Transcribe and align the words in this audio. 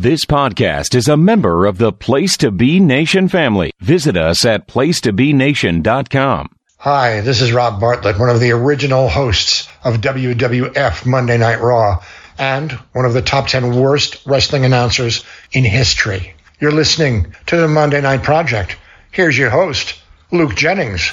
This 0.00 0.24
podcast 0.24 0.94
is 0.94 1.08
a 1.08 1.16
member 1.18 1.66
of 1.66 1.76
the 1.76 1.92
Place 1.92 2.38
to 2.38 2.50
Be 2.50 2.80
Nation 2.80 3.28
family. 3.28 3.70
Visit 3.80 4.16
us 4.16 4.46
at 4.46 4.66
placetobenation.com. 4.66 6.48
Hi, 6.78 7.20
this 7.20 7.42
is 7.42 7.52
Rob 7.52 7.78
Bartlett, 7.78 8.18
one 8.18 8.30
of 8.30 8.40
the 8.40 8.52
original 8.52 9.10
hosts 9.10 9.68
of 9.84 10.00
WWF 10.00 11.04
Monday 11.04 11.36
Night 11.36 11.60
Raw 11.60 12.02
and 12.38 12.72
one 12.94 13.04
of 13.04 13.12
the 13.12 13.20
top 13.20 13.48
10 13.48 13.76
worst 13.76 14.22
wrestling 14.24 14.64
announcers 14.64 15.22
in 15.52 15.64
history. 15.64 16.32
You're 16.60 16.72
listening 16.72 17.34
to 17.48 17.58
the 17.58 17.68
Monday 17.68 18.00
Night 18.00 18.22
Project. 18.22 18.78
Here's 19.10 19.36
your 19.36 19.50
host, 19.50 20.00
Luke 20.32 20.54
Jennings. 20.54 21.12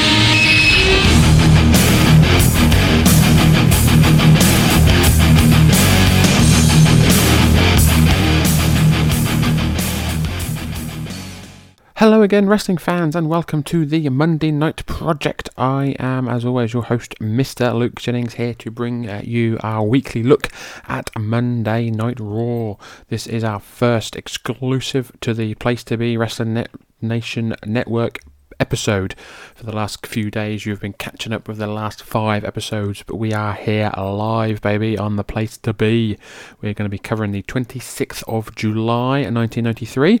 Hello 11.97 12.23
again, 12.23 12.47
wrestling 12.47 12.77
fans, 12.77 13.15
and 13.15 13.29
welcome 13.29 13.61
to 13.63 13.85
the 13.85 14.09
Monday 14.09 14.49
Night 14.49 14.85
Project. 14.87 15.49
I 15.57 15.95
am, 15.99 16.27
as 16.27 16.43
always, 16.43 16.73
your 16.73 16.83
host, 16.83 17.13
Mr. 17.19 17.75
Luke 17.77 17.99
Jennings, 17.99 18.35
here 18.35 18.55
to 18.55 18.71
bring 18.71 19.07
uh, 19.07 19.21
you 19.23 19.59
our 19.61 19.83
weekly 19.83 20.23
look 20.23 20.47
at 20.87 21.09
Monday 21.19 21.91
Night 21.91 22.19
Raw. 22.19 22.75
This 23.09 23.27
is 23.27 23.43
our 23.43 23.59
first 23.59 24.15
exclusive 24.15 25.11
to 25.21 25.33
the 25.33 25.53
Place 25.55 25.83
to 25.83 25.97
Be 25.97 26.17
Wrestling 26.17 26.55
Net- 26.55 26.71
Nation 27.01 27.55
Network 27.65 28.19
episode. 28.59 29.15
For 29.55 29.65
the 29.65 29.75
last 29.75 30.05
few 30.07 30.31
days, 30.31 30.65
you've 30.65 30.81
been 30.81 30.93
catching 30.93 31.33
up 31.33 31.47
with 31.47 31.57
the 31.57 31.67
last 31.67 32.03
five 32.03 32.43
episodes, 32.43 33.03
but 33.05 33.17
we 33.17 33.33
are 33.33 33.53
here 33.53 33.91
live, 33.97 34.61
baby, 34.61 34.97
on 34.97 35.17
the 35.17 35.23
place 35.23 35.57
to 35.57 35.73
be. 35.73 36.17
We're 36.61 36.73
going 36.73 36.85
to 36.85 36.89
be 36.89 36.99
covering 36.99 37.31
the 37.31 37.43
26th 37.43 38.23
of 38.27 38.55
July 38.55 39.21
1993. 39.23 40.19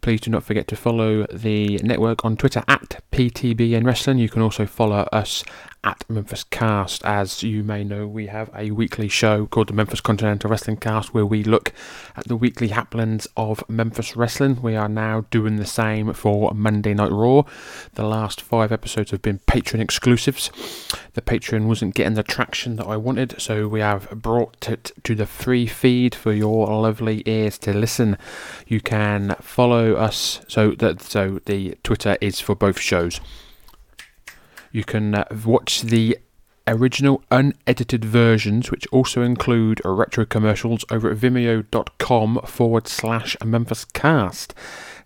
Please 0.00 0.20
do 0.20 0.30
not 0.30 0.44
forget 0.44 0.68
to 0.68 0.76
follow 0.76 1.26
the 1.32 1.78
network 1.82 2.24
on 2.24 2.36
Twitter 2.36 2.62
at 2.68 3.02
PTBN 3.10 3.84
Wrestling. 3.84 4.18
You 4.18 4.28
can 4.28 4.42
also 4.42 4.66
follow 4.66 5.08
us 5.12 5.42
at 5.86 6.04
Memphis 6.10 6.42
Cast. 6.42 7.04
As 7.04 7.44
you 7.44 7.62
may 7.62 7.84
know, 7.84 8.08
we 8.08 8.26
have 8.26 8.50
a 8.56 8.72
weekly 8.72 9.06
show 9.06 9.46
called 9.46 9.68
the 9.68 9.72
Memphis 9.72 10.00
Continental 10.00 10.50
Wrestling 10.50 10.78
Cast 10.78 11.14
where 11.14 11.24
we 11.24 11.44
look 11.44 11.72
at 12.16 12.26
the 12.26 12.34
weekly 12.34 12.68
happenings 12.68 13.28
of 13.36 13.62
Memphis 13.68 14.16
Wrestling. 14.16 14.60
We 14.60 14.74
are 14.74 14.88
now 14.88 15.26
doing 15.30 15.56
the 15.56 15.64
same 15.64 16.12
for 16.12 16.52
Monday 16.52 16.92
Night 16.92 17.12
Raw. 17.12 17.44
The 17.94 18.04
last 18.04 18.40
five 18.40 18.72
episodes 18.72 19.12
have 19.12 19.22
been 19.22 19.38
Patreon 19.46 19.80
exclusives. 19.80 20.50
The 21.14 21.22
Patreon 21.22 21.66
wasn't 21.66 21.94
getting 21.94 22.14
the 22.14 22.24
traction 22.24 22.74
that 22.76 22.86
I 22.86 22.96
wanted, 22.96 23.40
so 23.40 23.68
we 23.68 23.78
have 23.78 24.10
brought 24.10 24.68
it 24.68 24.90
to 25.04 25.14
the 25.14 25.24
free 25.24 25.68
feed 25.68 26.16
for 26.16 26.32
your 26.32 26.66
lovely 26.66 27.22
ears 27.26 27.58
to 27.58 27.72
listen. 27.72 28.18
You 28.66 28.80
can 28.80 29.36
follow 29.40 29.94
us. 29.94 30.40
So 30.48 30.72
that 30.72 31.00
so 31.00 31.40
the 31.44 31.78
Twitter 31.84 32.18
is 32.20 32.40
for 32.40 32.56
both 32.56 32.80
shows. 32.80 33.20
You 34.76 34.84
can 34.84 35.14
uh, 35.14 35.24
watch 35.46 35.80
the 35.80 36.18
original 36.68 37.22
unedited 37.30 38.04
versions, 38.04 38.70
which 38.70 38.86
also 38.88 39.22
include 39.22 39.80
retro 39.86 40.26
commercials, 40.26 40.84
over 40.90 41.10
at 41.12 41.16
vimeo.com 41.16 42.40
forward 42.44 42.86
slash 42.86 43.38
Memphis 43.42 43.86
Cast. 43.86 44.52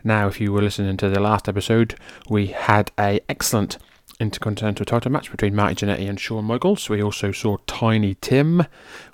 Now, 0.02 0.26
if 0.26 0.40
you 0.40 0.52
were 0.52 0.60
listening 0.60 0.96
to 0.96 1.08
the 1.08 1.20
last 1.20 1.48
episode, 1.48 1.94
we 2.28 2.48
had 2.48 2.90
a 2.98 3.20
excellent 3.28 3.78
intercontinental 4.20 4.84
title 4.84 5.10
match 5.10 5.30
between 5.30 5.54
Marty 5.54 5.74
Jannetty 5.74 6.08
and 6.08 6.20
Shawn 6.20 6.44
Michaels. 6.44 6.88
We 6.88 7.02
also 7.02 7.32
saw 7.32 7.56
Tiny 7.66 8.16
Tim. 8.20 8.64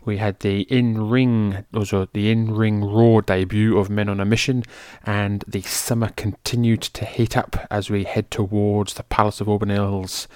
We 0.05 0.19
had 0.19 0.41
the 0.41 0.63
in-ring, 0.63 1.65
also 1.73 2.09
the 2.13 2.31
in-ring 2.31 2.85
Raw 2.85 3.21
debut 3.21 3.79
of 3.79 3.89
Men 3.89 4.09
on 4.09 4.21
a 4.21 4.25
Mission, 4.25 4.65
and 5.05 5.45
the 5.47 5.63
summer 5.63 6.11
continued 6.17 6.83
to 6.83 7.05
heat 7.05 7.37
up 7.37 7.67
as 7.71 7.89
we 7.89 8.05
head 8.05 8.31
towards 8.31 8.95
the 8.95 9.05
Palace 9.05 9.41
of 9.41 9.49
Auburn 9.49 9.71
Hills. 9.71 10.29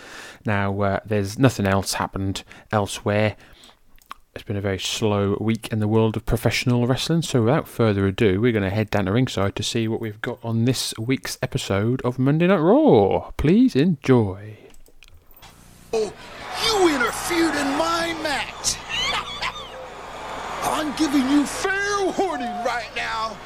Now, 0.46 0.80
uh, 0.80 1.00
there's 1.04 1.38
nothing 1.38 1.66
else 1.66 1.94
happened 1.94 2.44
elsewhere. 2.72 3.36
It's 4.32 4.44
been 4.44 4.56
a 4.56 4.60
very 4.60 4.78
slow 4.78 5.36
week 5.40 5.68
in 5.72 5.80
the 5.80 5.88
world 5.88 6.16
of 6.16 6.24
professional 6.24 6.86
wrestling, 6.86 7.22
so 7.22 7.42
without 7.42 7.66
further 7.66 8.06
ado, 8.06 8.40
we're 8.40 8.52
going 8.52 8.62
to 8.62 8.70
head 8.70 8.88
down 8.88 9.06
to 9.06 9.12
ringside 9.12 9.56
to 9.56 9.64
see 9.64 9.88
what 9.88 10.00
we've 10.00 10.22
got 10.22 10.38
on 10.44 10.66
this 10.66 10.94
week's 10.98 11.36
episode 11.42 12.00
of 12.02 12.16
Monday 12.16 12.46
Night 12.46 12.58
Raw. 12.58 13.32
Please 13.36 13.74
enjoy. 13.74 14.59
Oh, 15.92 16.12
you 16.64 16.88
interfered 16.94 17.56
in 17.56 17.66
my 17.76 18.16
match. 18.22 18.76
I'm 20.62 20.94
giving 20.96 21.28
you 21.28 21.44
fair 21.44 22.04
warning 22.16 22.46
right 22.64 22.88
now, 22.94 23.36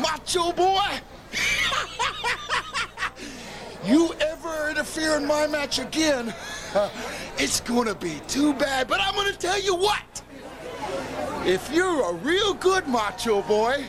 macho 0.00 0.50
boy. 0.50 0.98
you 3.84 4.12
ever 4.20 4.70
interfere 4.70 5.16
in 5.16 5.26
my 5.26 5.46
match 5.46 5.78
again, 5.78 6.34
it's 7.38 7.60
gonna 7.60 7.94
be 7.94 8.20
too 8.26 8.52
bad. 8.54 8.88
But 8.88 9.00
I'm 9.00 9.14
gonna 9.14 9.32
tell 9.32 9.60
you 9.60 9.76
what. 9.76 10.22
If 11.46 11.72
you're 11.72 12.10
a 12.10 12.14
real 12.14 12.52
good 12.54 12.88
macho 12.88 13.42
boy, 13.42 13.84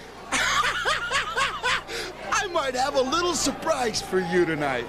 I 2.32 2.46
might 2.52 2.76
have 2.76 2.94
a 2.96 3.02
little 3.02 3.34
surprise 3.34 4.04
for 4.04 4.20
you 4.20 4.46
tonight. 4.46 4.86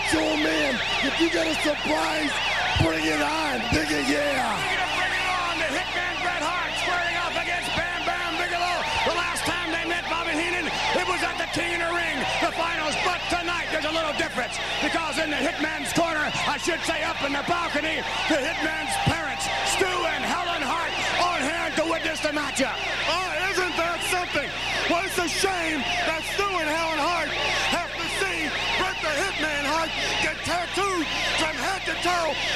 Macho 0.00 0.36
man. 0.40 0.80
If 1.04 1.20
you 1.20 1.28
got 1.30 1.46
a 1.46 1.54
surprise, 1.60 2.32
bring 2.80 3.04
it 3.04 3.20
on. 3.20 3.60
It, 3.76 3.88
yeah. 4.08 4.56
We're 4.56 4.80
gonna 4.80 4.96
bring 4.96 5.12
it 5.12 5.28
on. 5.28 5.54
The 5.60 5.68
Hitman 5.76 6.14
Bret 6.24 6.40
Hart 6.40 6.72
squaring 6.80 7.16
off 7.20 7.36
against 7.36 7.68
Bam 7.76 8.00
Bam 8.08 8.32
Bigelow. 8.40 8.76
The 9.04 9.16
last 9.16 9.44
time 9.44 9.68
they 9.72 9.84
met 9.88 10.04
Bobby 10.08 10.32
Heenan, 10.32 10.66
it 10.68 11.06
was 11.06 11.20
at 11.20 11.36
the 11.36 11.48
King 11.52 11.76
in 11.76 11.80
the 11.84 11.92
Ring, 11.92 12.16
the 12.40 12.52
finals. 12.56 12.96
But 13.04 13.20
tonight 13.28 13.68
there's 13.72 13.88
a 13.88 13.92
little 13.92 14.16
difference 14.16 14.56
because 14.80 15.20
in 15.20 15.30
the 15.30 15.40
Hitman's 15.40 15.92
corner, 15.92 16.24
I 16.48 16.56
should 16.56 16.80
say 16.88 17.04
up 17.04 17.20
in 17.22 17.32
the 17.36 17.44
balcony, 17.44 18.00
the 18.32 18.40
Hitman's 18.40 18.94
parents, 19.04 19.44
Stu 19.76 19.90
and 20.16 20.24
Helen 20.24 20.64
Hart, 20.64 20.92
on 21.20 21.40
hand 21.44 21.76
to 21.76 21.84
witness 21.84 22.20
the 22.20 22.32
matchup. 22.32 22.76
Oh, 23.08 23.28
isn't 23.52 23.74
that 23.76 24.00
something? 24.08 24.48
Well, 24.88 25.04
a 25.04 25.28
shame 25.28 25.84
that 26.08 26.24
Stu 26.32 26.48
and 26.48 26.64
Helen 26.64 26.96
Hart 26.96 27.28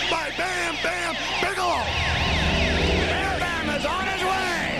By 0.08 0.30
Bam 0.36 0.76
Bam 0.82 1.16
Bigelow. 1.42 1.82
Bam 3.10 3.40
Bam 3.40 3.70
is 3.74 3.84
on 3.84 4.06
his 4.06 4.22
way. 4.22 4.78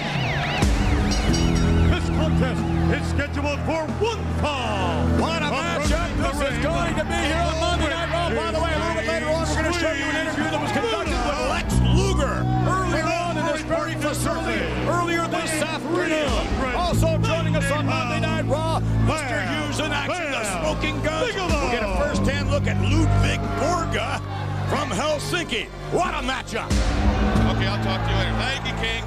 This 1.90 2.06
contest 2.14 2.62
is 2.94 3.02
scheduled 3.10 3.58
for 3.66 3.82
one 3.98 4.22
fall. 4.38 5.02
What 5.18 5.42
a 5.42 5.50
matchup 5.50 6.14
this 6.14 6.38
is 6.46 6.58
going 6.62 6.94
to 6.94 7.04
be 7.04 7.20
here 7.26 7.42
on 7.42 7.58
Monday 7.58 7.90
Night 7.90 8.10
Raw. 8.12 8.30
By 8.30 8.52
the 8.52 8.60
way, 8.62 8.70
a 8.70 8.78
little 8.78 8.94
bit 8.94 9.08
later 9.08 9.28
on, 9.30 9.48
we're 9.48 9.62
going 9.62 9.72
to 9.72 9.78
show 9.80 9.90
you 9.90 10.04
an 10.04 10.16
interview 10.16 10.44
that 10.44 10.62
was 10.62 10.70
conducted 10.70 11.18
with 11.26 11.40
Lex 11.50 11.74
Luger 11.98 12.46
earlier 12.70 13.10
on 13.10 13.36
in 13.36 13.46
this 13.50 13.62
very 13.62 13.94
facility, 13.98 14.62
earlier 14.86 15.26
this 15.26 15.50
afternoon. 15.58 16.30
Also 16.76 17.18
joining 17.18 17.56
us 17.56 17.68
on 17.72 17.86
Monday 17.86 18.20
Night 18.20 18.46
Raw, 18.46 18.78
Mr. 19.10 19.42
Hughes 19.42 19.80
in 19.80 19.90
action, 19.90 20.30
the 20.30 20.44
smoking 20.60 21.02
guns. 21.02 21.34
We'll 21.34 21.70
get 21.74 21.82
a 21.82 21.96
first-hand 21.98 22.50
look 22.50 22.68
at 22.68 22.80
Ludwig 22.80 23.40
Borga 23.58 24.33
from 24.74 24.90
Helsinki. 24.90 25.70
What 25.94 26.18
a 26.18 26.22
matchup. 26.26 26.66
Okay, 27.54 27.70
I'll 27.70 27.78
talk 27.86 28.02
to 28.02 28.10
you 28.10 28.18
later. 28.18 28.34
Thank 28.42 28.66
you, 28.66 28.74
King. 28.82 29.06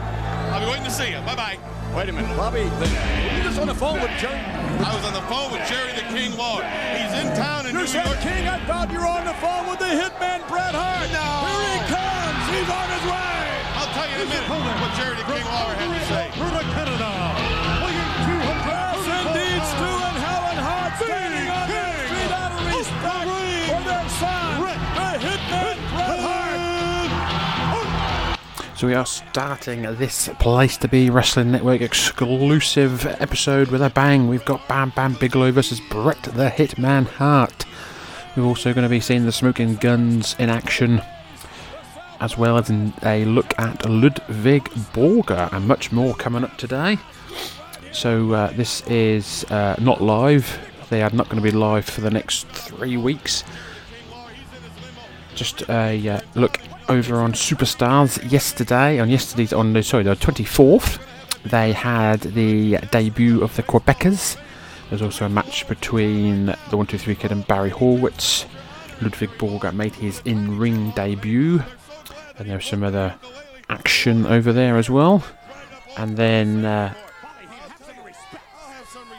I'll 0.56 0.64
be 0.64 0.68
waiting 0.72 0.88
to 0.88 0.96
see 0.96 1.12
you. 1.12 1.20
Bye-bye. 1.28 1.60
Wait 1.92 2.08
a 2.08 2.14
minute, 2.16 2.32
Bobby. 2.40 2.64
You 2.64 3.44
just 3.44 3.60
on 3.60 3.68
the 3.68 3.76
phone 3.76 4.00
with 4.00 4.16
Jerry. 4.16 4.40
I 4.40 4.96
was 4.96 5.04
on 5.04 5.12
the 5.12 5.28
phone 5.28 5.52
with 5.52 5.68
Jerry 5.68 5.92
the 5.92 6.08
King 6.16 6.40
Lawler. 6.40 6.64
He's 6.96 7.12
in 7.20 7.36
town 7.36 7.68
in 7.68 7.76
New 7.76 7.84
York. 7.84 7.92
You 7.92 8.00
New 8.00 8.00
said 8.00 8.08
York. 8.08 8.24
King. 8.24 8.48
I 8.48 8.64
thought 8.64 8.88
you 8.96 9.00
were 9.04 9.12
on 9.12 9.28
the 9.28 9.36
phone 9.44 9.68
with 9.68 9.84
the 9.84 9.92
hitman 9.92 10.40
Bret 10.48 10.72
Hart. 10.72 11.12
No. 11.12 11.28
Here 11.52 11.68
he 11.76 11.80
comes. 11.92 12.44
He's 12.56 12.72
on 12.72 12.88
his 12.88 13.04
way. 13.12 13.44
I'll 13.76 13.92
tell 13.92 14.08
you 14.08 14.16
in 14.16 14.24
a 14.24 14.30
minute 14.32 14.48
what 14.48 14.92
Jerry 14.96 15.20
the 15.20 15.28
King 15.28 15.44
Lawler 15.52 15.76
had 15.76 15.92
to 15.92 16.06
say. 16.08 16.32
Canada, 16.78 17.12
So 28.78 28.86
we 28.86 28.94
are 28.94 29.08
starting 29.08 29.82
this 29.96 30.30
Place 30.38 30.78
to 30.78 30.88
Be 30.88 31.10
Wrestling 31.10 31.52
Network 31.52 31.82
exclusive 31.82 33.08
episode 33.20 33.70
with 33.70 33.82
a 33.82 33.90
bang. 33.90 34.28
We've 34.28 34.46
got 34.46 34.68
Bam 34.68 34.92
Bam 34.92 35.14
Bigelow 35.16 35.52
versus 35.52 35.82
Bret 35.90 36.22
the 36.22 36.52
Hitman 36.52 37.08
Hart. 37.08 37.66
We're 38.36 38.44
also 38.44 38.76
going 38.76 38.84
to 38.84 38.90
be 38.90 39.00
seeing 39.00 39.26
the 39.26 39.32
Smoking 39.32 39.78
Guns 39.78 40.36
in 40.38 40.52
action, 40.52 41.02
as 42.20 42.38
well 42.38 42.56
as 42.56 42.70
a 42.70 43.26
look 43.26 43.58
at 43.58 43.90
Ludwig 43.90 44.66
Borga 44.94 45.52
and 45.52 45.68
much 45.68 45.92
more 45.92 46.14
coming 46.14 46.44
up 46.44 46.56
today. 46.60 47.00
So 47.92 48.32
uh, 48.34 48.52
this 48.52 48.82
is 48.82 49.44
uh, 49.46 49.76
not 49.80 50.04
live. 50.04 50.60
They 50.92 51.02
are 51.02 51.10
not 51.10 51.30
going 51.30 51.42
to 51.42 51.52
be 51.52 51.58
live 51.58 51.86
for 51.86 52.02
the 52.02 52.12
next 52.12 52.48
three 52.50 52.96
weeks. 52.96 53.44
Just 55.38 55.62
a 55.70 56.10
uh, 56.10 56.22
look 56.34 56.60
over 56.90 57.18
on 57.18 57.34
Superstars 57.34 58.32
yesterday. 58.32 59.00
On 59.00 59.08
yesterday's 59.08 59.54
on 59.54 59.74
the 59.74 59.84
sorry 59.84 60.04
the 60.04 60.16
24th, 60.16 61.00
they 61.46 61.74
had 61.74 62.22
the 62.22 62.78
debut 62.90 63.44
of 63.44 63.56
the 63.56 63.62
Quebecers. 63.62 64.36
There's 64.90 65.04
also 65.04 65.28
a 65.28 65.30
match 65.30 65.68
between 65.68 66.48
the 66.72 66.78
One 66.78 66.88
Two 66.88 66.98
Three 66.98 67.14
Kid 67.14 67.32
and 67.32 67.46
Barry 67.46 67.70
Horowitz. 67.70 68.48
Ludwig 69.00 69.30
Borga 69.38 69.72
made 69.76 69.94
his 69.94 70.24
in-ring 70.26 70.90
debut, 70.96 71.62
and 72.40 72.50
there's 72.50 72.66
some 72.66 72.84
other 72.84 73.14
action 73.70 74.26
over 74.26 74.52
there 74.52 74.76
as 74.76 74.90
well. 74.90 75.24
And 75.98 76.18
then, 76.18 76.66
uh, 76.66 76.96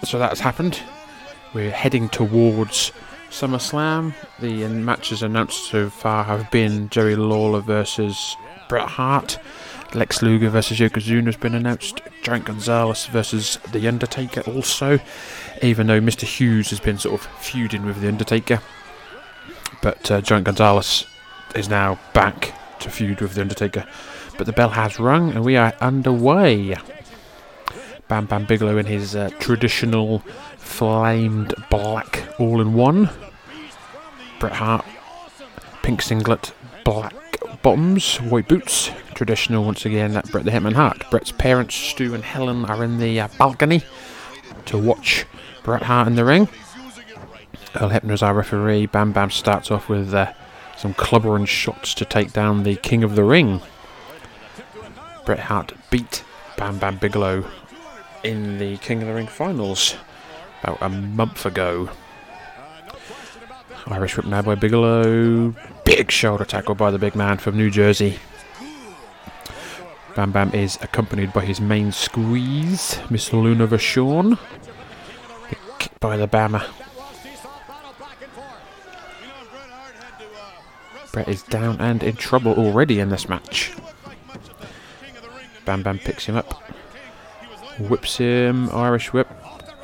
so 0.05 0.19
that's 0.19 0.41
happened. 0.41 0.82
We're 1.55 1.70
heading 1.70 2.09
towards 2.09 2.91
SummerSlam. 3.31 4.15
The 4.41 4.67
matches 4.69 5.23
announced 5.23 5.65
so 5.71 5.91
far 5.91 6.25
have 6.25 6.51
been 6.51 6.89
Jerry 6.89 7.17
Lawler 7.17 7.61
versus 7.61 8.37
Bret 8.69 8.89
Hart. 8.89 9.39
Lex 9.95 10.23
Luger 10.23 10.51
versus 10.51 10.79
Yokozuna 10.79 11.27
has 11.27 11.37
been 11.37 11.55
announced. 11.55 12.01
Giant 12.23 12.45
Gonzalez 12.45 13.07
versus 13.07 13.59
The 13.73 13.89
Undertaker 13.89 14.43
also. 14.43 14.99
Even 15.63 15.87
though 15.87 16.01
Mr. 16.01 16.25
Hughes 16.25 16.71
has 16.71 16.81
been 16.81 16.99
sort 16.99 17.21
of 17.21 17.27
feuding 17.43 17.87
with 17.87 18.01
The 18.01 18.09
Undertaker. 18.09 18.61
But 19.83 20.11
uh, 20.11 20.21
Giant 20.21 20.45
Gonzalez 20.45 21.07
is 21.55 21.69
now 21.69 21.99
back 22.13 22.55
to 22.81 22.91
feud 22.91 23.21
with 23.21 23.35
The 23.35 23.41
Undertaker. 23.41 23.87
But 24.37 24.47
the 24.47 24.53
bell 24.53 24.71
has 24.71 25.01
rung 25.01 25.31
and 25.31 25.45
we 25.45 25.57
are 25.57 25.75
underway. 25.81 26.77
Bam 28.09 28.27
Bam 28.27 28.47
Bigelow 28.47 28.79
in 28.79 28.87
his 28.87 29.15
uh, 29.15 29.31
traditional 29.39 30.23
flamed 30.69 31.55
black 31.70 32.29
all 32.38 32.61
in 32.61 32.75
one. 32.75 33.11
Bret 34.38 34.53
Hart, 34.53 34.85
pink 35.82 36.03
singlet, 36.03 36.53
black 36.85 37.15
bottoms, 37.62 38.19
white 38.19 38.47
boots. 38.47 38.91
Traditional 39.15 39.65
once 39.65 39.85
again 39.85 40.17
at 40.17 40.31
Bret 40.31 40.44
the 40.44 40.53
Hitman 40.53 40.75
Hart. 40.75 41.11
Bret's 41.11 41.32
parents, 41.32 41.75
Stu 41.75 42.15
and 42.15 42.23
Helen, 42.23 42.65
are 42.67 42.85
in 42.85 42.99
the 42.99 43.19
uh, 43.19 43.29
balcony 43.38 43.82
to 44.67 44.79
watch 44.79 45.25
Bret 45.65 45.82
Hart 45.82 46.06
in 46.06 46.15
the 46.15 46.25
ring. 46.25 46.49
Earl 47.75 47.91
is 47.91 48.23
our 48.23 48.35
referee. 48.35 48.87
Bam 48.87 49.11
Bam 49.11 49.31
starts 49.32 49.73
off 49.73 49.88
with 49.88 50.15
uh, 50.15 50.32
some 50.76 50.94
clubbering 50.94 51.49
shots 51.49 51.93
to 51.94 52.05
take 52.05 52.32
down 52.32 52.62
the 52.62 52.76
King 52.76 53.03
of 53.03 53.17
the 53.17 53.25
Ring. 53.25 53.61
Bret 55.25 55.41
Hart 55.41 55.73
beat 55.91 56.23
Bam 56.56 56.79
Bam 56.79 56.99
Bigelow 56.99 57.44
in 58.23 58.59
the 58.59 58.76
King 58.76 59.03
of 59.03 59.09
the 59.09 59.15
Ring 59.15 59.26
finals 59.26 59.97
about 60.62 60.82
a 60.82 60.88
month 60.88 61.46
ago. 61.46 61.90
Irish 63.87 64.16
whip 64.16 64.26
now 64.26 64.43
by 64.43 64.55
Bigelow. 64.55 65.55
Big 65.84 66.10
shoulder 66.10 66.44
tackle 66.44 66.75
by 66.75 66.90
the 66.90 66.99
big 66.99 67.14
man 67.14 67.38
from 67.38 67.56
New 67.56 67.70
Jersey. 67.70 68.19
Bam 70.14 70.32
Bam 70.32 70.52
is 70.52 70.78
accompanied 70.82 71.32
by 71.32 71.44
his 71.44 71.60
main 71.60 71.93
squeeze, 71.93 72.99
Miss 73.08 73.32
Luna 73.32 73.66
Vachon. 73.69 74.38
The 75.49 75.56
kick 75.78 76.00
by 76.00 76.16
the 76.16 76.26
Bama. 76.26 76.66
Bret 81.12 81.28
is 81.28 81.43
down 81.44 81.81
and 81.81 82.02
in 82.02 82.16
trouble 82.16 82.52
already 82.55 83.00
in 83.00 83.08
this 83.08 83.28
match. 83.28 83.72
Bam 85.64 85.82
Bam 85.82 85.99
picks 85.99 86.26
him 86.26 86.37
up. 86.37 86.62
Whips 87.78 88.16
him, 88.16 88.69
Irish 88.70 89.12
whip. 89.12 89.28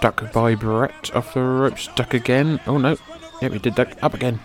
Duck 0.00 0.32
by 0.32 0.54
Bret 0.54 1.14
off 1.14 1.34
the 1.34 1.40
ropes. 1.40 1.88
Duck 1.96 2.14
again. 2.14 2.60
Oh 2.66 2.78
no. 2.78 2.96
Yep, 3.40 3.52
he 3.52 3.58
did 3.58 3.74
duck. 3.74 3.88
Up 4.02 4.14
again. 4.14 4.40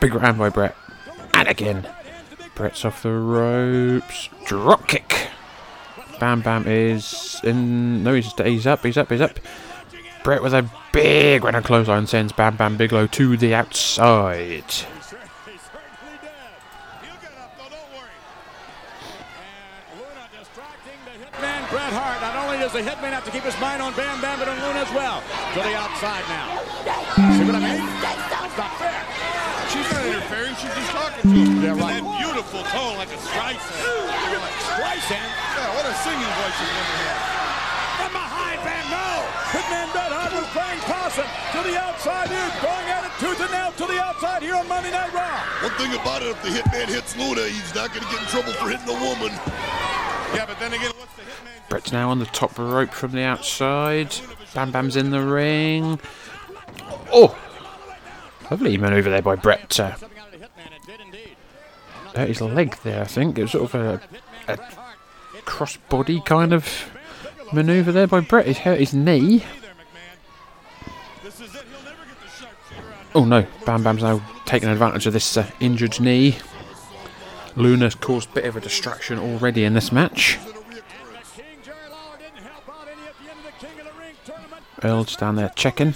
Big 0.00 0.14
round 0.14 0.38
by 0.38 0.48
Bret. 0.48 0.76
And 1.34 1.48
again. 1.48 1.88
Bret's 2.54 2.84
off 2.84 3.02
the 3.02 3.10
ropes. 3.10 4.28
Drop 4.46 4.86
kick. 4.86 5.28
Bam 6.20 6.40
Bam 6.40 6.66
is 6.66 7.40
in. 7.44 8.02
No, 8.04 8.14
he's, 8.14 8.32
he's 8.32 8.66
up, 8.66 8.84
he's 8.84 8.96
up, 8.96 9.10
he's 9.10 9.20
up. 9.20 9.38
Bret 10.22 10.42
with 10.42 10.54
a 10.54 10.70
big 10.92 11.44
running 11.44 11.62
clothesline 11.62 12.06
sends 12.06 12.32
Bam 12.32 12.56
Bam 12.56 12.76
Bigelow 12.76 13.06
to 13.08 13.36
the 13.36 13.54
outside. 13.54 14.64
Hitman 21.14 21.70
Bret 21.70 21.92
Hart. 21.92 22.20
Not 22.20 22.36
only 22.36 22.56
does 22.56 22.62
the 22.74 22.82
Hitman 22.82 23.14
have 23.14 23.22
to 23.22 23.30
keep 23.30 23.46
his 23.46 23.54
mind 23.62 23.78
on 23.78 23.94
Bam 23.94 24.18
Bam, 24.18 24.34
and 24.42 24.50
on 24.50 24.58
Luna 24.58 24.82
as 24.82 24.90
well. 24.90 25.22
To 25.54 25.62
the 25.62 25.78
outside 25.78 26.26
now. 26.26 26.58
See 27.38 27.46
what 27.46 27.54
I 27.54 27.62
mean? 27.62 27.86
That's 28.02 28.58
not 28.58 28.74
fair. 28.82 28.98
She's 29.70 29.86
not 29.94 30.02
interfering. 30.02 30.58
She's 30.58 30.74
just 30.74 30.90
talking 30.90 31.22
to 31.22 31.38
mm, 31.38 31.54
him. 31.54 31.62
Yeah, 31.62 31.78
In 31.78 31.78
right. 31.78 32.02
that 32.02 32.18
beautiful 32.18 32.66
tone 32.74 32.98
like 32.98 33.14
a 33.14 33.20
Streisand. 33.22 33.78
Streisand. 34.74 35.22
Yeah, 35.22 35.70
what 35.70 35.86
a 35.86 35.94
singing 36.02 36.32
voice 36.34 36.58
this 36.58 36.66
woman 36.74 36.98
has. 36.98 37.22
From 37.94 38.10
behind 38.10 38.58
Bam, 38.66 38.86
no! 38.90 39.10
Hitman 39.54 39.86
Bret 39.94 40.10
Hart 40.10 40.34
was 40.34 40.50
playing 40.50 40.82
possum 40.82 41.30
to 41.30 41.60
the 41.62 41.78
outside 41.78 42.26
here, 42.26 42.50
going 42.58 42.86
at 42.90 43.06
it 43.06 43.14
tooth 43.22 43.38
and 43.38 43.54
nail 43.54 43.70
to 43.70 43.86
the 43.86 44.02
outside 44.02 44.42
here 44.42 44.58
on 44.58 44.66
Monday 44.66 44.90
Night 44.90 45.14
Raw. 45.14 45.30
One 45.62 45.78
thing 45.78 45.94
about 45.94 46.26
it, 46.26 46.34
if 46.34 46.42
the 46.42 46.50
hitman 46.50 46.90
hits 46.90 47.14
Luna, 47.14 47.46
he's 47.46 47.70
not 47.70 47.94
going 47.94 48.02
to 48.02 48.10
get 48.10 48.18
in 48.18 48.26
trouble 48.34 48.50
for 48.58 48.66
hitting 48.66 48.90
a 48.90 48.98
woman. 48.98 49.30
Yeah, 50.34 50.42
but 50.42 50.58
then 50.58 50.74
again, 50.74 50.90
what's 50.98 51.14
the 51.14 51.22
hitman 51.22 51.53
do? 51.53 51.53
Bret's 51.68 51.92
now 51.92 52.10
on 52.10 52.18
the 52.18 52.26
top 52.26 52.58
rope 52.58 52.90
from 52.90 53.12
the 53.12 53.22
outside. 53.22 54.14
Bam 54.54 54.70
Bam's 54.70 54.96
in 54.96 55.10
the 55.10 55.20
ring. 55.20 55.98
Oh! 57.12 57.36
Lovely 58.50 58.76
maneuver 58.76 59.10
there 59.10 59.22
by 59.22 59.36
Bret. 59.36 59.80
Uh, 59.80 59.96
hurt 62.14 62.28
his 62.28 62.40
leg 62.40 62.76
there, 62.84 63.02
I 63.02 63.06
think. 63.06 63.38
It 63.38 63.42
was 63.42 63.52
sort 63.52 63.74
of 63.74 63.74
a, 63.74 64.00
a 64.52 64.58
cross-body 65.42 66.20
kind 66.20 66.52
of 66.52 66.90
maneuver 67.52 67.92
there 67.92 68.06
by 68.06 68.20
Bret. 68.20 68.46
He 68.46 68.52
hurt 68.54 68.78
his 68.78 68.94
knee. 68.94 69.44
Oh 73.16 73.24
no, 73.24 73.46
Bam 73.64 73.84
Bam's 73.84 74.02
now 74.02 74.20
taking 74.44 74.68
advantage 74.68 75.06
of 75.06 75.12
this 75.12 75.36
uh, 75.36 75.48
injured 75.60 76.00
knee. 76.00 76.36
Luna's 77.54 77.94
caused 77.94 78.30
a 78.30 78.34
bit 78.34 78.44
of 78.44 78.56
a 78.56 78.60
distraction 78.60 79.18
already 79.20 79.62
in 79.62 79.74
this 79.74 79.92
match. 79.92 80.36
King 81.36 81.44
Jerry 81.62 81.88
Lawler 81.88 82.18
didn't 82.18 82.42
help 82.42 82.68
out 82.68 82.88
any 82.88 83.06
at 83.06 83.14
the 83.22 83.30
end 83.30 83.38
of 83.38 83.44
the 83.44 83.52
King 83.64 83.78
of 83.78 83.86
the 83.86 84.00
Ring 84.00 84.14
tournament. 84.24 84.62
Earl's 84.82 85.16
down 85.16 85.36
there 85.36 85.50
checking. 85.54 85.94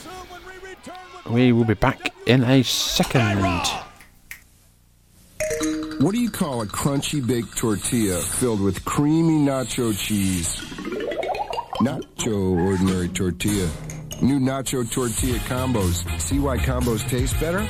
We 1.29 1.53
will 1.53 1.65
be 1.65 1.75
back 1.75 2.15
in 2.27 2.45
a 2.45 2.63
second. 2.63 3.43
What 6.01 6.13
do 6.13 6.21
you 6.21 6.31
call 6.31 6.63
a 6.63 6.67
crunchy 6.67 7.27
baked 7.27 7.57
tortilla 7.57 8.21
filled 8.21 8.61
with 8.61 8.85
creamy 8.85 9.39
nacho 9.39 9.99
cheese? 9.99 10.57
Nacho 11.81 12.67
ordinary 12.67 13.09
tortilla. 13.09 13.69
New 14.23 14.39
nacho 14.39 14.91
tortilla 14.91 15.39
combos. 15.41 16.21
See 16.21 16.39
why 16.39 16.57
combos 16.59 17.07
taste 17.09 17.39
better? 17.41 17.69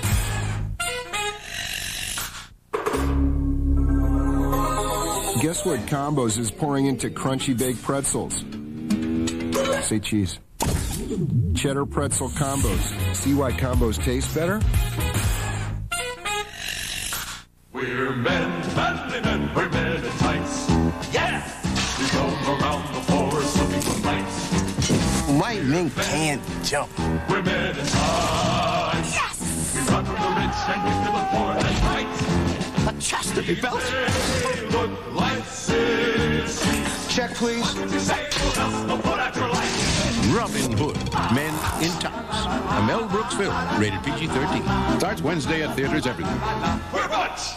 Guess 5.41 5.65
what 5.65 5.81
combos 5.87 6.39
is 6.39 6.51
pouring 6.51 6.87
into 6.87 7.11
crunchy 7.11 7.57
baked 7.57 7.83
pretzels? 7.83 8.35
Say 9.87 10.01
cheese. 10.01 10.39
Cheddar 11.55 11.87
pretzel 11.87 12.29
combos. 12.31 13.15
See 13.15 13.35
why 13.35 13.53
combos 13.53 14.03
taste 14.03 14.35
better? 14.35 14.61
We're 17.73 18.17
men, 18.17 18.51
manly 18.75 19.21
men, 19.21 19.51
we're 19.55 19.69
men 19.69 20.05
in 20.05 20.11
tights. 20.19 20.69
Yes! 21.13 21.99
We 21.99 22.19
roam 22.19 22.61
around 22.61 22.95
the 22.95 23.01
forest 23.03 23.57
looking 23.59 23.81
for 23.81 24.01
fights. 24.01 25.31
White 25.41 25.65
men 25.65 25.91
can't 25.91 26.43
jump. 26.65 26.91
We're 27.29 27.43
men 27.43 27.77
in 27.79 27.87
tights. 27.87 29.15
Yes! 29.15 29.75
We 29.75 29.81
run 29.93 30.05
from 30.05 30.15
the 30.15 30.21
rich 30.41 30.59
and 30.69 30.83
we 30.85 30.91
to 31.05 31.11
the 31.13 31.25
poor 31.33 31.51
and 31.53 31.79
right. 31.89 32.95
A 32.95 33.01
chastity 33.01 33.55
belt. 33.61 33.83
They 33.83 34.67
look 34.71 35.15
like 35.15 35.45
sissies. 35.45 36.88
Check, 37.09 37.35
please. 37.35 37.75
Robin 40.31 40.73
Hood, 40.77 40.97
Men 41.35 41.55
in 41.83 41.91
Tights. 41.99 42.45
A 42.45 42.87
Mel 42.87 43.09
Brooks 43.09 43.35
film, 43.35 43.55
rated 43.81 44.03
PG-13. 44.05 44.99
Starts 44.99 45.23
Wednesday 45.23 45.63
at 45.63 45.75
theaters 45.75 46.07
everywhere. 46.07 46.81
We're 46.93 47.09
butts! 47.09 47.55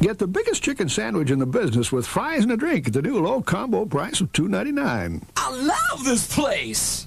Get 0.00 0.18
the 0.18 0.26
biggest 0.26 0.64
chicken 0.64 0.88
sandwich 0.88 1.30
in 1.30 1.38
the 1.38 1.46
business 1.46 1.92
with 1.92 2.06
fries 2.06 2.42
and 2.42 2.52
a 2.52 2.56
drink 2.56 2.88
at 2.88 2.92
the 2.92 3.02
new 3.02 3.20
low 3.20 3.40
combo 3.42 3.84
price 3.84 4.20
of 4.20 4.32
$2.99. 4.32 5.22
I 5.36 5.50
love 5.50 6.04
this 6.04 6.34
place! 6.34 7.06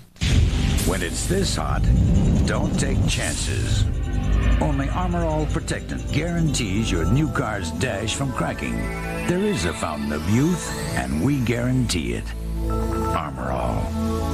When 0.86 1.02
it's 1.02 1.26
this 1.26 1.56
hot, 1.56 1.82
don't 2.46 2.80
take 2.80 3.06
chances. 3.08 3.84
Only 4.62 4.90
Armor 4.90 5.26
All 5.26 5.46
Protectant 5.48 6.10
guarantees 6.14 6.90
your 6.90 7.06
new 7.06 7.30
car's 7.30 7.72
dash 7.72 8.16
from 8.16 8.32
cracking. 8.32 8.76
There 9.28 9.40
is 9.40 9.66
a 9.66 9.74
fountain 9.74 10.14
of 10.14 10.28
youth, 10.30 10.72
and 10.96 11.24
we 11.24 11.40
guarantee 11.42 12.14
it. 12.14 12.24
Armor 12.70 13.52
All. 13.52 14.26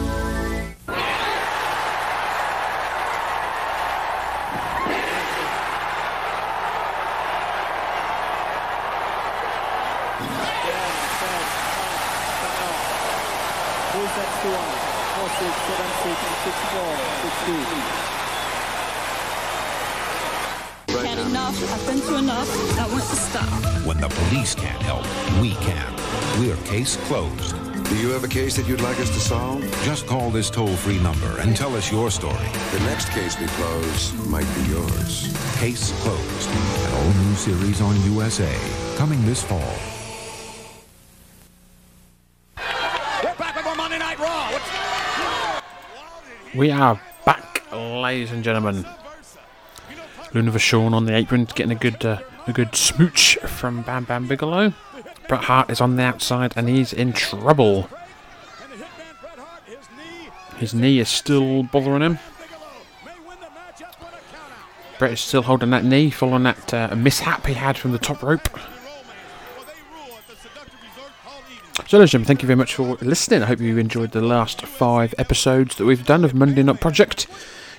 Had 21.04 21.18
enough. 21.18 21.74
I've 21.74 21.88
been 21.88 22.00
through 22.00 22.18
enough. 22.18 22.80
I 22.80 22.88
want 22.88 23.04
to 23.04 23.16
stop. 23.16 23.86
When 23.86 24.00
the 24.00 24.10
police 24.10 24.54
can't 24.54 24.82
help, 24.84 25.04
we 25.42 25.52
can. 25.56 25.94
We're 26.40 26.56
case 26.66 26.96
closed. 27.08 27.56
Do 27.90 27.98
you 27.98 28.10
have 28.12 28.24
a 28.24 28.28
case 28.28 28.56
that 28.56 28.68
you'd 28.68 28.82
like 28.82 29.00
us 29.00 29.10
to 29.10 29.20
solve? 29.20 29.62
Just 29.84 30.06
call 30.06 30.30
this 30.30 30.50
toll-free 30.50 31.00
number 31.00 31.40
and 31.40 31.58
tell 31.58 31.76
us 31.76 31.92
your 31.92 32.12
story. 32.12 32.48
The 32.72 32.80
next 32.86 33.10
case 33.10 33.38
we 33.40 33.48
close 33.48 34.14
might 34.28 34.48
be 34.56 34.62
yours. 34.72 35.34
Case 35.60 35.92
closed. 36.04 36.50
An 36.50 36.94
all-new 36.94 37.36
series 37.36 37.82
on 37.82 38.00
USA. 38.14 38.56
Coming 38.96 39.26
this 39.26 39.44
fall. 39.44 39.60
We're 43.24 43.36
back 43.36 43.56
with 43.56 43.66
more 43.66 43.76
Monday 43.76 43.98
Night 43.98 44.20
Raw. 44.20 44.60
We 46.56 46.70
are 46.70 47.02
back, 47.26 47.64
ladies 47.74 48.32
and 48.32 48.44
gentlemen. 48.44 48.86
Luna 50.34 50.52
Vachon 50.52 50.94
on 50.94 51.06
the 51.06 51.16
apron, 51.16 51.46
getting 51.46 51.72
a 51.72 51.76
good, 51.76 52.06
uh, 52.06 52.20
a 52.48 52.54
good 52.54 52.76
smooch 52.76 53.38
from 53.40 53.82
Bam 53.82 54.06
Bam 54.06 54.28
Bigelow. 54.28 54.74
Bret 55.28 55.44
Hart 55.44 55.70
is 55.70 55.82
on 55.82 55.96
the 55.96 56.04
outside 56.04 56.54
and 56.56 56.68
he's 56.70 56.94
in 56.94 57.14
trouble. 57.14 57.90
His 60.58 60.74
knee 60.74 61.00
is 61.00 61.10
still 61.10 61.64
bothering 61.64 62.02
him. 62.02 62.20
Bret 65.00 65.14
is 65.14 65.20
still 65.20 65.42
holding 65.42 65.72
that 65.72 65.84
knee, 65.84 66.12
following 66.12 66.44
that 66.44 66.74
uh, 66.74 66.96
mishap 66.96 67.48
he 67.48 67.56
had 67.56 67.78
from 67.78 67.92
the 67.92 67.98
top 67.98 68.22
rope. 68.22 68.48
So, 71.88 72.00
and 72.00 72.26
thank 72.26 72.42
you 72.42 72.48
very 72.48 72.56
much 72.56 72.76
for 72.76 72.96
listening. 73.02 73.44
I 73.44 73.48
hope 73.48 73.60
you 73.60 73.78
enjoyed 73.78 74.12
the 74.12 74.22
last 74.22 74.62
five 74.62 75.14
episodes 75.18 75.76
that 75.76 75.86
we've 75.86 76.06
done 76.06 76.24
of 76.24 76.34
Monday 76.34 76.64
Night 76.64 76.80
Project. 76.80 77.28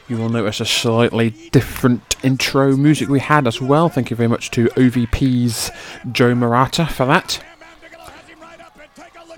You 0.09 0.17
will 0.19 0.29
notice 0.29 0.61
a 0.61 0.67
slightly 0.67 1.31
different 1.53 2.17
intro 2.23 2.77
music 2.77 3.09
we 3.09 3.21
had 3.21 3.47
as 3.47 3.61
well. 3.61 3.89
Thank 3.89 4.11
you 4.11 4.17
very 4.17 4.29
much 4.29 4.51
to 4.53 4.67
OVP's 4.69 5.71
Joe 6.11 6.35
Murata 6.35 6.87
for 6.87 7.07
that. 7.07 7.43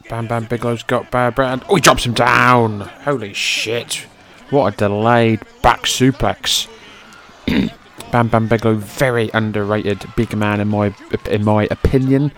Bam 0.08 0.26
Bam 0.26 0.44
Bigelow's 0.44 0.82
got 0.82 1.10
Bad 1.10 1.34
Brand. 1.34 1.64
Oh, 1.68 1.76
he 1.76 1.80
drops 1.80 2.04
him 2.04 2.12
down! 2.12 2.80
Holy 3.04 3.32
shit. 3.32 4.06
What 4.50 4.74
a 4.74 4.76
delayed 4.76 5.40
back 5.62 5.82
suplex. 5.82 6.68
Bam 8.12 8.28
Bam 8.28 8.46
Bigelow, 8.46 8.74
very 8.74 9.30
underrated 9.32 10.06
big 10.16 10.36
man 10.36 10.60
in 10.60 10.68
my 10.68 10.94
in 11.28 11.44
my 11.44 11.66
opinion. 11.70 12.32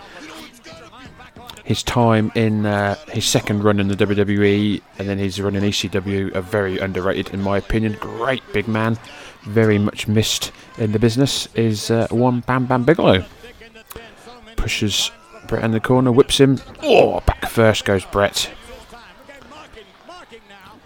His 1.67 1.83
time 1.83 2.31
in 2.33 2.65
uh, 2.65 2.95
his 3.09 3.25
second 3.25 3.61
run 3.61 3.81
in 3.81 3.89
the 3.89 3.95
WWE 3.95 4.81
and 4.97 5.09
then 5.09 5.17
his 5.17 5.41
run 5.41 5.53
in 5.53 5.63
ECW 5.63 6.33
are 6.33 6.39
very 6.39 6.79
underrated 6.79 7.33
in 7.33 7.41
my 7.41 7.57
opinion. 7.57 7.97
Great 7.99 8.41
big 8.53 8.69
man, 8.69 8.97
very 9.43 9.77
much 9.77 10.07
missed 10.07 10.53
in 10.77 10.93
the 10.93 10.97
business. 10.97 11.49
Is 11.55 11.91
uh, 11.91 12.07
one 12.09 12.39
Bam 12.39 12.67
Bam 12.67 12.85
Bigelow 12.85 13.25
pushes 14.55 15.11
Bret 15.47 15.65
in 15.65 15.71
the 15.71 15.81
corner, 15.81 16.09
whips 16.09 16.39
him. 16.39 16.61
Oh, 16.83 17.19
back 17.19 17.49
first 17.49 17.83
goes 17.83 18.05
Bret. 18.05 18.49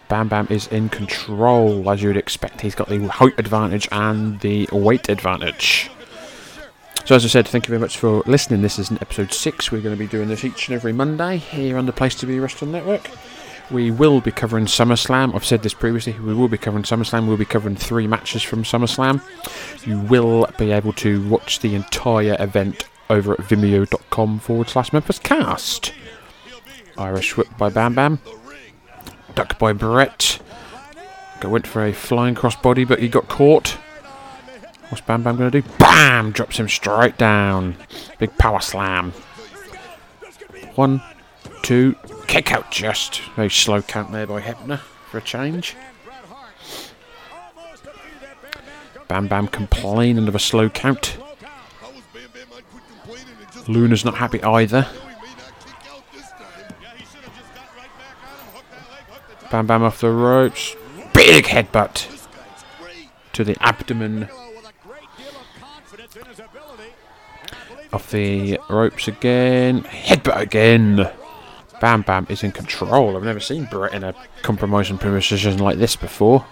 Bam 0.09 0.29
Bam 0.29 0.47
is 0.50 0.65
in 0.69 0.89
control, 0.89 1.88
as 1.91 2.01
you 2.01 2.09
would 2.09 2.17
expect. 2.17 2.59
He's 2.59 2.73
got 2.73 2.89
the 2.89 3.07
height 3.07 3.35
advantage 3.38 3.88
and 3.91 4.39
the 4.39 4.67
weight 4.71 5.09
advantage. 5.09 5.91
So, 7.05 7.15
as 7.15 7.25
I 7.25 7.27
said, 7.27 7.48
thank 7.48 7.65
you 7.67 7.72
very 7.72 7.81
much 7.81 7.98
for 7.98 8.22
listening. 8.25 8.62
This 8.62 8.77
is 8.79 8.91
an 8.91 9.00
episode 9.01 9.34
6. 9.34 9.72
We're 9.72 9.81
going 9.81 9.96
to 9.96 10.00
be 10.00 10.08
doing 10.08 10.27
this 10.27 10.46
each 10.46 10.67
and 10.67 10.75
every 10.75 10.93
Monday 10.93 11.38
here 11.38 11.77
on 11.77 11.86
the 11.86 11.91
Place 11.91 12.15
to 12.15 12.25
Be 12.25 12.39
Wrestling 12.39 12.72
Network. 12.72 13.10
We 13.72 13.89
will 13.89 14.22
be 14.22 14.31
covering 14.31 14.65
SummerSlam. 14.65 15.34
I've 15.34 15.43
said 15.43 15.63
this 15.63 15.74
previously. 15.74 16.13
We 16.20 16.34
will 16.34 16.48
be 16.48 16.58
covering 16.58 16.84
SummerSlam. 16.84 17.27
We'll 17.27 17.38
be 17.38 17.46
covering 17.46 17.75
three 17.75 18.05
matches 18.05 18.43
from 18.43 18.63
SummerSlam. 18.63 19.22
You 19.86 20.00
will 20.00 20.48
be 20.58 20.72
able 20.72 20.93
to 20.93 21.27
watch 21.27 21.60
the 21.60 21.74
entire 21.75 22.38
event 22.39 22.86
over 23.10 23.34
at 23.34 23.39
vimeo.com 23.39 24.39
forward 24.39 24.70
slash 24.70 24.93
Memphis 24.93 25.20
Cast. 25.20 25.93
Irish 26.98 27.36
whip 27.36 27.48
by 27.58 27.70
Bam 27.70 27.96
Bam. 27.96 28.20
Duck 29.36 29.58
by 29.58 29.74
Bret. 29.74 30.39
Went 31.43 31.65
for 31.65 31.84
a 31.84 31.93
flying 31.93 32.36
crossbody, 32.36 32.88
but 32.88 33.00
he 33.00 33.10
got 33.10 33.27
caught. 33.27 33.77
What's 34.91 35.00
Bam 35.00 35.24
Bam 35.24 35.38
going 35.38 35.50
to 35.50 35.62
do? 35.62 35.67
BAM! 35.77 36.33
Drops 36.33 36.60
him 36.60 36.67
straight 36.67 37.17
down. 37.17 37.77
Big 38.19 38.38
power 38.38 38.60
slam. 38.60 39.13
One, 40.75 41.01
two, 41.62 41.95
kick 42.27 42.51
out 42.51 42.71
just. 42.71 43.21
Very 43.38 43.50
slow 43.50 43.81
count 43.81 44.12
there 44.12 44.27
by 44.27 44.41
Hebner 44.41 44.79
for 45.10 45.19
a 45.19 45.21
change. 45.21 45.77
Bam 49.07 49.29
Bam 49.29 49.48
complaining 49.48 50.27
of 50.27 50.36
a 50.36 50.39
slow 50.39 50.67
count. 50.67 51.17
Luna's 53.69 54.03
not 54.03 54.15
happy 54.15 54.43
either. 54.43 54.89
Bam 59.50 59.67
Bam 59.67 59.83
off 59.83 60.01
the 60.01 60.10
ropes. 60.10 60.75
Big 61.13 61.45
headbutt 61.45 62.27
to 63.31 63.45
the 63.45 63.55
abdomen. 63.63 64.27
Off 67.93 68.10
the 68.12 68.57
ropes 68.69 69.07
again. 69.07 69.83
Headbutt 69.83 70.39
again. 70.39 71.10
Bam 71.81 72.03
Bam 72.03 72.27
is 72.29 72.43
in 72.43 72.51
control. 72.51 73.17
I've 73.17 73.24
never 73.24 73.39
seen 73.39 73.65
Bret 73.65 73.93
in 73.93 74.03
a 74.03 74.13
compromising 74.43 74.98
position 74.98 75.57
like 75.60 75.77
this 75.77 75.95
before. 75.95 76.45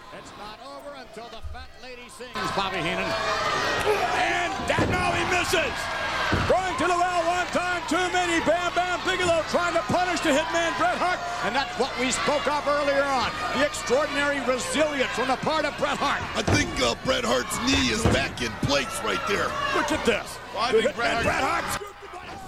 Trying 9.50 9.74
to 9.74 9.81
punish 10.29 10.51
the 10.51 10.57
hitman 10.57 10.77
Bret 10.77 10.98
Hart. 10.98 11.19
And 11.45 11.55
that's 11.55 11.77
what 11.79 11.91
we 12.00 12.12
spoke 12.12 12.45
of 12.48 12.67
earlier 12.67 13.03
on. 13.03 13.31
The 13.57 13.65
extraordinary 13.65 14.39
resilience 14.45 15.17
on 15.19 15.27
the 15.27 15.36
part 15.38 15.65
of 15.65 15.77
Bret 15.77 15.98
Hart. 15.98 16.21
I 16.38 16.41
think 16.41 16.69
uh, 16.81 16.95
Bret 17.05 17.24
Hart's 17.25 17.57
knee 17.65 17.89
is 17.91 18.03
back 18.13 18.41
in 18.41 18.51
place 18.67 19.01
right 19.03 19.21
there. 19.27 19.48
Look 19.75 19.91
at 19.91 20.05
this. 20.05 20.38
I 20.57 20.71
The 20.71 20.81
think 20.83 20.95
Bret 20.95 21.17
hitman 21.17 21.24
Bret 21.24 21.43
Hart- 21.43 21.63
Hart. 21.63 21.83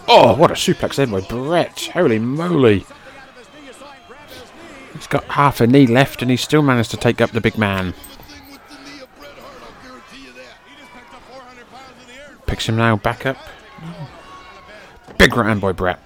Oh, 0.08 0.36
what 0.36 0.52
a 0.52 0.56
suplex 0.56 0.96
there 0.96 1.08
by 1.08 1.22
Bret. 1.22 1.90
Holy 1.94 2.20
moly. 2.20 2.86
He's 4.94 5.08
got 5.08 5.24
half 5.26 5.62
a 5.62 5.68
knee 5.68 5.88
left 5.88 6.22
and 6.22 6.30
he 6.30 6.38
still 6.38 6.62
managed 6.62 6.92
to 6.92 6.98
take 6.98 7.22
up 7.22 7.32
the 7.32 7.42
big 7.42 7.58
man. 7.58 7.94
Picks 12.46 12.68
him 12.68 12.76
now 12.76 12.98
back 12.98 13.26
up. 13.26 13.38
Big 15.18 15.36
right 15.36 15.48
hand 15.48 15.62
by 15.62 15.72
Bret. 15.72 16.00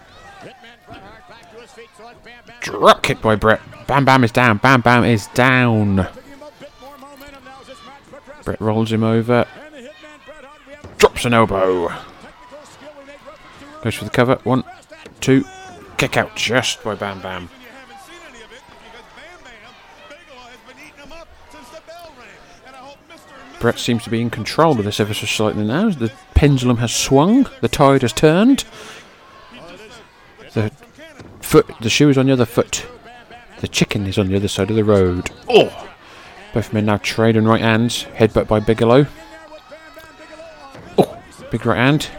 Drop 2.66 3.04
kick 3.04 3.22
by 3.22 3.36
Bret. 3.36 3.62
Bam 3.86 4.06
Bam 4.06 4.24
is 4.24 4.32
down. 4.32 4.58
Bam 4.58 4.82
Bam 4.82 5.04
is 5.04 5.28
down. 5.28 6.08
Bret 8.44 8.60
rolls 8.60 8.92
him 8.92 9.04
over. 9.04 9.46
Drops 10.98 11.26
an 11.26 11.36
elbow. 11.36 11.94
Goes 13.84 13.94
for 13.94 14.04
the 14.04 14.10
cover. 14.10 14.40
One, 14.46 14.64
two. 15.22 15.46
Kick 15.98 16.18
out 16.18 16.36
just 16.36 16.84
by 16.84 16.96
Bam 16.96 17.22
Bam. 17.22 17.50
Bret 23.60 23.78
seems 23.78 24.04
to 24.06 24.10
be 24.10 24.22
in 24.22 24.32
control 24.32 24.80
of 24.80 24.86
this 24.86 25.00
ever 25.00 25.14
so 25.14 25.28
slightly 25.28 25.64
now. 25.64 25.92
The 25.92 26.12
pendulum 26.34 26.78
has 26.78 26.96
swung. 26.96 27.48
The 27.62 27.70
tide 27.70 28.02
has 28.02 28.12
turned. 28.12 28.66
The 30.54 30.72
foot, 31.46 31.68
the 31.80 31.90
shoe 31.90 32.10
is 32.10 32.18
on 32.18 32.26
the 32.26 32.34
other 32.34 32.46
foot. 32.46 32.86
The 33.62 33.68
chicken 33.68 34.08
is 34.08 34.18
on 34.18 34.28
the 34.28 34.36
other 34.36 34.48
side 34.48 34.70
of 34.70 34.76
the 34.76 34.84
road. 34.84 35.30
Oh! 35.48 35.72
Both 36.54 36.74
men 36.74 36.86
now 36.86 36.98
trade 36.98 37.36
trading 37.36 37.46
right 37.46 37.62
hands. 37.62 38.04
Headbutt 38.16 38.48
by 38.48 38.60
Bigelow. 38.60 39.06
Oh! 40.98 41.24
Big 41.52 41.66
right 41.66 41.78
hand. 41.78 42.10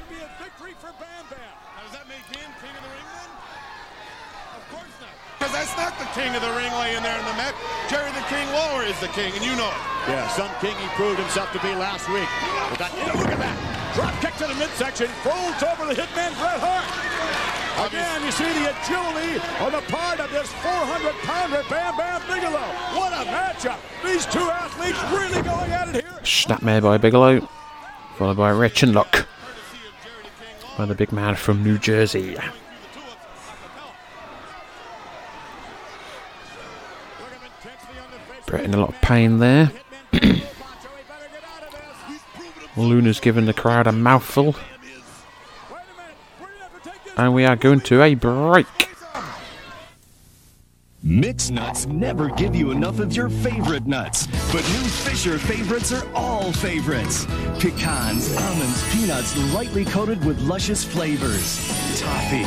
Because 5.38 5.52
that's 5.52 5.76
not 5.76 5.98
the 5.98 6.08
king 6.14 6.34
of 6.34 6.40
the 6.40 6.52
ring 6.56 6.72
laying 6.72 7.02
there 7.02 7.18
in 7.18 7.26
the 7.26 7.36
mat. 7.36 7.54
Jerry 7.90 8.10
the 8.12 8.24
King 8.32 8.48
Lawler 8.54 8.84
is 8.84 8.98
the 9.00 9.08
king, 9.08 9.32
and 9.34 9.44
you 9.44 9.54
know 9.56 9.68
it. 9.68 9.80
Yeah, 10.08 10.28
some 10.28 10.50
king 10.60 10.76
he 10.78 10.88
proved 10.94 11.18
himself 11.18 11.52
to 11.52 11.60
be 11.60 11.74
last 11.74 12.08
week. 12.08 12.28
But 12.70 12.78
that, 12.78 12.92
look 13.18 13.28
at 13.28 13.38
that. 13.38 13.56
Drop 13.94 14.14
kick 14.20 14.34
to 14.36 14.46
the 14.46 14.54
midsection. 14.54 15.08
Folds 15.22 15.62
over 15.62 15.86
the 15.86 15.94
hitman 16.00 16.32
Bret 16.38 16.60
Hart. 16.60 17.25
Again, 17.78 18.24
you 18.24 18.32
see 18.32 18.44
the 18.44 18.70
agility 18.70 19.38
on 19.60 19.72
the 19.72 19.82
part 19.92 20.18
of 20.18 20.30
this 20.30 20.50
400-pounder 20.50 21.62
Bam 21.68 21.96
Bam 21.98 22.22
Bigelow. 22.26 22.58
What 22.96 23.12
a 23.12 23.28
matchup. 23.28 23.76
These 24.02 24.24
two 24.24 24.38
athletes 24.38 24.98
really 25.12 25.42
going 25.42 25.70
at 25.72 25.88
it 25.88 26.02
here. 26.02 26.20
Snapmare 26.22 26.82
by 26.82 26.96
Bigelow. 26.96 27.46
Followed 28.16 28.38
by 28.38 28.50
rear 28.50 28.70
chin 28.70 28.94
lock. 28.94 29.26
By 30.78 30.86
the 30.86 30.94
big 30.94 31.12
man 31.12 31.34
from 31.34 31.62
New 31.62 31.76
Jersey. 31.76 32.38
Bret 38.46 38.64
in 38.64 38.72
a 38.72 38.78
lot 38.78 38.88
of 38.88 39.00
pain 39.02 39.38
there. 39.38 39.70
Luna's 42.76 43.20
giving 43.20 43.44
the 43.44 43.52
crowd 43.52 43.86
a 43.86 43.92
mouthful. 43.92 44.56
And 47.16 47.34
we 47.34 47.44
are 47.46 47.56
going 47.56 47.80
to 47.82 48.02
a 48.02 48.14
break. 48.14 48.66
Mixed 51.02 51.52
nuts 51.52 51.86
never 51.86 52.28
give 52.30 52.54
you 52.56 52.72
enough 52.72 52.98
of 52.98 53.14
your 53.14 53.28
favorite 53.28 53.86
nuts, 53.86 54.26
but 54.52 54.62
new 54.72 54.88
Fisher 54.88 55.38
favorites 55.38 55.92
are 55.92 56.04
all 56.14 56.50
favorites. 56.52 57.26
Pecans, 57.60 58.34
almonds, 58.36 58.92
peanuts, 58.92 59.54
lightly 59.54 59.84
coated 59.84 60.24
with 60.24 60.40
luscious 60.40 60.82
flavors. 60.84 61.58
Toffee, 62.00 62.42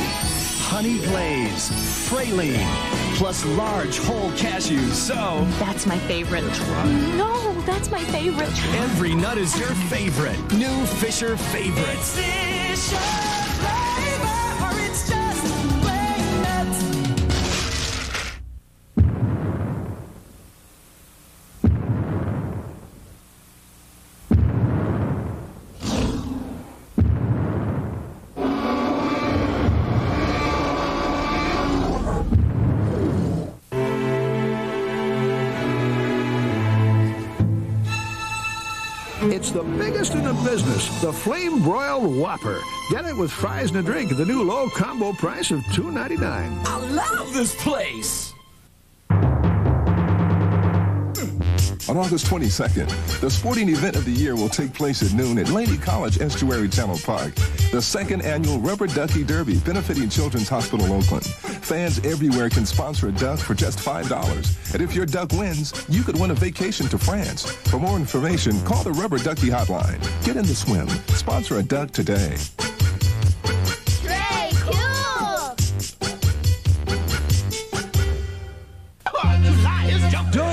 honey 0.68 0.98
glaze, 1.06 1.70
praline, 2.10 3.16
plus 3.16 3.46
large 3.46 3.98
whole 4.00 4.30
cashews. 4.32 4.92
So 4.92 5.42
That's 5.58 5.86
my 5.86 5.98
favorite. 6.00 6.44
No, 7.16 7.54
that's 7.62 7.90
my 7.90 8.04
favorite. 8.04 8.50
every 8.74 9.14
nut 9.14 9.38
is 9.38 9.58
your 9.58 9.74
favorite. 9.88 10.38
New 10.52 10.84
Fisher 10.86 11.38
favorites. 11.38 12.18
Business, 40.44 41.00
the 41.00 41.12
Flame 41.12 41.62
Broiled 41.62 42.14
Whopper. 42.16 42.60
Get 42.90 43.04
it 43.04 43.16
with 43.16 43.30
fries 43.30 43.70
and 43.70 43.78
a 43.78 43.82
drink 43.82 44.10
at 44.10 44.18
the 44.18 44.24
new 44.24 44.42
low 44.42 44.68
combo 44.70 45.12
price 45.12 45.50
of 45.50 45.60
$2.99. 45.66 46.66
I 46.66 46.78
love 46.90 47.32
this 47.32 47.54
place. 47.62 48.34
On 51.90 51.96
August 51.96 52.26
22nd, 52.26 53.20
the 53.20 53.28
sporting 53.28 53.68
event 53.68 53.96
of 53.96 54.04
the 54.04 54.12
year 54.12 54.36
will 54.36 54.48
take 54.48 54.72
place 54.72 55.02
at 55.02 55.12
noon 55.12 55.38
at 55.38 55.48
Laney 55.48 55.76
College 55.76 56.20
Estuary 56.20 56.68
Channel 56.68 57.00
Park. 57.02 57.34
The 57.72 57.82
second 57.82 58.22
annual 58.22 58.60
Rubber 58.60 58.86
Ducky 58.86 59.24
Derby 59.24 59.58
benefiting 59.58 60.08
Children's 60.08 60.48
Hospital 60.48 60.92
Oakland. 60.92 61.26
Fans 61.26 61.98
everywhere 62.04 62.48
can 62.48 62.64
sponsor 62.64 63.08
a 63.08 63.12
duck 63.12 63.40
for 63.40 63.54
just 63.54 63.80
$5. 63.80 64.72
And 64.72 64.80
if 64.80 64.94
your 64.94 65.04
duck 65.04 65.32
wins, 65.32 65.84
you 65.88 66.04
could 66.04 66.16
win 66.20 66.30
a 66.30 66.34
vacation 66.34 66.86
to 66.90 66.96
France. 66.96 67.50
For 67.50 67.80
more 67.80 67.96
information, 67.96 68.60
call 68.64 68.84
the 68.84 68.92
Rubber 68.92 69.18
Ducky 69.18 69.48
Hotline. 69.48 70.00
Get 70.24 70.36
in 70.36 70.44
the 70.44 70.54
swim. 70.54 70.86
Sponsor 71.16 71.58
a 71.58 71.62
duck 71.64 71.90
today. 71.90 72.36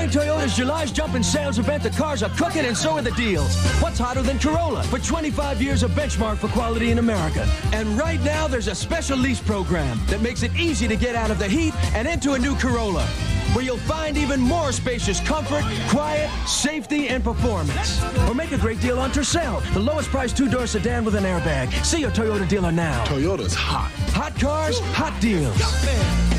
Toyota's 0.08 0.56
July's 0.56 0.90
Jumpin' 0.90 1.22
Sales 1.22 1.58
event, 1.58 1.82
the 1.82 1.90
cars 1.90 2.22
are 2.22 2.30
cooking 2.30 2.64
and 2.64 2.76
so 2.76 2.92
are 2.92 3.02
the 3.02 3.10
deals. 3.12 3.54
What's 3.80 3.98
hotter 3.98 4.22
than 4.22 4.38
Corolla? 4.38 4.82
For 4.84 4.98
25 4.98 5.60
years, 5.60 5.82
a 5.82 5.88
benchmark 5.88 6.38
for 6.38 6.48
quality 6.48 6.90
in 6.90 6.98
America. 6.98 7.46
And 7.72 7.98
right 7.98 8.20
now, 8.22 8.48
there's 8.48 8.68
a 8.68 8.74
special 8.74 9.18
lease 9.18 9.40
program 9.40 10.00
that 10.06 10.22
makes 10.22 10.42
it 10.42 10.54
easy 10.56 10.88
to 10.88 10.96
get 10.96 11.14
out 11.14 11.30
of 11.30 11.38
the 11.38 11.48
heat 11.48 11.74
and 11.94 12.08
into 12.08 12.32
a 12.32 12.38
new 12.38 12.54
Corolla, 12.56 13.04
where 13.52 13.64
you'll 13.64 13.76
find 13.76 14.16
even 14.16 14.40
more 14.40 14.72
spacious 14.72 15.20
comfort, 15.20 15.64
quiet, 15.88 16.30
safety, 16.46 17.08
and 17.08 17.22
performance. 17.22 18.02
Or 18.28 18.34
make 18.34 18.52
a 18.52 18.58
great 18.58 18.80
deal 18.80 18.98
on 18.98 19.10
Tercel, 19.10 19.60
the 19.74 19.80
lowest 19.80 20.08
priced 20.10 20.36
two-door 20.36 20.66
sedan 20.66 21.04
with 21.04 21.16
an 21.16 21.24
airbag. 21.24 21.72
See 21.84 22.00
your 22.00 22.10
Toyota 22.10 22.48
dealer 22.48 22.72
now. 22.72 23.04
Toyota's 23.04 23.54
hot. 23.54 23.90
Hot 24.14 24.38
cars, 24.38 24.80
hot 24.94 25.18
deals. 25.20 26.37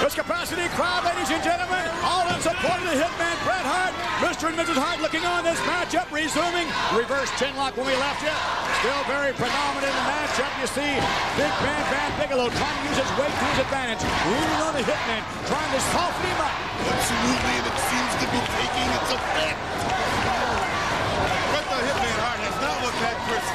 This 0.00 0.16
capacity 0.16 0.64
crowd, 0.72 1.04
ladies 1.04 1.28
and 1.28 1.44
gentlemen, 1.44 1.84
all 2.00 2.24
in 2.32 2.40
support 2.40 2.80
of 2.80 2.88
the 2.88 2.96
Hitman 2.96 3.36
Bret 3.44 3.60
Hart. 3.68 3.92
Mr. 4.24 4.48
and 4.48 4.56
Mrs. 4.56 4.80
Hart 4.80 4.96
looking 5.04 5.20
on 5.28 5.44
this 5.44 5.60
matchup, 5.68 6.08
resuming. 6.08 6.64
Reverse 6.96 7.28
chin 7.36 7.52
lock 7.52 7.76
when 7.76 7.84
we 7.84 7.92
left 8.00 8.24
you. 8.24 8.32
Still 8.80 8.96
very 9.04 9.36
predominant 9.36 9.92
in 9.92 9.96
the 10.00 10.08
matchup. 10.08 10.48
You 10.56 10.68
see 10.72 10.96
Big 11.36 11.52
Bam 11.60 11.84
Van 11.92 12.10
Bigelow 12.16 12.48
trying 12.48 12.76
to 12.80 12.84
use 12.88 12.96
his 12.96 13.12
weight 13.20 13.28
to 13.28 13.44
his 13.52 13.60
advantage. 13.60 14.00
Leaning 14.24 14.60
on 14.64 14.72
the 14.72 14.84
Hitman, 14.88 15.20
trying 15.44 15.72
to 15.76 15.80
soften 15.92 16.24
him 16.32 16.40
up. 16.48 16.56
Absolutely, 16.80 17.54
and 17.60 17.66
it 17.68 17.78
seems 17.92 18.12
to 18.24 18.26
be 18.32 18.40
taking 18.56 18.88
its 18.96 19.10
effect. 19.12 19.58
Bret 21.52 21.66
the 21.68 21.76
Hitman 21.76 22.16
Hart 22.24 22.40
has 22.40 22.56
not 22.56 22.76
looked 22.88 23.00
that 23.04 23.16
crisp. 23.28 23.52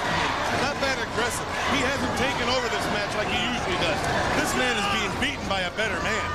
Not 0.61 0.77
that 0.77 0.94
aggressive. 1.15 1.47
He 1.71 1.79
hasn't 1.79 2.11
taken 2.19 2.43
over 2.51 2.67
this 2.67 2.83
match 2.91 3.15
like 3.15 3.31
he 3.31 3.39
usually 3.39 3.79
does. 3.79 3.99
This 4.35 4.51
man 4.59 4.75
is 4.75 4.87
being 4.91 5.13
beaten 5.23 5.47
by 5.47 5.63
a 5.63 5.71
better 5.79 5.95
man. 6.03 6.27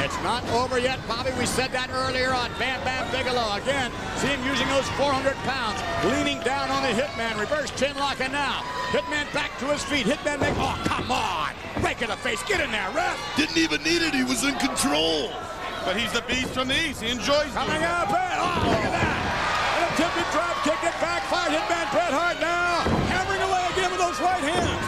It's 0.00 0.16
not 0.24 0.42
over 0.50 0.80
yet, 0.80 0.98
Bobby. 1.06 1.30
We 1.38 1.44
said 1.44 1.70
that 1.76 1.92
earlier 1.92 2.32
on 2.32 2.50
Bam 2.58 2.80
Bam 2.88 3.04
Bigelow. 3.12 3.60
Again, 3.60 3.92
see 4.16 4.32
him 4.32 4.40
using 4.48 4.66
those 4.72 4.88
400 4.96 5.36
pounds, 5.44 5.78
leaning 6.08 6.40
down 6.40 6.72
on 6.72 6.82
the 6.82 6.90
Hitman, 6.96 7.38
reverse 7.38 7.70
chin 7.76 7.94
lock, 8.00 8.18
and 8.24 8.32
now 8.32 8.64
Hitman 8.96 9.28
back 9.36 9.52
to 9.60 9.68
his 9.68 9.84
feet. 9.84 10.08
Hitman 10.08 10.40
make, 10.40 10.56
oh, 10.56 10.74
come 10.88 11.12
on. 11.12 11.52
Break 11.84 12.00
in 12.00 12.08
the 12.08 12.16
face. 12.16 12.42
Get 12.48 12.64
in 12.64 12.72
there, 12.72 12.90
ref. 12.96 13.20
Didn't 13.36 13.60
even 13.60 13.84
need 13.84 14.00
it. 14.02 14.16
He 14.16 14.24
was 14.24 14.42
in 14.42 14.56
control. 14.56 15.30
But 15.84 16.00
he's 16.00 16.12
the 16.16 16.24
beast 16.24 16.56
from 16.56 16.68
the 16.68 16.80
east. 16.80 17.04
He 17.04 17.12
enjoys 17.12 17.52
Coming 17.52 17.76
doing 17.76 17.84
out, 17.84 18.08
it. 18.08 18.16
Bam. 18.16 18.40
Oh, 18.40 18.72
look 18.72 18.84
at 18.88 18.94
that. 18.96 19.20
An 19.78 19.82
attempted 19.92 20.28
drop 20.32 20.56
kick. 20.64 20.80
It 20.80 20.96
backfired. 20.96 21.52
Hitman 21.52 21.86
Bret 21.92 22.12
Hart 22.12 22.40
now 22.40 22.64
hammering 22.64 22.92
away 22.92 23.03
again 24.14 24.20
those 24.20 24.20
right 24.20 24.42
hands. 24.42 24.86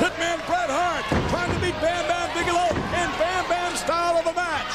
Hitman 0.00 0.38
Bret 0.46 0.70
Hart 0.70 1.04
trying 1.30 1.52
to 1.52 1.60
beat 1.60 1.76
Bam 1.80 2.04
Bam 2.08 2.28
Bigelow 2.34 2.70
in 2.72 3.08
Bam 3.18 3.44
Bam 3.48 3.76
style 3.76 4.16
of 4.16 4.26
a 4.26 4.34
match. 4.34 4.72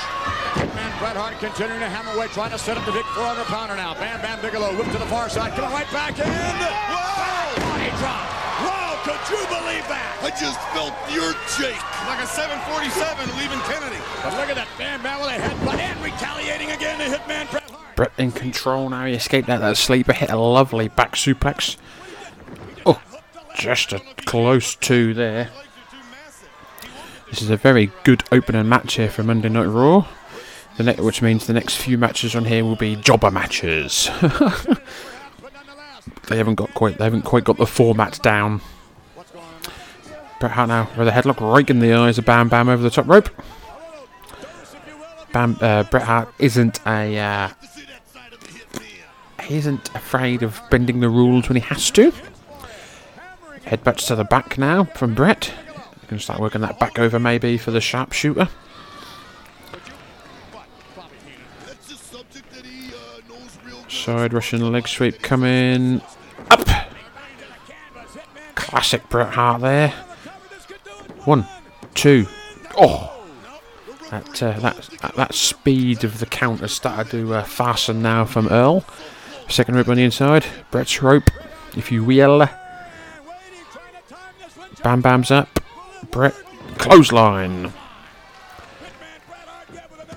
Hitman 0.56 0.92
Bret 1.00 1.18
Hart 1.18 1.40
continuing 1.40 1.80
to 1.82 1.90
hammer 1.90 2.14
away, 2.14 2.28
trying 2.28 2.52
to 2.52 2.60
set 2.60 2.78
up 2.78 2.86
the 2.86 2.92
big 2.92 3.06
400 3.18 3.46
pounder 3.46 3.76
now. 3.76 3.94
Bam 3.96 4.22
Bam 4.22 4.42
Bigelow 4.42 4.78
whipped 4.78 4.92
to 4.94 5.00
the 5.00 5.10
far 5.10 5.30
side, 5.30 5.54
coming 5.54 5.72
right 5.72 5.90
back 5.92 6.18
in. 6.20 6.26
Whoa! 6.26 7.58
Body 7.66 7.92
drop. 7.98 8.26
Whoa, 8.62 8.90
could 9.04 9.24
you 9.30 9.42
believe 9.50 9.86
that? 9.90 10.14
I 10.22 10.32
just 10.38 10.60
felt 10.74 10.94
your 11.10 11.34
shake. 11.58 11.82
Like 12.08 12.22
a 12.22 12.30
747 12.30 13.42
leaving 13.42 13.62
Kennedy. 13.68 14.02
But 14.24 14.38
look 14.38 14.50
at 14.50 14.58
that 14.58 14.70
Bam 14.78 15.02
Bam 15.02 15.20
with 15.22 15.34
a 15.34 15.40
headbutt 15.42 15.80
and 15.82 15.98
retaliating 16.02 16.72
again 16.72 17.02
to 17.02 17.10
Hitman 17.10 17.50
Bret 17.52 17.70
Hart. 17.70 17.96
Bret 17.96 18.14
in 18.18 18.32
control 18.32 18.90
now. 18.90 19.06
He 19.06 19.14
escaped 19.14 19.50
out 19.50 19.60
that 19.62 19.78
sleeper, 19.78 20.14
hit 20.14 20.30
a 20.30 20.38
lovely 20.38 20.88
back 20.88 21.14
suplex. 21.14 21.78
Just 23.58 23.92
a 23.92 24.00
close 24.26 24.76
two 24.76 25.16
there. 25.16 25.50
This 27.30 27.42
is 27.42 27.50
a 27.50 27.58
very 27.58 27.92
good 28.04 28.24
opening 28.32 28.70
match 28.70 28.94
here 28.94 29.10
for 29.10 29.24
Monday 29.24 29.50
Night 29.50 29.66
Raw. 29.66 30.06
Which 30.78 31.24
means 31.24 31.48
the 31.48 31.54
next 31.54 31.78
few 31.78 31.98
matches 31.98 32.36
on 32.36 32.46
here 32.46 32.64
will 32.64 32.76
be 32.76 32.96
jobber 32.96 33.32
matches. 33.32 34.12
they 36.28 36.38
haven't 36.38 36.54
got 36.56 36.72
quite 36.76 37.00
they 37.00 37.04
haven't 37.04 37.24
quite 37.24 37.44
got 37.46 37.58
the 37.58 37.66
format 37.66 38.22
down. 38.22 38.62
Bret 40.40 40.52
Hart 40.52 40.68
now 40.68 40.88
with 40.96 41.08
a 41.08 41.12
headlock 41.12 41.42
right 41.42 41.68
in 41.68 41.80
the 41.80 41.94
eyes 41.94 42.20
of 42.20 42.26
Bam 42.26 42.50
Bam 42.50 42.70
over 42.70 42.84
the 42.84 42.92
top 42.92 43.08
rope. 43.08 43.30
Bam 45.34 45.58
uh, 45.62 45.82
Bret 45.84 46.04
Hart 46.04 46.32
isn't 46.38 46.80
a 46.86 47.18
uh, 47.18 47.50
he 49.42 49.58
isn't 49.58 49.90
afraid 49.96 50.44
of 50.44 50.62
bending 50.70 51.00
the 51.00 51.10
rules 51.10 51.50
when 51.50 51.56
he 51.56 51.62
has 51.62 51.90
to. 51.92 52.14
Headbutts 53.68 54.08
to 54.08 54.16
the 54.16 54.24
back 54.24 54.58
now 54.58 54.86
from 54.86 55.14
Bret. 55.14 55.54
To 56.08 56.18
start 56.18 56.40
working 56.40 56.62
that 56.62 56.80
back 56.80 56.98
over 56.98 57.20
maybe 57.20 57.58
for 57.58 57.72
the 57.72 57.82
sharpshooter. 57.82 58.48
Side 63.90 64.32
Russian 64.32 64.72
leg 64.72 64.88
sweep 64.88 65.22
coming 65.22 66.02
up. 66.50 66.66
Classic 68.56 69.08
Bret 69.10 69.34
Hart 69.34 69.60
there. 69.60 69.90
One, 71.26 71.46
two, 71.94 72.26
oh. 72.78 73.22
that 74.12 74.42
uh, 74.42 74.58
that 74.60 74.90
that 75.18 75.34
speed 75.34 76.06
of 76.06 76.20
the 76.20 76.26
count 76.26 76.62
has 76.62 76.72
started 76.72 77.12
to 77.12 77.34
uh, 77.34 77.44
fasten 77.44 78.02
now 78.02 78.24
from 78.24 78.48
Earl. 78.48 78.86
Second 79.50 79.76
rope 79.76 79.90
on 79.90 79.98
the 79.98 80.04
inside. 80.04 80.46
Bret's 80.72 81.02
rope, 81.02 81.30
if 81.76 81.92
you 81.92 82.06
will. 82.06 82.48
Bam 84.88 85.02
Bam's 85.02 85.32
up. 85.32 85.60
Bret 86.12 86.34
clothesline. 86.78 87.74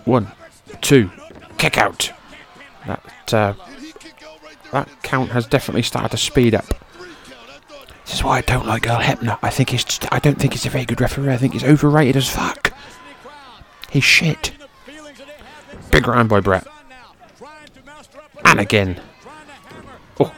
One, 0.04 0.30
two, 0.80 1.10
kick 1.58 1.76
out. 1.76 2.12
That 2.86 3.34
uh, 3.34 3.54
that 4.70 4.88
count 5.02 5.30
has 5.30 5.48
definitely 5.48 5.82
started 5.82 6.12
to 6.12 6.16
speed 6.18 6.54
up. 6.54 6.68
This 8.04 8.14
is 8.14 8.22
why 8.22 8.38
I 8.38 8.42
don't 8.42 8.64
like 8.64 8.88
Earl 8.88 9.00
Hebner. 9.00 9.40
I 9.42 9.50
think 9.50 9.70
he's 9.70 9.82
just, 9.82 10.06
I 10.12 10.20
don't 10.20 10.38
think 10.38 10.52
he's 10.52 10.66
a 10.66 10.70
very 10.70 10.84
good 10.84 11.00
referee. 11.00 11.32
I 11.32 11.36
think 11.36 11.54
he's 11.54 11.64
overrated 11.64 12.14
as 12.14 12.30
fuck. 12.30 12.72
He's 13.90 14.04
shit. 14.04 14.52
Big 15.90 16.06
round 16.06 16.28
by 16.28 16.38
Bret. 16.38 16.64
And 18.44 18.60
again. 18.60 19.00
Oh. 20.20 20.32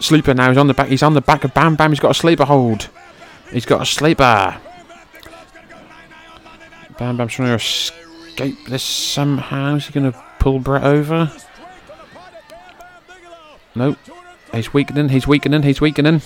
Sleeper 0.00 0.34
now. 0.34 0.48
He's 0.48 0.58
on 0.58 0.66
the 0.66 0.74
back. 0.74 0.88
He's 0.88 1.02
on 1.02 1.14
the 1.14 1.20
back 1.20 1.44
of 1.44 1.54
Bam 1.54 1.74
Bam. 1.74 1.90
He's 1.90 2.00
got 2.00 2.10
a 2.10 2.14
sleeper 2.14 2.44
hold. 2.44 2.88
He's 3.50 3.66
got 3.66 3.82
a 3.82 3.86
sleeper. 3.86 4.60
Bam 6.98 7.16
Bam's 7.16 7.32
trying 7.32 7.48
to 7.48 7.54
escape 7.54 8.66
this 8.68 8.82
somehow. 8.82 9.76
Is 9.76 9.86
he 9.86 9.92
going 9.92 10.10
to 10.12 10.18
pull 10.38 10.58
Bret 10.58 10.84
over? 10.84 11.32
Nope. 13.74 13.98
He's 14.52 14.72
weakening. 14.72 15.10
He's 15.10 15.26
weakening. 15.26 15.62
He's 15.62 15.80
weakening. 15.80 16.22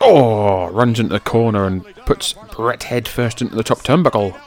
Oh, 0.00 0.68
runs 0.72 0.98
into 0.98 1.12
the 1.12 1.20
corner 1.20 1.66
and 1.66 1.84
puts 2.04 2.34
Bret 2.54 2.84
head 2.84 3.06
first 3.06 3.40
into 3.40 3.54
the 3.54 3.62
top 3.62 3.78
turnbuckle. 3.78 4.40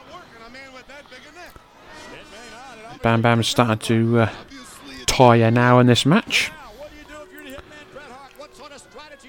Bam 3.01 3.21
Bam's 3.21 3.47
started 3.47 3.81
to 3.81 4.19
uh, 4.19 4.29
tire 5.19 5.51
now 5.51 5.79
in 5.79 5.87
this 5.87 6.05
match. 6.05 6.49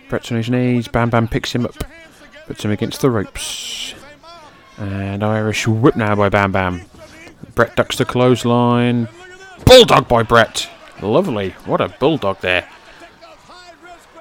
Bret's 0.09 0.31
on 0.31 0.37
his 0.37 0.49
knees. 0.49 0.87
Bam 0.87 1.11
Bam 1.11 1.27
picks 1.27 1.53
him 1.53 1.65
up, 1.65 1.75
puts 2.47 2.65
him 2.65 2.71
against 2.71 3.01
the 3.01 3.11
ropes. 3.11 3.93
And 4.79 5.25
Irish 5.25 5.67
whip 5.67 5.97
now 5.97 6.15
by 6.15 6.29
Bam 6.29 6.53
Bam. 6.53 6.83
Bret 7.57 7.75
ducks 7.75 7.99
the 7.99 8.05
clothesline. 8.05 9.09
Bulldog 9.67 10.07
by 10.07 10.23
Bret. 10.23 10.71
Lovely. 11.03 11.51
What 11.67 11.81
a 11.81 11.89
bulldog 11.89 12.39
there. 12.39 12.69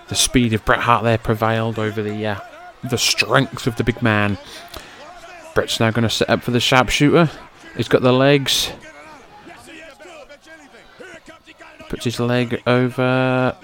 The 0.08 0.15
speed 0.15 0.53
of 0.53 0.65
Bret 0.65 0.79
Hart 0.79 1.03
there 1.03 1.19
prevailed 1.19 1.77
over 1.77 2.01
the 2.01 2.25
uh, 2.25 2.39
the 2.84 2.97
strength 2.97 3.67
of 3.67 3.75
the 3.75 3.84
big 3.84 4.01
man. 4.01 4.39
Bret's 5.53 5.79
now 5.79 5.91
going 5.91 6.01
to 6.01 6.10
set 6.10 6.32
up 6.32 6.41
for 6.41 6.49
the 6.49 6.60
sharpshooter. 6.60 7.29
He's 7.77 7.88
got 7.88 8.01
the 8.01 8.12
legs. 8.12 8.71
Puts 11.89 12.06
his 12.06 12.19
leg 12.19 12.62
over. 12.67 13.56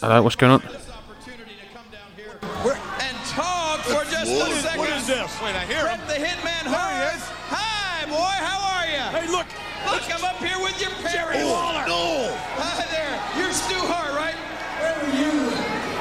Hello, 0.00 0.22
what's 0.22 0.36
going 0.36 0.52
on? 0.52 0.62
and 0.62 0.70
talk 3.28 3.80
for 3.80 4.04
just 4.10 4.30
What 4.32 4.48
a 4.48 4.52
is- 4.52 4.62
second. 4.62 4.78
what 4.78 4.88
is 4.90 5.06
this? 5.06 5.40
Wait, 5.42 5.54
I 5.54 5.64
hear 5.66 5.80
From 5.80 5.98
him. 6.00 6.06
the 6.08 6.14
Hitman 6.14 6.66
Hart. 6.72 7.20
Hi, 7.50 8.06
boy. 8.06 8.16
How 8.16 8.76
are 8.76 8.86
you? 8.86 9.02
Hey, 9.18 9.26
look. 9.30 9.46
Look, 9.90 10.02
I'm 10.14 10.24
up 10.24 10.36
here 10.42 10.58
with 10.62 10.80
your 10.80 10.90
Jerry 10.90 11.02
parents. 11.36 11.44
Lawler. 11.50 11.84
Oh, 11.88 12.28
no. 12.28 12.36
Hi 12.62 12.86
there. 12.90 13.20
You're 13.42 13.52
Stu 13.52 13.74
Hart, 13.76 14.14
right? 14.16 14.36
Where 14.80 14.96
were 15.00 15.14
you 15.16 15.32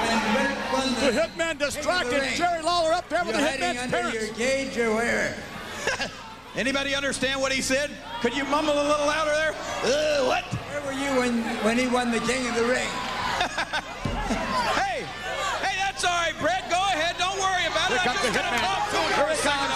when 0.04 0.19
Rick 0.39 0.58
won 0.74 0.88
The 0.96 1.12
hitman 1.22 1.56
distracted. 1.60 2.24
Jerry 2.38 2.62
Lawler 2.63 2.93
up 2.93 3.10
there 3.10 3.24
with 3.26 3.36
the 3.36 3.41
hitman's 3.41 3.91
parents. 3.91 4.32
cage 4.38 4.78
or 4.78 4.93
where? 4.96 5.36
Anybody 6.56 6.94
understand 6.94 7.42
what 7.42 7.52
he 7.52 7.62
said? 7.62 7.89
Could 8.22 8.36
you 8.38 8.46
mumble 8.46 8.74
a 8.74 8.86
little 8.86 9.08
louder 9.08 9.32
there? 9.32 9.54
Uh, 9.84 10.26
what? 10.30 10.44
Where 10.70 10.82
were 10.86 10.94
you 10.94 11.10
when, 11.20 11.42
when 11.66 11.78
he 11.80 11.88
won 11.88 12.12
the 12.12 12.20
King 12.20 12.48
of 12.48 12.56
the 12.56 12.66
Ring? 12.66 12.89
Hey, 14.74 15.04
hey, 15.62 15.76
that's 15.78 16.04
all 16.06 16.16
right, 16.16 16.34
Bret. 16.39 16.63
Go 16.70 16.78
ahead. 16.78 17.16
Don't 17.18 17.38
worry 17.38 17.66
about 17.68 17.92
it. 17.92 18.00
Here 18.02 18.13
I'm 18.13 18.18
just 18.18 18.30
the 18.30 18.39
gonna 18.39 18.56
hitman. 18.56 18.66
talk 18.66 18.89
to 18.89 18.98
him 18.98 19.12
Here 19.13 19.26
for 19.26 19.30
a 19.30 19.34
it 19.34 19.42
second. 19.42 19.74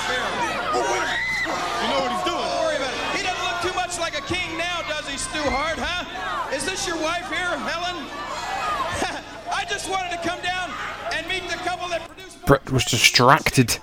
You 0.72 1.88
know 1.92 2.00
what 2.02 2.12
he's 2.16 2.26
doing. 2.26 2.38
Don't 2.38 2.62
worry 2.64 2.78
about 2.78 2.94
it. 2.94 3.18
He 3.18 3.22
doesn't 3.26 3.44
look 3.44 3.60
too 3.62 3.76
much 3.76 4.00
like 4.00 4.16
a 4.18 4.22
king 4.30 4.58
now, 4.58 4.82
does 4.88 5.06
he, 5.10 5.18
Stu 5.18 5.42
Hart, 5.50 5.78
huh? 5.78 6.56
Is 6.56 6.64
this 6.66 6.88
your 6.88 6.98
wife 6.98 7.28
here, 7.30 7.54
Helen? 7.68 7.98
I 9.52 9.66
just 9.70 9.90
wanted 9.90 10.12
to 10.16 10.22
come 10.28 10.40
down 10.42 10.72
and 11.14 11.28
meet 11.28 11.44
the 11.50 11.58
couple 11.68 11.90
that 11.90 12.08
produced. 12.08 12.46
Bret 12.46 12.72
was 12.72 12.86
distracted 12.86 13.78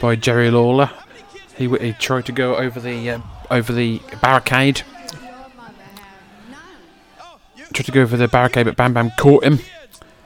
by 0.00 0.16
Jerry 0.16 0.50
Lawler. 0.50 0.90
He, 1.56 1.68
he 1.68 1.92
tried 1.94 2.26
to 2.26 2.32
go 2.32 2.56
over 2.56 2.80
the 2.80 3.10
uh, 3.10 3.20
over 3.50 3.72
the 3.72 4.00
barricade. 4.20 4.82
Tried 7.72 7.86
to 7.86 7.92
go 7.92 8.02
over 8.02 8.16
the 8.16 8.28
barricade, 8.28 8.66
but 8.66 8.76
Bam 8.76 8.94
Bam 8.94 9.10
caught 9.18 9.44
him, 9.44 9.58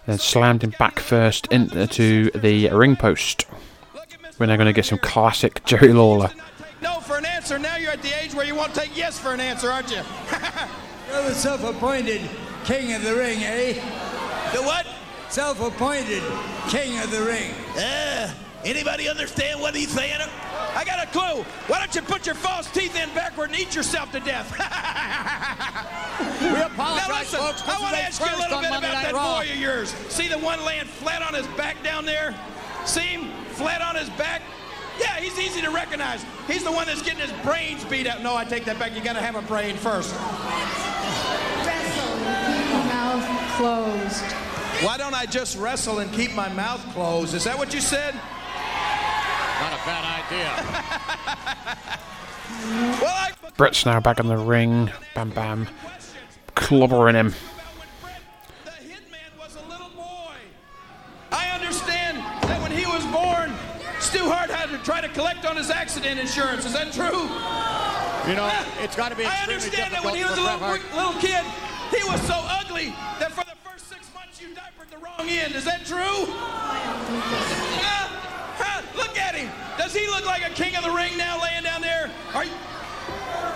then 0.06 0.18
slammed 0.18 0.62
him 0.62 0.74
back 0.78 0.98
first 0.98 1.46
into 1.46 2.30
the 2.30 2.68
ring 2.70 2.96
post. 2.96 3.46
We're 4.38 4.46
now 4.46 4.56
going 4.56 4.66
to 4.66 4.72
get 4.72 4.86
some 4.86 4.98
classic 4.98 5.64
Jerry 5.66 5.92
Lawler. 5.92 6.30
No 6.80 7.00
for 7.00 7.18
an 7.18 7.26
answer. 7.26 7.58
Now 7.58 7.76
you're 7.76 7.92
at 7.92 8.02
the 8.02 8.12
age 8.22 8.34
where 8.34 8.46
you 8.46 8.54
won't 8.54 8.74
take 8.74 8.96
yes 8.96 9.18
for 9.18 9.34
an 9.34 9.40
answer, 9.40 9.70
aren't 9.70 9.90
you? 9.90 10.00
You're 11.10 11.24
the 11.24 11.34
self-appointed 11.34 12.20
King 12.64 12.94
of 12.94 13.02
the 13.02 13.16
Ring, 13.16 13.40
eh? 13.42 13.72
The 14.54 14.62
what? 14.62 14.86
Self-appointed 15.28 16.22
King 16.68 17.00
of 17.00 17.10
the 17.10 17.22
Ring. 17.22 17.50
Uh, 17.76 18.32
anybody 18.64 19.08
understand 19.08 19.60
what 19.60 19.74
he's 19.74 19.90
saying? 19.90 20.20
I 20.74 20.84
got 20.84 21.02
a 21.02 21.06
clue. 21.10 21.42
Why 21.66 21.78
don't 21.78 21.94
you 21.94 22.02
put 22.02 22.26
your 22.26 22.34
false 22.34 22.70
teeth 22.70 22.94
in 22.96 23.08
backward 23.14 23.50
and 23.50 23.58
eat 23.60 23.74
yourself 23.74 24.12
to 24.12 24.20
death? 24.20 24.48
We 26.40 26.48
apologize, 26.48 27.08
now 27.08 27.18
listen, 27.18 27.38
folks. 27.40 27.62
This 27.62 27.74
I 27.74 27.80
want 27.80 27.94
to 27.94 28.02
ask 28.02 28.20
you 28.20 28.26
a 28.26 28.36
little 28.36 28.60
bit 28.60 28.70
Monday 28.70 28.88
about 28.88 28.92
Night 28.94 29.02
that 29.04 29.14
Raw. 29.14 29.38
boy 29.38 29.50
of 29.50 29.56
yours. 29.56 29.90
See 30.08 30.28
the 30.28 30.38
one 30.38 30.62
laying 30.66 30.84
flat 30.84 31.22
on 31.22 31.32
his 31.32 31.46
back 31.56 31.82
down 31.82 32.04
there? 32.04 32.34
See 32.84 33.00
him 33.00 33.30
flat 33.52 33.80
on 33.80 33.96
his 33.96 34.10
back? 34.10 34.42
Yeah, 34.98 35.16
he's 35.16 35.38
easy 35.38 35.62
to 35.62 35.70
recognize. 35.70 36.24
He's 36.46 36.62
the 36.62 36.72
one 36.72 36.86
that's 36.86 37.00
getting 37.02 37.20
his 37.20 37.32
brains 37.42 37.84
beat 37.84 38.06
out. 38.06 38.22
No, 38.22 38.36
I 38.36 38.44
take 38.44 38.64
that 38.66 38.78
back. 38.78 38.94
You 38.94 39.02
got 39.02 39.14
to 39.14 39.22
have 39.22 39.34
a 39.36 39.42
brain 39.42 39.76
first. 39.76 40.14
Mouth 42.88 43.56
closed. 43.56 44.22
Why 44.84 44.96
don't 44.96 45.14
I 45.14 45.26
just 45.26 45.56
wrestle 45.58 45.98
and 46.00 46.12
keep 46.12 46.32
my 46.34 46.48
mouth 46.50 46.82
closed? 46.92 47.34
Is 47.34 47.44
that 47.44 47.56
what 47.56 47.72
you 47.74 47.80
said? 47.80 48.14
Not 49.80 49.86
bad 49.86 50.24
idea. 50.24 51.96
Well, 53.00 53.06
I 53.06 53.30
Bret's 53.56 53.86
now 53.86 54.00
back 54.00 54.18
in 54.18 54.26
the 54.26 54.36
ring. 54.36 54.90
Bam 55.14 55.30
Bam 55.30 55.68
clobbering 56.56 57.14
him. 57.14 57.34
I 61.32 61.48
understand 61.50 62.18
that 62.18 62.60
when 62.60 62.72
he 62.72 62.86
was 62.86 63.04
born, 63.06 63.52
Stu 64.00 64.28
Hart 64.28 64.50
had 64.50 64.68
to 64.70 64.78
try 64.84 65.00
to 65.00 65.08
collect 65.08 65.46
on 65.46 65.56
his 65.56 65.70
accident 65.70 66.18
insurance. 66.18 66.66
Is 66.66 66.72
that 66.72 66.92
true? 66.92 67.28
You 68.28 68.36
know, 68.36 68.50
it's 68.82 68.96
got 68.96 69.10
to 69.10 69.16
be 69.16 69.24
I 69.24 69.42
understand 69.42 69.94
that 69.94 70.04
when 70.04 70.16
he 70.16 70.24
was 70.24 70.36
a 70.36 70.42
little, 70.42 70.68
little 70.96 71.20
kid, 71.20 71.44
he 71.94 72.02
was 72.10 72.20
so 72.22 72.34
ugly 72.34 72.88
that 73.20 73.30
for 73.32 73.44
the 73.44 73.56
first 73.64 73.88
six 73.88 74.12
months 74.12 74.42
you 74.42 74.54
diapered 74.54 74.90
the 74.90 74.98
wrong 74.98 75.28
end. 75.28 75.54
Is 75.54 75.64
that 75.64 75.86
true? 75.86 76.26
Huh? 78.60 78.82
Huh? 78.82 78.82
Look 78.96 79.18
at 79.18 79.34
him. 79.34 79.50
Does 79.78 79.94
he 79.94 80.06
look 80.06 80.24
like 80.26 80.46
a 80.46 80.50
king 80.54 80.76
of 80.76 80.84
the 80.84 80.90
ring 80.90 81.16
now 81.16 81.40
laying 81.42 81.64
down 81.64 81.80
there? 81.80 82.10
Are 82.34 82.44
you... 82.44 82.52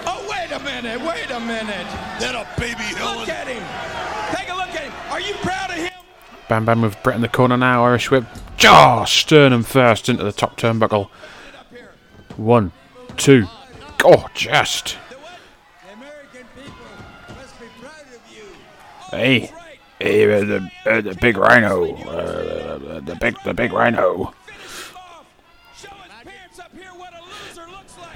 Oh, 0.06 0.26
wait 0.30 0.50
a 0.50 0.58
minute. 0.60 1.00
Wait 1.00 1.30
a 1.30 1.40
minute. 1.40 1.86
That 2.20 2.34
a 2.34 2.46
baby 2.60 2.82
Helen. 2.82 3.20
Look 3.20 3.28
at 3.28 3.46
him. 3.46 3.62
Take 4.36 4.50
a 4.50 4.54
look 4.54 4.68
at 4.68 4.84
him. 4.84 4.92
Are 5.10 5.20
you 5.20 5.34
proud 5.34 5.70
of 5.70 5.76
him? 5.76 5.92
Bam 6.48 6.64
Bam 6.64 6.82
with 6.82 7.02
Bret 7.02 7.16
in 7.16 7.22
the 7.22 7.28
corner 7.28 7.56
now. 7.56 7.84
Irish 7.84 8.10
whip. 8.10 8.24
Jaw! 8.56 9.04
Sternum 9.04 9.62
first 9.62 10.08
into 10.08 10.24
the 10.24 10.32
top 10.32 10.56
turnbuckle. 10.58 11.08
One, 12.36 12.72
two. 13.16 13.46
Oh, 14.04 14.28
just. 14.34 14.98
Hey, 19.10 19.50
hey, 20.00 20.26
the, 20.26 20.70
uh, 20.86 21.00
the 21.00 21.16
big 21.20 21.36
rhino. 21.36 21.94
Uh, 21.94 23.00
the 23.00 23.16
big, 23.20 23.36
the 23.44 23.54
big 23.54 23.72
rhino. 23.72 24.34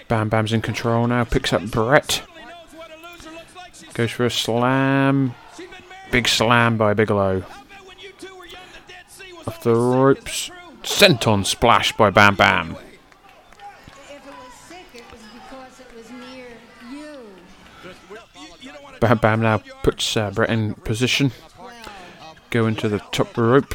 Bam 0.09 0.29
Bam's 0.31 0.53
in 0.53 0.63
control 0.63 1.07
now. 1.07 1.25
Picks 1.25 1.53
up 1.53 1.63
Bret. 1.71 2.23
Goes 3.95 4.11
for 4.11 4.27
a 4.27 4.31
slam. 4.31 5.35
Big 6.11 6.27
slam 6.27 6.79
by 6.79 6.95
Bigelow. 6.95 7.45
Off 9.47 9.63
the 9.63 9.75
ropes. 9.75 10.51
Senton 10.83 11.45
splash 11.45 11.93
by 11.97 12.11
Bam 12.11 12.35
Bam. 12.35 12.77
Bam 19.01 19.19
Bam 19.19 19.43
now 19.43 19.59
puts 19.83 20.17
uh, 20.17 20.31
Bret 20.31 20.51
in 20.51 20.75
position. 20.75 21.33
Go 22.51 22.67
into 22.67 22.89
the 22.89 22.99
top 23.13 23.37
rope. 23.37 23.75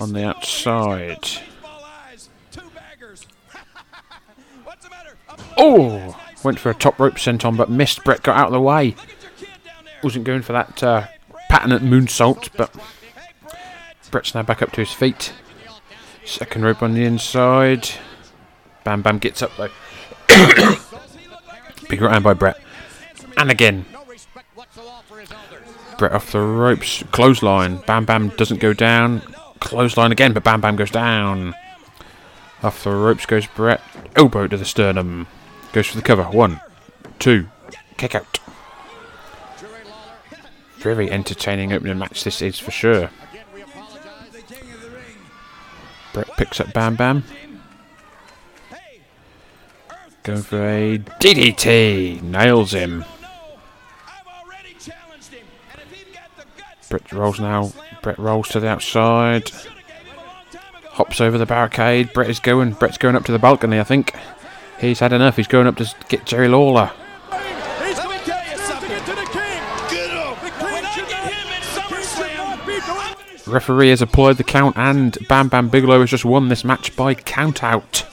On 0.00 0.12
the 0.12 0.24
outside. 0.24 1.28
Oh! 5.56 6.20
Went 6.42 6.58
for 6.58 6.70
a 6.70 6.74
top 6.74 6.98
rope 6.98 7.14
senton 7.14 7.56
but 7.56 7.70
missed. 7.70 8.04
Bret 8.04 8.22
got 8.22 8.36
out 8.36 8.46
of 8.48 8.52
the 8.52 8.60
way. 8.60 8.94
Wasn't 10.02 10.24
going 10.24 10.42
for 10.42 10.52
that 10.52 10.82
uh, 10.82 11.06
patented 11.48 11.82
moonsault, 11.82 12.50
but 12.56 12.74
Bret's 14.10 14.34
now 14.34 14.42
back 14.42 14.62
up 14.62 14.70
to 14.72 14.80
his 14.80 14.92
feet. 14.92 15.32
Second 16.24 16.64
rope 16.64 16.82
on 16.82 16.94
the 16.94 17.04
inside. 17.04 17.88
Bam 18.84 19.02
Bam 19.02 19.18
gets 19.18 19.42
up 19.42 19.50
though. 19.56 19.70
Big 21.88 22.00
right 22.00 22.12
hand 22.12 22.24
by 22.24 22.34
Bret. 22.34 22.60
And 23.36 23.50
again. 23.50 23.86
Bret 25.98 26.12
off 26.12 26.32
the 26.32 26.40
ropes. 26.40 27.02
Clothesline. 27.10 27.78
Bam 27.86 28.04
Bam 28.04 28.28
doesn't 28.30 28.60
go 28.60 28.72
down. 28.72 29.22
Clothesline 29.60 30.12
again, 30.12 30.32
but 30.32 30.44
Bam 30.44 30.60
Bam 30.60 30.76
goes 30.76 30.90
down. 30.90 31.54
Off 32.62 32.84
the 32.84 32.90
ropes 32.90 33.26
goes 33.26 33.46
Brett. 33.46 33.80
Elbow 34.16 34.46
to 34.46 34.56
the 34.56 34.64
sternum. 34.64 35.26
Goes 35.74 35.88
for 35.88 35.96
the 35.96 36.02
cover. 36.02 36.22
One, 36.22 36.60
two, 37.18 37.48
kick 37.96 38.14
out. 38.14 38.38
Very 40.76 41.10
entertaining 41.10 41.72
opening 41.72 41.98
match 41.98 42.22
this 42.22 42.40
is 42.40 42.60
for 42.60 42.70
sure. 42.70 43.10
Bret 46.12 46.28
picks 46.36 46.60
up 46.60 46.72
Bam 46.72 46.94
Bam. 46.94 47.24
Going 50.22 50.42
for 50.42 50.64
a 50.64 50.98
DDT. 50.98 52.22
Nails 52.22 52.72
him. 52.72 53.04
Bret 56.88 57.10
rolls 57.10 57.40
now. 57.40 57.72
Bret 58.00 58.20
rolls 58.20 58.48
to 58.50 58.60
the 58.60 58.68
outside. 58.68 59.50
Hops 60.90 61.20
over 61.20 61.36
the 61.36 61.46
barricade. 61.46 62.12
Bret 62.12 62.30
is 62.30 62.38
going. 62.38 62.74
Bret's 62.74 62.96
going 62.96 63.16
up 63.16 63.24
to 63.24 63.32
the 63.32 63.40
balcony, 63.40 63.80
I 63.80 63.84
think. 63.84 64.14
He's 64.80 64.98
had 64.98 65.12
enough. 65.12 65.36
He's 65.36 65.46
going 65.46 65.66
up 65.66 65.76
to 65.76 65.94
get 66.08 66.26
Jerry 66.26 66.48
Lawler. 66.48 66.90
He's 67.82 67.98
going 67.98 68.18
to 68.18 68.24
tell 68.24 68.50
you 68.50 68.58
something. 68.58 68.88
Get 68.88 69.06
to 69.06 69.14
the 69.14 69.26
king. 69.32 69.62
Get 69.90 70.10
him. 70.10 70.34
When 70.60 70.84
I 70.84 70.96
get 71.08 71.32
him 71.32 71.48
in 71.52 71.62
SummerSlam, 71.74 73.46
Referee 73.46 73.90
has 73.90 74.02
applied 74.02 74.36
the 74.36 74.44
count, 74.44 74.76
and 74.76 75.16
Bam 75.28 75.48
Bam 75.48 75.68
Bigelow 75.68 76.00
has 76.00 76.10
just 76.10 76.24
won 76.24 76.48
this 76.48 76.64
match 76.64 76.96
by 76.96 77.14
count 77.14 77.62
out. 77.62 78.06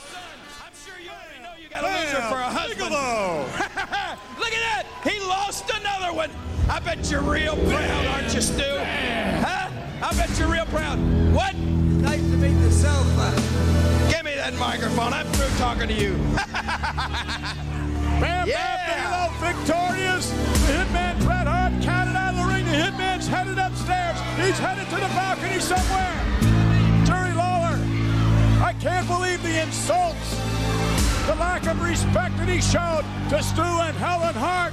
Got 1.70 1.84
a 1.84 1.86
loser 1.86 2.22
for 2.22 2.34
a 2.34 2.50
husband. 2.50 2.90
Look 4.38 4.52
at 4.52 4.84
that. 4.84 4.84
He 5.04 5.18
lost 5.20 5.70
another 5.70 6.12
one. 6.12 6.30
I 6.68 6.78
bet 6.80 7.10
you're 7.10 7.22
real 7.22 7.56
proud, 7.56 8.06
aren't 8.06 8.34
you, 8.34 8.40
Stu? 8.40 8.62
Huh? 8.62 9.70
I 10.02 10.14
bet 10.14 10.38
you're 10.38 10.48
real 10.48 10.66
proud. 10.66 10.98
What? 11.34 11.54
Nice 11.56 12.20
to 12.20 12.36
meet 12.36 12.54
the 12.54 12.70
sofa. 12.70 13.71
Give 14.52 14.60
me 14.60 14.66
that 14.66 14.80
microphone. 14.80 15.12
I'm 15.12 15.26
through 15.32 15.58
talking 15.58 15.88
to 15.88 15.94
you. 15.94 16.14
Bam 18.20 18.48
Yeah. 18.48 18.76
Bam 18.86 19.32
Bigelow 19.40 19.54
victorious. 19.54 20.30
The 20.30 20.72
Hitman 20.72 21.24
Bret 21.24 21.46
Hart 21.46 21.72
counted 21.82 22.16
out 22.16 22.34
of 22.34 22.40
the 22.40 22.52
ring. 22.52 22.64
The 22.64 22.72
Hitman's 22.72 23.26
headed 23.26 23.58
upstairs. 23.58 24.18
He's 24.36 24.58
headed 24.58 24.88
to 24.90 24.96
the 24.96 25.08
balcony 25.14 25.58
somewhere. 25.60 26.12
Jerry 27.06 27.32
Lawler, 27.34 27.78
I 28.62 28.74
can't 28.80 29.06
believe 29.08 29.42
the 29.42 29.62
insults, 29.62 30.36
the 31.26 31.34
lack 31.36 31.66
of 31.66 31.80
respect 31.82 32.36
that 32.38 32.48
he 32.48 32.60
showed 32.60 33.04
to 33.30 33.42
Stu 33.42 33.62
and 33.62 33.96
Helen 33.96 34.34
Hart. 34.34 34.72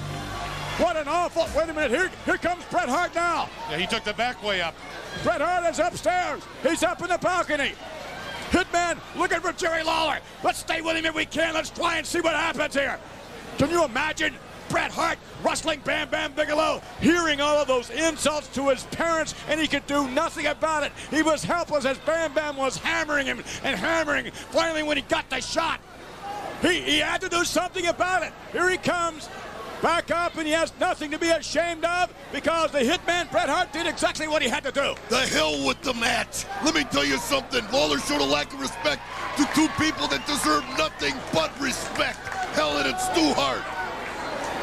What 0.80 0.96
an 0.96 1.08
awful. 1.08 1.48
Wait 1.58 1.70
a 1.70 1.74
minute. 1.74 1.92
Here, 1.92 2.12
here 2.26 2.38
comes 2.38 2.63
Bret 2.65 2.88
Hart 2.88 3.13
now. 3.13 3.50
Yeah, 3.70 3.78
he 3.78 3.88
took 3.88 4.04
the 4.04 4.13
back 4.13 4.42
way 4.44 4.62
up. 4.62 4.76
Bret 5.24 5.42
Hart 5.42 5.65
is 5.72 5.80
upstairs. 5.80 6.42
He's 6.63 6.84
up 6.84 7.02
in 7.02 7.10
the 7.10 7.18
balcony. 7.18 7.74
Hitman 8.52 8.98
looking 9.16 9.40
for 9.40 9.54
Jerry 9.54 9.84
Lawler. 9.84 10.20
Let's 10.44 10.60
stay 10.60 10.82
with 10.82 10.96
him 10.96 11.06
if 11.06 11.16
we 11.16 11.26
can. 11.26 11.54
Let's 11.54 11.70
try 11.70 11.98
and 11.98 12.06
see 12.06 12.22
what 12.22 12.36
happens 12.36 12.74
here. 12.74 13.00
Can 13.58 13.70
you 13.70 13.84
imagine 13.86 14.34
Bret 14.70 14.92
Hart 14.92 15.18
wrestling 15.44 15.82
Bam 15.84 16.10
Bam 16.10 16.34
Bigelow, 16.34 16.82
hearing 17.02 17.42
all 17.42 17.58
of 17.58 17.68
those 17.68 17.90
insults 17.90 18.48
to 18.50 18.70
his 18.70 18.84
parents, 18.86 19.36
and 19.48 19.60
he 19.60 19.68
could 19.68 19.86
do 19.88 20.08
nothing 20.10 20.46
about 20.46 20.84
it? 20.84 20.92
He 21.10 21.22
was 21.22 21.44
helpless 21.44 21.86
as 21.86 21.98
Bam 22.00 22.34
Bam 22.34 22.56
was 22.56 22.78
hammering 22.78 23.26
him 23.26 23.44
and 23.64 23.76
hammering. 23.76 24.32
Finally, 24.32 24.84
when 24.84 24.98
he 24.98 25.04
got 25.04 25.30
the 25.30 25.42
shot, 25.42 25.80
he, 26.62 26.82
he 26.82 26.98
had 27.00 27.22
to 27.22 27.30
do 27.30 27.44
something 27.46 27.86
about 27.88 28.24
it. 28.24 28.34
Here 28.52 28.70
he 28.70 28.78
comes. 28.78 29.30
Back 29.82 30.12
up, 30.12 30.36
and 30.36 30.46
he 30.46 30.52
has 30.52 30.74
nothing 30.78 31.10
to 31.12 31.18
be 31.18 31.30
ashamed 31.30 31.86
of 31.86 32.13
because 32.34 32.72
the 32.72 32.80
hitman 32.80 33.32
Bret 33.32 33.48
Hart 33.48 33.72
did 33.72 33.88
exactly 33.88 34.28
what 34.28 34.42
he 34.42 34.50
had 34.50 34.63
to 34.63 34.72
do. 34.72 34.94
The 35.08 35.20
hell 35.20 35.65
with 35.65 35.82
the 35.82 35.94
match. 35.94 36.46
Let 36.65 36.76
me 36.76 36.84
tell 36.84 37.06
you 37.06 37.18
something. 37.18 37.63
Lawler 37.72 38.00
showed 38.00 38.20
a 38.20 38.26
lack 38.26 38.52
of 38.54 38.60
respect 38.60 39.02
to 39.38 39.48
two 39.56 39.70
people 39.82 40.08
that 40.08 40.26
deserve 40.28 40.65
nothing 40.78 41.13
but 41.34 41.58
respect. 41.62 42.18
Helen 42.56 42.88
and 42.88 43.00
Stu 43.00 43.34
Hart. 43.34 43.79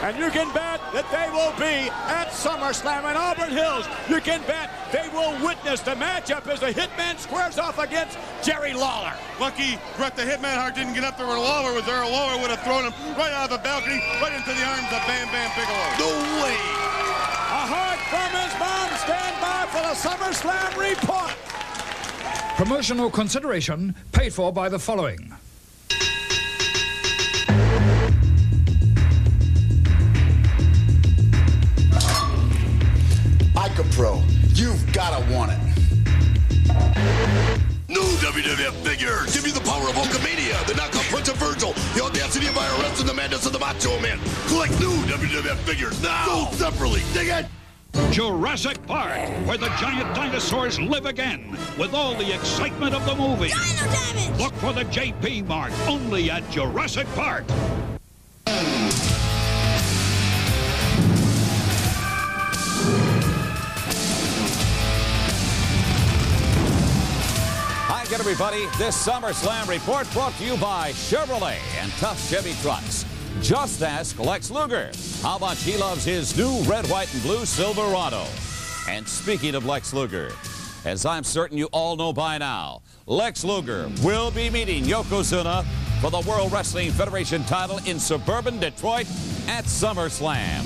And 0.02 0.18
you 0.18 0.30
can 0.30 0.52
bet 0.52 0.80
that 0.92 1.08
they 1.08 1.26
will 1.32 1.56
be 1.56 1.88
at 1.88 2.28
SummerSlam 2.28 3.10
in 3.10 3.16
Auburn 3.16 3.50
Hills. 3.50 3.88
You 4.08 4.20
can 4.20 4.44
bet 4.46 4.70
they 4.92 5.08
will 5.08 5.32
witness 5.44 5.80
the 5.80 5.96
matchup 5.96 6.46
as 6.46 6.60
the 6.60 6.70
Hitman 6.70 7.18
squares 7.18 7.58
off 7.58 7.78
against 7.78 8.18
Jerry 8.42 8.74
Lawler. 8.74 9.14
Lucky 9.40 9.80
Bret 9.96 10.14
the 10.14 10.22
Hitman 10.22 10.54
Hart 10.54 10.74
didn't 10.76 10.94
get 10.94 11.02
up 11.02 11.16
there 11.16 11.26
when 11.26 11.38
Lawler 11.38 11.72
was 11.72 11.84
there. 11.86 12.04
Lawler 12.04 12.40
would 12.40 12.50
have 12.50 12.62
thrown 12.62 12.84
him 12.84 12.94
right 13.16 13.32
out 13.32 13.50
of 13.50 13.56
the 13.56 13.62
balcony, 13.64 13.98
right 14.20 14.36
into 14.36 14.52
the 14.52 14.64
arms 14.68 14.86
of 14.92 15.00
Bam 15.08 15.26
Bam 15.32 15.50
Bigelow. 15.56 15.88
No 15.98 16.12
way. 16.44 16.54
A 17.50 17.64
heart 17.66 18.00
from 18.12 18.30
his 18.36 18.52
mom. 18.60 18.88
Stand 19.00 19.34
by 19.40 19.64
for 19.72 19.82
the 19.82 19.96
SummerSlam 19.96 20.76
report. 20.76 21.34
Promotional 22.56 23.10
consideration 23.10 23.94
paid 24.12 24.32
for 24.32 24.52
by 24.52 24.68
the 24.68 24.78
following. 24.78 25.32
ICA 33.66 34.56
you've 34.56 34.92
gotta 34.92 35.20
want 35.34 35.50
it. 35.50 35.58
New 37.88 38.00
WWF 38.22 38.72
figures. 38.86 39.34
Give 39.34 39.44
you 39.44 39.52
the 39.52 39.60
power 39.60 39.88
of 39.88 39.94
Hulkamania, 39.96 40.64
the 40.68 40.74
knockout 40.74 41.02
Prince 41.04 41.28
of 41.28 41.36
Virgil, 41.36 41.72
the 41.94 42.02
audacity 42.04 42.46
of 42.46 42.54
IRS, 42.54 43.00
and 43.00 43.08
the 43.08 43.14
madness 43.14 43.44
of 43.44 43.52
the 43.52 43.58
Macho 43.58 43.98
Man. 44.00 44.20
Collect 44.46 44.72
new 44.78 44.94
WWF 45.06 45.56
figures 45.58 46.00
now. 46.00 46.26
Sold 46.26 46.54
separately. 46.54 47.02
Dig 47.12 47.28
it. 47.28 47.46
Jurassic 48.12 48.86
Park, 48.86 49.18
where 49.46 49.58
the 49.58 49.68
giant 49.80 50.14
dinosaurs 50.14 50.78
live 50.78 51.06
again, 51.06 51.56
with 51.76 51.92
all 51.92 52.14
the 52.14 52.34
excitement 52.34 52.94
of 52.94 53.04
the 53.04 53.16
movie. 53.16 53.52
Look 54.40 54.54
for 54.54 54.74
the 54.74 54.84
JP 54.84 55.48
mark 55.48 55.72
only 55.88 56.30
at 56.30 56.48
Jurassic 56.50 57.08
Park. 57.14 57.44
Everybody. 68.26 68.66
This 68.76 69.06
SummerSlam 69.06 69.68
report 69.68 70.10
brought 70.12 70.32
to 70.38 70.44
you 70.44 70.56
by 70.56 70.90
Chevrolet 70.90 71.58
and 71.80 71.92
Tough 71.92 72.20
Chevy 72.28 72.54
Trucks. 72.60 73.04
Just 73.40 73.84
ask 73.84 74.18
Lex 74.18 74.50
Luger 74.50 74.90
how 75.22 75.38
much 75.38 75.62
he 75.62 75.76
loves 75.76 76.04
his 76.04 76.36
new 76.36 76.60
red, 76.64 76.84
white, 76.88 77.12
and 77.14 77.22
blue 77.22 77.44
Silverado. 77.46 78.24
And 78.88 79.06
speaking 79.06 79.54
of 79.54 79.64
Lex 79.64 79.94
Luger, 79.94 80.32
as 80.84 81.06
I'm 81.06 81.22
certain 81.22 81.56
you 81.56 81.66
all 81.66 81.94
know 81.94 82.12
by 82.12 82.36
now, 82.36 82.82
Lex 83.06 83.44
Luger 83.44 83.88
will 84.02 84.32
be 84.32 84.50
meeting 84.50 84.82
Yokozuna 84.82 85.64
for 86.00 86.10
the 86.10 86.28
World 86.28 86.50
Wrestling 86.50 86.90
Federation 86.90 87.44
title 87.44 87.78
in 87.86 88.00
suburban 88.00 88.58
Detroit 88.58 89.06
at 89.46 89.66
SummerSlam. 89.66 90.64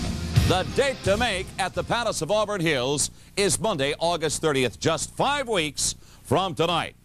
The 0.48 0.62
date 0.74 0.96
to 1.04 1.18
make 1.18 1.46
at 1.58 1.74
the 1.74 1.84
Palace 1.84 2.22
of 2.22 2.30
Auburn 2.30 2.62
Hills 2.62 3.10
is 3.36 3.60
Monday, 3.60 3.92
August 3.98 4.40
30th, 4.40 4.78
just 4.78 5.14
five 5.14 5.46
weeks 5.46 5.94
from 6.22 6.54
tonight. 6.54 6.96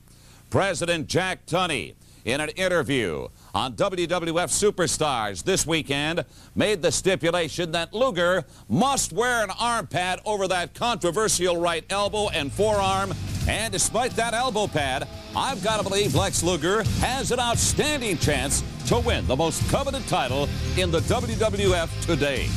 President 0.55 1.07
Jack 1.07 1.45
Tunney, 1.45 1.95
in 2.23 2.39
an 2.39 2.47
interview 2.51 3.27
on 3.53 3.73
WWF 3.73 4.47
Superstars 4.47 5.43
this 5.43 5.67
weekend, 5.67 6.23
made 6.55 6.81
the 6.81 6.93
stipulation 6.93 7.73
that 7.73 7.93
Luger 7.93 8.45
must 8.69 9.11
wear 9.11 9.43
an 9.43 9.49
arm 9.59 9.85
pad 9.85 10.21
over 10.23 10.47
that 10.47 10.73
controversial 10.73 11.57
right 11.57 11.83
elbow 11.89 12.29
and 12.29 12.53
forearm. 12.53 13.13
And 13.49 13.73
despite 13.73 14.11
that 14.11 14.33
elbow 14.33 14.67
pad, 14.67 15.09
I've 15.35 15.61
got 15.61 15.75
to 15.75 15.83
believe 15.83 16.15
Lex 16.15 16.41
Luger 16.41 16.83
has 17.01 17.31
an 17.31 17.39
outstanding 17.41 18.17
chance 18.17 18.63
to 18.87 18.99
win 18.99 19.27
the 19.27 19.35
most 19.35 19.61
coveted 19.69 20.07
title 20.07 20.47
in 20.77 20.89
the 20.89 21.01
WWF 21.01 22.05
today. 22.05 22.47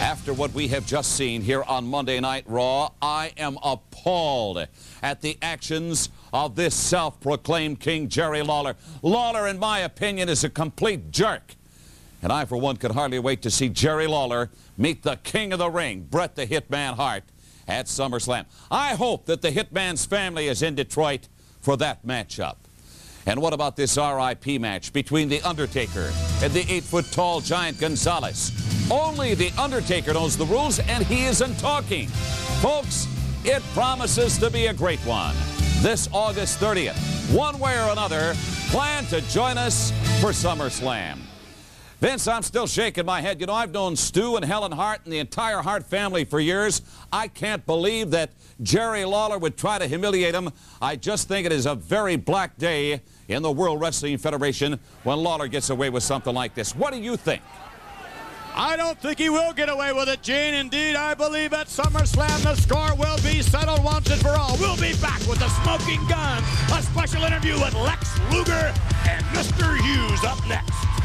After 0.00 0.34
what 0.34 0.52
we 0.52 0.68
have 0.68 0.84
just 0.84 1.16
seen 1.16 1.40
here 1.40 1.62
on 1.62 1.86
Monday 1.86 2.20
Night 2.20 2.44
Raw, 2.46 2.90
I 3.00 3.32
am 3.38 3.56
appalled 3.62 4.66
at 5.04 5.20
the 5.20 5.36
actions 5.42 6.08
of 6.32 6.56
this 6.56 6.74
self-proclaimed 6.74 7.78
King 7.78 8.08
Jerry 8.08 8.40
Lawler. 8.40 8.74
Lawler, 9.02 9.46
in 9.46 9.58
my 9.58 9.80
opinion, 9.80 10.30
is 10.30 10.44
a 10.44 10.48
complete 10.48 11.10
jerk. 11.10 11.56
And 12.22 12.32
I, 12.32 12.46
for 12.46 12.56
one, 12.56 12.78
could 12.78 12.92
hardly 12.92 13.18
wait 13.18 13.42
to 13.42 13.50
see 13.50 13.68
Jerry 13.68 14.06
Lawler 14.06 14.48
meet 14.78 15.02
the 15.02 15.16
king 15.16 15.52
of 15.52 15.58
the 15.58 15.68
ring, 15.68 16.08
Bret 16.10 16.36
the 16.36 16.46
Hitman 16.46 16.94
Hart, 16.94 17.24
at 17.68 17.84
SummerSlam. 17.84 18.46
I 18.70 18.94
hope 18.94 19.26
that 19.26 19.42
the 19.42 19.50
Hitman's 19.50 20.06
family 20.06 20.48
is 20.48 20.62
in 20.62 20.74
Detroit 20.74 21.28
for 21.60 21.76
that 21.76 22.06
matchup. 22.06 22.56
And 23.26 23.42
what 23.42 23.52
about 23.52 23.76
this 23.76 23.98
RIP 23.98 24.58
match 24.58 24.90
between 24.94 25.28
The 25.28 25.42
Undertaker 25.42 26.12
and 26.42 26.50
the 26.54 26.64
eight-foot-tall 26.72 27.42
giant 27.42 27.78
Gonzalez? 27.78 28.52
Only 28.90 29.34
The 29.34 29.50
Undertaker 29.58 30.14
knows 30.14 30.38
the 30.38 30.46
rules, 30.46 30.78
and 30.78 31.04
he 31.04 31.26
isn't 31.26 31.58
talking. 31.58 32.08
Folks, 32.62 33.06
it 33.44 33.62
promises 33.74 34.38
to 34.38 34.50
be 34.50 34.66
a 34.66 34.74
great 34.74 35.00
one. 35.00 35.34
This 35.82 36.08
August 36.12 36.60
30th, 36.60 36.96
one 37.34 37.58
way 37.58 37.78
or 37.78 37.92
another, 37.92 38.34
plan 38.70 39.04
to 39.06 39.20
join 39.22 39.58
us 39.58 39.90
for 40.20 40.30
SummerSlam. 40.30 41.18
Vince, 42.00 42.26
I'm 42.26 42.42
still 42.42 42.66
shaking 42.66 43.06
my 43.06 43.20
head. 43.20 43.40
You 43.40 43.46
know, 43.46 43.54
I've 43.54 43.72
known 43.72 43.96
Stu 43.96 44.36
and 44.36 44.44
Helen 44.44 44.72
Hart 44.72 45.00
and 45.04 45.12
the 45.12 45.18
entire 45.18 45.58
Hart 45.58 45.84
family 45.84 46.24
for 46.24 46.40
years. 46.40 46.82
I 47.12 47.28
can't 47.28 47.64
believe 47.66 48.10
that 48.10 48.30
Jerry 48.62 49.04
Lawler 49.04 49.38
would 49.38 49.56
try 49.56 49.78
to 49.78 49.86
humiliate 49.86 50.34
him. 50.34 50.50
I 50.82 50.96
just 50.96 51.28
think 51.28 51.46
it 51.46 51.52
is 51.52 51.66
a 51.66 51.74
very 51.74 52.16
black 52.16 52.56
day 52.56 53.00
in 53.28 53.42
the 53.42 53.52
World 53.52 53.80
Wrestling 53.80 54.18
Federation 54.18 54.78
when 55.02 55.18
Lawler 55.18 55.48
gets 55.48 55.70
away 55.70 55.90
with 55.90 56.02
something 56.02 56.34
like 56.34 56.54
this. 56.54 56.74
What 56.74 56.92
do 56.92 57.00
you 57.00 57.16
think? 57.16 57.42
I 58.56 58.76
don't 58.76 58.96
think 58.98 59.18
he 59.18 59.30
will 59.30 59.52
get 59.52 59.68
away 59.68 59.92
with 59.92 60.08
it, 60.08 60.22
Gene. 60.22 60.54
Indeed, 60.54 60.94
I 60.94 61.14
believe 61.14 61.52
at 61.52 61.66
SummerSlam 61.66 62.42
the 62.42 62.54
score 62.54 62.94
will 62.94 63.16
be 63.16 63.42
settled 63.42 63.82
once 63.82 64.08
and 64.10 64.20
for 64.20 64.30
all. 64.30 64.56
We'll 64.58 64.76
be 64.76 64.94
back 65.00 65.18
with 65.26 65.40
the 65.40 65.48
Smoking 65.62 66.06
Gun, 66.06 66.42
a 66.72 66.82
special 66.82 67.24
interview 67.24 67.54
with 67.54 67.74
Lex 67.74 68.16
Luger 68.30 68.72
and 69.08 69.24
Mr. 69.34 69.76
Hughes 69.80 70.22
up 70.24 70.38
next. 70.46 71.03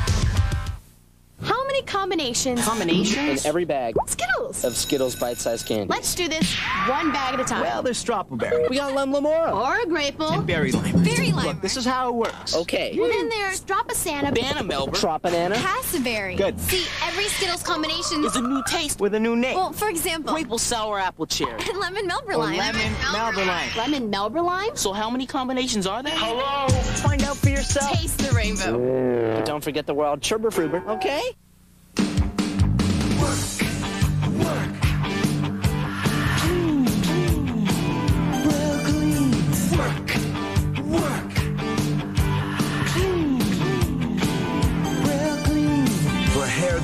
How 1.42 1.66
many 1.68 1.82
combinations? 1.84 2.64
Combinations? 2.66 3.46
In 3.46 3.48
every 3.50 3.66
bag 3.66 3.96
Skittles. 4.08 4.64
of 4.66 4.76
Skittles 4.76 5.16
bite-sized 5.16 5.66
candy. 5.66 5.88
Let's 5.88 6.14
do 6.16 6.28
this 6.28 6.54
one 6.88 7.12
bag 7.12 7.36
at 7.36 7.40
a 7.40 7.44
time. 7.44 7.62
Well, 7.62 7.82
there's 7.82 7.98
strawberry. 7.98 8.68
We 8.68 8.76
got 8.78 8.94
lemon 8.94 9.24
lemora. 9.24 9.54
or 9.54 9.80
a 9.82 9.86
grapeful. 9.86 10.30
And 10.30 10.46
berry 10.46 10.72
lime. 10.72 11.04
Berry 11.04 11.32
lime. 11.32 11.46
Look, 11.46 11.62
this 11.62 11.78
is 11.78 11.86
how 11.86 12.10
it 12.10 12.16
works. 12.16 12.56
Okay. 12.56 12.96
Well, 12.98 13.10
then 13.10 13.30
there's 13.30 13.62
Dropasana. 13.62 14.34
Banana 14.34 14.64
Melbourne. 14.64 14.96
Trop 14.96 15.22
banana. 15.22 15.56
Cassberry. 15.56 16.36
Good. 16.38 16.60
See, 16.60 16.86
every 17.08 17.26
Skittles 17.26 17.64
combination 17.64 18.24
It's 18.26 18.36
a 18.36 18.42
new 18.42 18.62
taste 18.68 19.00
with 19.00 19.14
a 19.16 19.20
new 19.20 19.36
name. 19.36 19.56
Well, 19.56 19.72
for 19.74 19.88
example, 19.90 20.34
Maple 20.34 20.58
sour 20.58 21.00
apple 21.00 21.26
cherry. 21.26 21.62
lemon 21.76 22.06
Melbourne 22.08 22.38
lime. 22.38 22.58
lemon 22.58 22.94
Melbourne 23.14 23.48
lime. 23.48 23.70
Lemon 23.78 24.10
Melbourne 24.10 24.46
lime. 24.46 24.76
So 24.76 24.92
how 24.94 25.10
many 25.10 25.26
combinations 25.26 25.88
are 25.88 26.04
there? 26.04 26.14
Hello. 26.16 26.68
Find 26.98 27.24
out 27.24 27.38
for 27.38 27.50
yourself. 27.50 27.92
Taste 27.98 28.18
the 28.18 28.34
rainbow. 28.34 29.36
But 29.36 29.46
don't 29.46 29.64
forget 29.64 29.86
the 29.86 29.94
wild 29.94 30.22
Cherber 30.22 30.50
Fruber, 30.52 30.86
okay? 30.88 31.32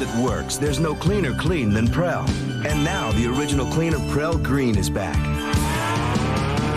That 0.06 0.24
works, 0.24 0.58
there's 0.58 0.80
no 0.80 0.94
cleaner 0.94 1.34
clean 1.34 1.74
than 1.74 1.88
Prell. 1.88 2.30
And 2.64 2.84
now 2.84 3.12
the 3.14 3.26
original 3.26 3.66
cleaner 3.66 3.98
Prell 4.12 4.38
Green 4.38 4.78
is 4.78 4.88
back. 4.88 5.18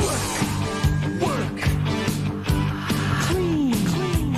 Work. 0.01 1.21
Work. 1.21 1.61
Clean. 3.25 3.75
clean. 3.85 4.33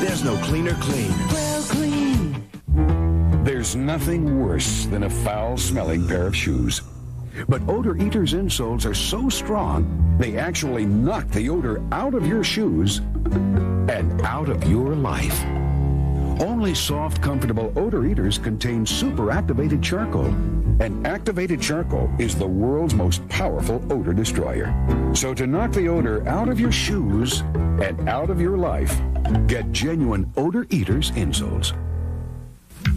There's 0.00 0.24
no 0.24 0.34
cleaner 0.38 0.72
clean. 0.80 1.12
Prell 1.28 1.62
clean. 1.64 3.44
There's 3.44 3.76
nothing 3.76 4.40
worse 4.40 4.86
than 4.86 5.02
a 5.02 5.10
foul 5.10 5.58
smelling 5.58 6.08
pair 6.08 6.26
of 6.26 6.34
shoes. 6.34 6.80
But 7.48 7.60
Odor 7.68 7.98
Eater's 7.98 8.32
insoles 8.32 8.86
are 8.86 8.94
so 8.94 9.28
strong, 9.28 10.16
they 10.18 10.38
actually 10.38 10.86
knock 10.86 11.28
the 11.28 11.50
odor 11.50 11.82
out 11.92 12.14
of 12.14 12.26
your 12.26 12.44
shoes 12.44 12.98
and 12.98 14.22
out 14.22 14.48
of 14.48 14.64
your 14.70 14.94
life. 14.94 15.44
Only 16.40 16.74
soft, 16.74 17.20
comfortable 17.20 17.70
Odor 17.76 18.06
Eaters 18.06 18.38
contain 18.38 18.86
super 18.86 19.30
activated 19.30 19.82
charcoal. 19.82 20.28
And 20.80 21.06
activated 21.06 21.60
charcoal 21.60 22.10
is 22.18 22.34
the 22.34 22.46
world's 22.46 22.94
most 22.94 23.28
powerful 23.28 23.84
odor 23.92 24.14
destroyer. 24.14 24.74
So 25.14 25.34
to 25.34 25.46
knock 25.46 25.72
the 25.72 25.88
odor 25.88 26.26
out 26.26 26.48
of 26.48 26.58
your 26.58 26.72
shoes 26.72 27.40
and 27.82 28.08
out 28.08 28.30
of 28.30 28.40
your 28.40 28.56
life, 28.56 28.98
get 29.48 29.70
genuine 29.70 30.32
Odor 30.38 30.66
Eaters 30.70 31.10
insoles. 31.10 31.74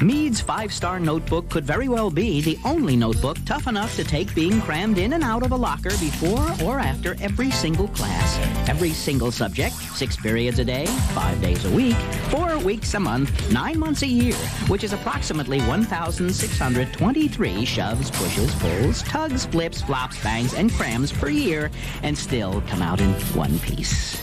Mead's 0.04 0.42
five-star 0.42 1.00
notebook 1.00 1.50
could 1.50 1.64
very 1.64 1.88
well 1.88 2.10
be 2.10 2.42
the 2.42 2.58
only 2.66 2.96
notebook 2.96 3.38
tough 3.46 3.68
enough 3.68 3.96
to 3.96 4.04
take 4.04 4.34
being 4.36 4.60
crammed 4.62 4.98
in 4.98 5.14
and 5.14 5.24
out 5.24 5.44
of 5.44 5.52
a 5.52 5.56
locker 5.56 5.92
before 5.92 6.46
or 6.64 6.80
after 6.80 7.16
every 7.22 7.52
single 7.52 7.88
class. 7.90 8.38
Every 8.68 8.90
single 8.90 9.32
subject, 9.32 9.76
six 9.76 10.18
periods 10.18 10.60
a 10.60 10.66
day, 10.66 10.88
five 11.14 11.42
days 11.42 11.64
a 11.66 11.72
week, 11.72 11.96
four 12.30 12.58
weeks 12.60 12.94
a 12.96 13.00
month, 13.00 13.52
nine 13.52 13.80
months 13.80 14.02
a 14.02 14.08
year, 14.08 14.36
which 14.68 14.84
is 14.84 14.92
approximately 14.92 15.62
1,623 15.62 17.66
shoves, 17.66 18.12
pushes, 18.12 18.54
pulls, 18.56 19.04
tugs, 19.04 19.46
flips, 19.46 19.82
flops, 19.82 20.22
bangs, 20.22 20.54
and 20.54 20.72
crams 20.74 21.12
per 21.12 21.30
year, 21.30 21.72
and 22.04 22.18
still 22.18 22.62
come 22.68 22.82
out 22.82 23.00
in 23.00 23.12
one 23.36 23.58
piece. 23.60 24.20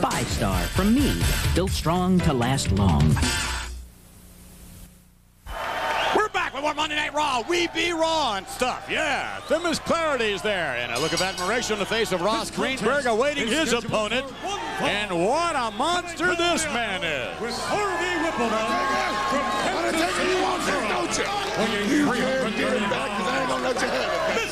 Five 0.00 0.28
star 0.28 0.60
from 0.68 0.94
Mead, 0.94 1.24
built 1.54 1.70
strong 1.70 2.18
to 2.20 2.32
last 2.32 2.72
long. 2.72 3.14
We're 6.66 6.74
back 6.74 6.74
with 6.74 6.74
more 6.74 6.74
Monday 6.74 6.96
Night 6.96 7.14
Raw. 7.14 7.42
We 7.48 7.68
be 7.68 7.92
Raw 7.92 8.34
and 8.36 8.46
stuff. 8.48 8.88
Yeah, 8.90 9.38
Thimis 9.46 9.78
Clarity's 9.80 10.42
there. 10.42 10.74
And 10.76 10.90
a 10.92 10.98
look 10.98 11.12
of 11.12 11.22
admiration 11.22 11.74
on 11.74 11.78
the 11.78 11.86
face 11.86 12.10
of 12.12 12.20
Ross 12.22 12.50
Greenberg 12.50 13.06
awaiting 13.06 13.46
his 13.46 13.72
opponent. 13.72 14.26
And 14.80 15.24
what 15.24 15.54
a 15.54 15.70
monster 15.72 16.34
this 16.34 16.64
man 16.66 17.04
is. 17.04 17.40
With 17.40 17.56
Harvey 17.56 18.16
Whippleman 18.24 18.66
from 19.30 19.44
Kansas 19.62 20.14
City, 20.16 20.30
you 20.30 20.42
want 20.42 20.66
this, 20.66 20.88
don't 20.90 21.18
you? 21.18 21.24
When 21.56 21.70
you 21.72 21.78
can't 22.06 22.56
get 22.56 22.72
it 22.72 22.90
back, 22.90 23.10
'cause 23.16 23.28
I 23.28 23.40
ain't 23.40 23.48
gonna 23.48 23.62
let 23.62 23.80
you 23.80 23.88
have 23.88 24.38
it. 24.38 24.46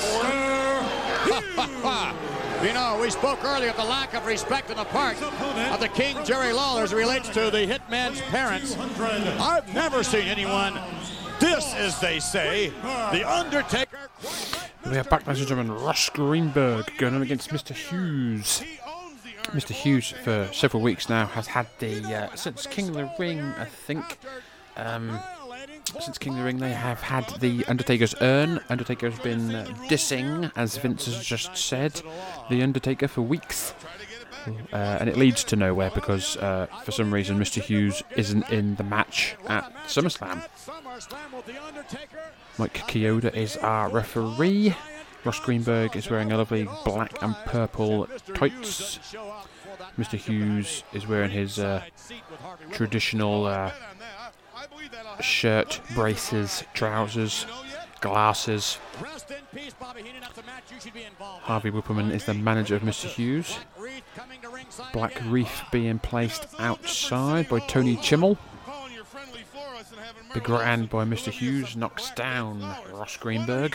You 2.65 2.73
know, 2.73 2.97
we 2.99 3.11
spoke 3.11 3.45
earlier 3.45 3.69
of 3.71 3.77
the 3.77 3.85
lack 3.85 4.15
of 4.15 4.25
respect 4.25 4.71
on 4.71 4.79
the 4.79 4.87
part 4.87 5.21
of 5.21 5.81
the 5.81 5.89
King 5.89 6.17
Jerry 6.25 6.51
Lawler 6.51 6.85
as 6.85 6.95
it 6.95 6.97
relates 6.97 7.29
to 7.29 7.51
the 7.51 7.67
Hitman's 7.67 8.23
parents. 8.23 8.75
I've 9.39 9.69
never 9.75 10.03
seen 10.03 10.29
anyone 10.29 10.81
this, 11.41 11.75
as 11.75 12.01
they 12.01 12.21
say, 12.21 12.69
the 13.13 13.25
Undertaker. 13.29 14.11
We 14.87 14.97
have 14.97 15.09
back, 15.09 15.27
ladies 15.27 15.41
and 15.41 15.49
gentlemen. 15.49 15.83
Ross 15.83 16.09
Greenberg 16.11 16.93
going 16.99 17.15
on 17.15 17.23
against 17.23 17.51
Mr. 17.51 17.75
Hughes. 17.75 18.63
Mr. 19.47 19.71
Hughes, 19.71 20.11
for 20.11 20.49
several 20.53 20.83
weeks 20.83 21.09
now, 21.09 21.27
has 21.27 21.47
had 21.47 21.67
the 21.79 22.03
uh, 22.05 22.35
since 22.35 22.67
King 22.67 22.89
of 22.89 22.95
the 22.95 23.11
Ring, 23.19 23.41
I 23.41 23.65
think. 23.65 24.19
Um, 24.77 25.19
since 26.01 26.19
King 26.19 26.33
of 26.33 26.39
the 26.39 26.45
Ring, 26.45 26.59
they 26.59 26.73
have 26.73 27.01
had 27.01 27.29
the 27.41 27.65
Undertaker's 27.67 28.15
urn. 28.21 28.61
Undertaker 28.69 29.11
has 29.11 29.19
been 29.21 29.55
uh, 29.55 29.65
dissing, 29.89 30.51
as 30.57 30.77
Vince 30.77 31.07
has 31.07 31.25
just 31.25 31.57
said, 31.57 32.01
the 32.51 32.63
Undertaker 32.63 33.09
for 33.09 33.23
weeks. 33.23 33.75
Uh, 34.73 34.77
and 35.01 35.09
it 35.09 35.17
leads 35.17 35.45
to 35.45 35.57
nowhere 35.57 35.91
because, 35.95 36.37
uh, 36.39 36.67
for 36.85 36.93
some 36.93 37.13
reason, 37.13 37.39
Mr. 37.39 37.63
Hughes 37.63 38.03
isn't 38.17 38.49
in 38.51 38.75
the 38.77 38.85
match 38.85 39.37
at 39.47 39.73
SummerSlam. 39.87 40.43
Mike 42.59 42.75
Chioda 42.89 43.35
is 43.35 43.57
our 43.59 43.89
referee. 43.89 44.75
Ross 45.25 45.41
Greenberg 45.41 45.97
is 45.97 46.11
wearing 46.11 46.33
a 46.33 46.37
lovely 46.37 46.69
black 46.85 47.23
and 47.23 47.35
purple 47.47 48.07
tights. 48.35 48.99
Mr. 49.99 50.19
Hughes 50.19 50.83
is 50.93 51.07
wearing 51.07 51.31
his 51.31 51.59
uh, 51.59 51.83
traditional 52.73 53.47
uh, 53.47 53.71
shirt, 55.21 55.81
braces, 55.95 56.65
trousers, 56.75 57.47
glasses. 58.05 58.79
Harvey 61.41 61.71
Whippleman 61.71 62.11
is 62.13 62.27
the 62.27 62.35
manager 62.35 62.77
of 62.77 62.83
Mr. 62.83 63.07
Hughes. 63.07 63.59
Black 64.93 65.19
Reef 65.25 65.63
being 65.73 65.99
placed 65.99 66.47
outside 66.59 67.49
by 67.49 67.61
Tony 67.61 67.97
Chimel. 67.97 68.37
Big 70.35 70.49
right 70.51 70.67
hand 70.67 70.91
by 70.91 71.05
Mr. 71.05 71.33
Hughes 71.33 71.77
knocks 71.77 72.11
down 72.11 72.61
Ross 72.93 73.17
Greenberg. 73.17 73.75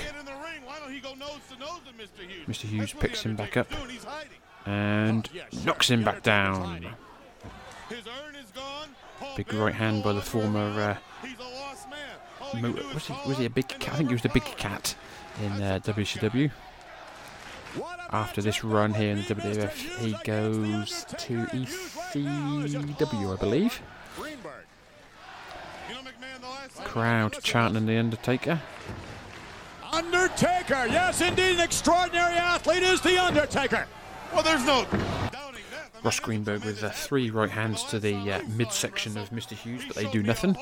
Mr. 2.47 2.65
Hughes 2.65 2.93
picks 2.93 3.23
him 3.23 3.35
back 3.35 3.57
up 3.57 3.67
and 4.67 5.27
knocks 5.65 5.89
him 5.89 6.03
back 6.03 6.21
down. 6.21 6.85
Big 9.35 9.51
right 9.55 9.73
hand 9.73 10.03
by 10.03 10.13
the 10.13 10.21
former. 10.21 10.81
Uh, 10.81 10.97
was, 12.93 13.07
he, 13.07 13.13
was 13.27 13.37
he 13.37 13.45
a 13.45 13.49
big 13.49 13.67
cat? 13.67 13.93
I 13.93 13.97
think 13.97 14.09
he 14.09 14.15
was 14.15 14.21
the 14.21 14.29
big 14.29 14.43
cat 14.43 14.95
in 15.41 15.51
uh, 15.61 15.79
WCW. 15.83 16.51
After 18.11 18.41
this 18.41 18.63
run 18.63 18.93
here 18.93 19.11
in 19.11 19.17
the 19.19 19.35
WWF, 19.35 19.71
he 19.99 20.15
goes 20.23 21.05
to 21.05 21.45
ECW, 21.45 23.33
I 23.33 23.35
believe. 23.39 23.81
Crowd 26.83 27.37
chanting 27.43 27.85
The 27.85 27.97
Undertaker. 27.97 28.59
Undertaker, 29.91 30.87
yes, 30.87 31.21
indeed, 31.21 31.55
an 31.55 31.61
extraordinary 31.61 32.35
athlete 32.35 32.83
is 32.83 33.01
The 33.01 33.21
Undertaker. 33.23 33.85
Well, 34.33 34.43
there's 34.43 34.65
no. 34.65 34.85
Ross 36.03 36.19
Greenberg 36.19 36.63
with 36.63 36.83
uh, 36.83 36.89
three 36.89 37.29
right 37.29 37.49
hands 37.49 37.83
to 37.85 37.99
the 37.99 38.15
uh, 38.15 38.41
midsection 38.55 39.17
of 39.17 39.29
Mr. 39.31 39.51
Hughes, 39.51 39.83
but 39.85 39.95
they 39.95 40.09
do 40.11 40.23
nothing. 40.23 40.55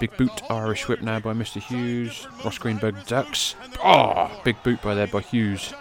Big 0.00 0.16
boot, 0.16 0.42
Irish 0.50 0.88
whip 0.88 1.02
now 1.02 1.18
by 1.18 1.32
Mr. 1.32 1.60
Hughes. 1.60 2.26
Ross 2.44 2.58
Greenberg 2.58 3.06
ducks. 3.06 3.54
Oh, 3.82 4.40
big 4.44 4.62
boot 4.62 4.80
by 4.82 4.94
there 4.94 5.06
by 5.06 5.20
Hughes. 5.20 5.72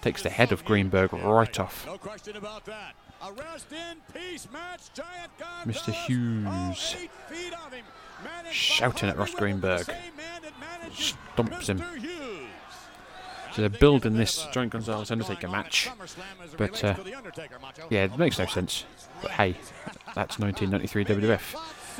Takes 0.00 0.22
the 0.22 0.30
head 0.30 0.52
of 0.52 0.64
Greenberg 0.64 1.12
right 1.12 1.60
off. 1.60 1.84
No 1.86 1.98
question 1.98 2.36
about 2.36 2.64
that. 2.64 2.94
A 3.22 3.32
rest 3.32 3.66
in 3.70 3.98
peace 4.14 4.48
match, 4.50 4.90
giant 4.94 5.30
God 5.38 5.66
Mr. 5.66 5.92
Hughes 5.92 6.96
shouting 8.50 9.08
at 9.08 9.18
Ross 9.18 9.34
Greenberg. 9.34 9.86
Stomps 10.92 11.68
him. 11.68 11.82
So 13.52 13.62
they're 13.62 13.68
building 13.68 14.14
this 14.14 14.46
Giant 14.52 14.72
Gonzalez 14.72 15.10
Undertaker 15.10 15.48
match, 15.48 15.90
but 16.56 16.84
uh, 16.84 16.94
yeah, 17.90 18.04
it 18.04 18.16
makes 18.16 18.38
no 18.38 18.46
sense. 18.46 18.84
But 19.22 19.32
hey, 19.32 19.56
that's 20.14 20.38
1993 20.38 21.04
WWF. 21.04 21.56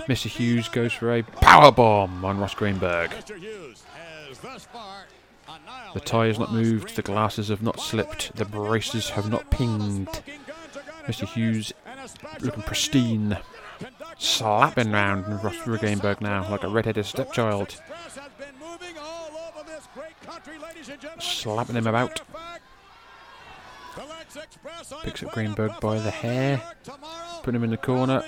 Mr. 0.06 0.26
Hughes 0.26 0.68
goes 0.68 0.92
for 0.92 1.14
a 1.14 1.22
power 1.22 1.70
bomb 1.70 2.24
on 2.24 2.38
Ross 2.38 2.54
Greenberg. 2.54 3.10
The 5.94 6.00
tie 6.00 6.26
has 6.26 6.38
not 6.38 6.52
moved, 6.52 6.96
the 6.96 7.02
glasses 7.02 7.48
have 7.48 7.62
not 7.62 7.80
slipped, 7.80 8.34
the 8.36 8.44
braces 8.44 9.10
have 9.10 9.30
not 9.30 9.50
pinged. 9.50 10.08
Mr. 11.06 11.26
Hughes 11.26 11.72
looking 12.40 12.62
pristine, 12.62 13.38
slapping 14.18 14.92
round 14.92 15.42
Ross 15.42 15.56
Greenberg 15.64 16.20
now 16.20 16.48
like 16.50 16.62
a 16.62 16.68
red-headed 16.68 17.04
stepchild. 17.04 17.80
Slapping 21.18 21.76
him 21.76 21.86
about. 21.86 22.20
Picks 25.02 25.22
up 25.24 25.32
Greenberg 25.32 25.72
by 25.80 25.98
the 25.98 26.10
hair, 26.10 26.62
putting 27.42 27.56
him 27.56 27.64
in 27.64 27.70
the 27.70 27.76
corner, 27.76 28.24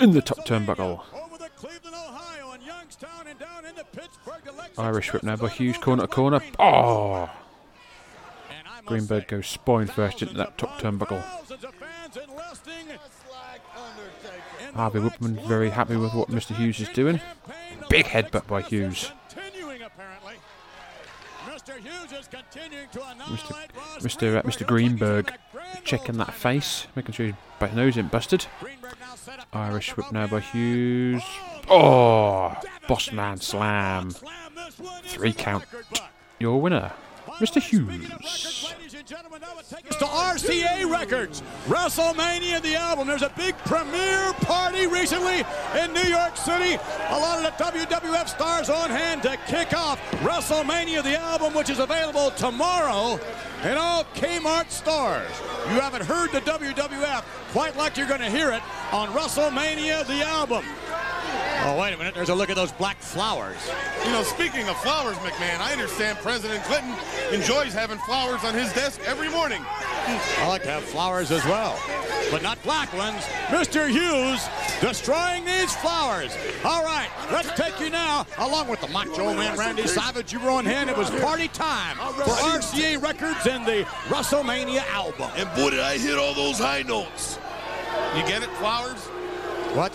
in 0.00 0.12
the 0.12 0.22
top 0.22 0.46
turnbuckle. 0.46 1.02
Irish 4.76 5.12
whip 5.12 5.22
now 5.22 5.36
by 5.36 5.48
Hughes, 5.48 5.78
corner 5.78 6.02
to 6.02 6.08
corner. 6.08 6.40
Oh! 6.58 7.30
Greenberg 8.86 9.28
goes 9.28 9.46
spine 9.46 9.86
first 9.86 10.22
into 10.22 10.34
that 10.34 10.56
top 10.56 10.80
turnbuckle. 10.80 11.22
Harvey 14.74 15.00
Whippman 15.00 15.34
very 15.46 15.70
happy 15.70 15.96
with 15.96 16.14
what 16.14 16.28
Mr. 16.28 16.54
Hughes 16.54 16.80
is 16.80 16.88
doing. 16.90 17.20
Big 17.88 18.06
headbutt 18.06 18.46
by 18.46 18.62
Hughes. 18.62 19.12
Mr. 21.78 23.68
Mr. 24.00 24.36
Uh, 24.36 24.42
Mr. 24.42 24.66
Greenberg 24.66 25.32
checking 25.84 26.16
that 26.18 26.34
face, 26.34 26.86
making 26.96 27.12
sure 27.12 27.26
his 27.26 27.72
nose 27.74 27.92
isn't 27.94 28.10
busted. 28.10 28.46
Irish 29.52 29.96
whip 29.96 30.10
now 30.12 30.26
by 30.26 30.40
Hughes. 30.40 31.22
Oh, 31.68 32.56
boss 32.88 33.12
man 33.12 33.38
slam. 33.38 34.10
Three 35.04 35.32
count. 35.32 35.64
Your 36.38 36.60
winner, 36.60 36.92
Mr. 37.38 37.60
Hughes. 37.60 38.74
To 39.96 40.04
RCA 40.04 40.90
Records. 40.90 41.42
WrestleMania, 41.66 42.60
the 42.60 42.76
album. 42.76 43.08
There's 43.08 43.22
a 43.22 43.32
big 43.38 43.56
premiere 43.64 44.34
party 44.42 44.86
recently 44.86 45.44
in 45.82 45.94
New 45.94 46.02
York 46.02 46.36
City. 46.36 46.74
A 47.08 47.18
lot 47.18 47.38
of 47.38 47.44
the 47.44 47.64
WWF 47.64 48.28
stars 48.28 48.68
on 48.68 48.90
hand 48.90 49.22
to 49.22 49.38
kick 49.46 49.72
off 49.72 49.98
WrestleMania, 50.20 51.02
the 51.02 51.18
album, 51.18 51.54
which 51.54 51.70
is 51.70 51.78
available 51.78 52.32
tomorrow 52.32 53.18
in 53.64 53.78
all 53.78 54.04
Kmart 54.14 54.70
stores. 54.70 55.30
You 55.72 55.80
haven't 55.80 56.04
heard 56.04 56.30
the 56.30 56.42
WWF 56.42 57.22
quite 57.52 57.78
like 57.78 57.96
you're 57.96 58.06
going 58.06 58.20
to 58.20 58.30
hear 58.30 58.52
it 58.52 58.62
on 58.92 59.08
WrestleMania, 59.08 60.06
the 60.06 60.22
album. 60.22 60.66
Oh, 61.68 61.78
wait 61.78 61.92
a 61.92 61.98
minute. 61.98 62.14
There's 62.14 62.30
a 62.30 62.34
look 62.34 62.48
at 62.48 62.56
those 62.56 62.72
black 62.72 62.98
flowers. 62.98 63.58
You 64.02 64.10
know, 64.10 64.22
speaking 64.22 64.66
of 64.70 64.76
flowers, 64.78 65.18
McMahon, 65.18 65.60
I 65.60 65.72
understand 65.72 66.16
President 66.20 66.64
Clinton 66.64 66.94
enjoys 67.30 67.74
having 67.74 67.98
flowers 67.98 68.42
on 68.42 68.54
his 68.54 68.72
desk 68.72 69.02
every 69.04 69.28
morning. 69.28 69.60
I 69.66 70.46
like 70.48 70.62
to 70.62 70.70
have 70.70 70.82
flowers 70.82 71.30
as 71.30 71.44
well, 71.44 71.78
but 72.30 72.42
not 72.42 72.60
black 72.62 72.90
ones. 72.94 73.22
Mr. 73.48 73.86
Hughes 73.86 74.48
destroying 74.80 75.44
these 75.44 75.74
flowers. 75.76 76.34
All 76.64 76.82
right, 76.82 77.10
let's 77.30 77.50
take 77.52 77.78
you 77.80 77.90
now, 77.90 78.26
along 78.38 78.68
with 78.68 78.80
the 78.80 78.88
Macho 78.88 79.34
Man 79.34 79.58
Randy 79.58 79.86
Savage. 79.86 80.32
You 80.32 80.40
were 80.40 80.48
on 80.48 80.64
hand. 80.64 80.88
It 80.88 80.96
was 80.96 81.10
party 81.20 81.48
time 81.48 81.98
for 81.98 82.30
RCA 82.30 83.02
Records 83.02 83.46
and 83.46 83.66
the 83.66 83.84
WrestleMania 84.08 84.88
album. 84.88 85.30
And 85.36 85.46
boy, 85.54 85.68
did 85.68 85.80
I 85.80 85.98
hit 85.98 86.16
all 86.16 86.32
those 86.32 86.58
high 86.58 86.80
notes. 86.80 87.38
You 88.16 88.22
get 88.22 88.42
it, 88.42 88.48
flowers? 88.52 89.04
What? 89.74 89.92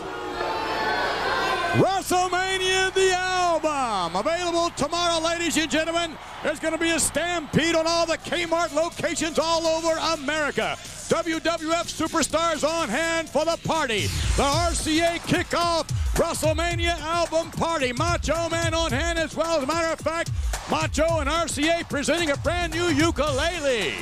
WrestleMania 1.74 2.94
the 2.94 3.14
album 3.16 4.16
available 4.16 4.70
tomorrow, 4.78 5.20
ladies 5.20 5.58
and 5.58 5.72
gentlemen. 5.72 6.16
There's 6.44 6.60
going 6.60 6.76
to 6.76 6.80
be 6.80 6.92
a 6.92 7.00
stampede 7.00 7.74
on 7.74 7.88
all 7.88 8.06
the 8.06 8.20
Kmart 8.20 8.76
locations 8.76 9.40
all 9.40 9.66
over 9.66 9.98
America. 10.14 10.76
WWF 11.10 11.90
superstars 11.90 12.64
on 12.64 12.90
hand 12.90 13.28
for 13.28 13.44
the 13.44 13.58
party. 13.64 14.02
The 14.38 14.44
RCA 14.44 15.18
kickoff 15.22 15.88
WrestleMania 16.14 17.00
album 17.02 17.50
party. 17.50 17.92
Macho 17.92 18.50
Man 18.50 18.76
on 18.76 18.92
hand 18.92 19.18
as 19.18 19.36
well. 19.36 19.58
As 19.58 19.64
a 19.64 19.66
matter 19.66 19.92
of 19.92 20.00
fact, 20.00 20.30
Macho 20.70 21.22
and 21.22 21.30
RCA 21.30 21.90
presenting 21.90 22.30
a 22.30 22.38
brand 22.38 22.74
new 22.74 22.90
ukulele 22.90 23.96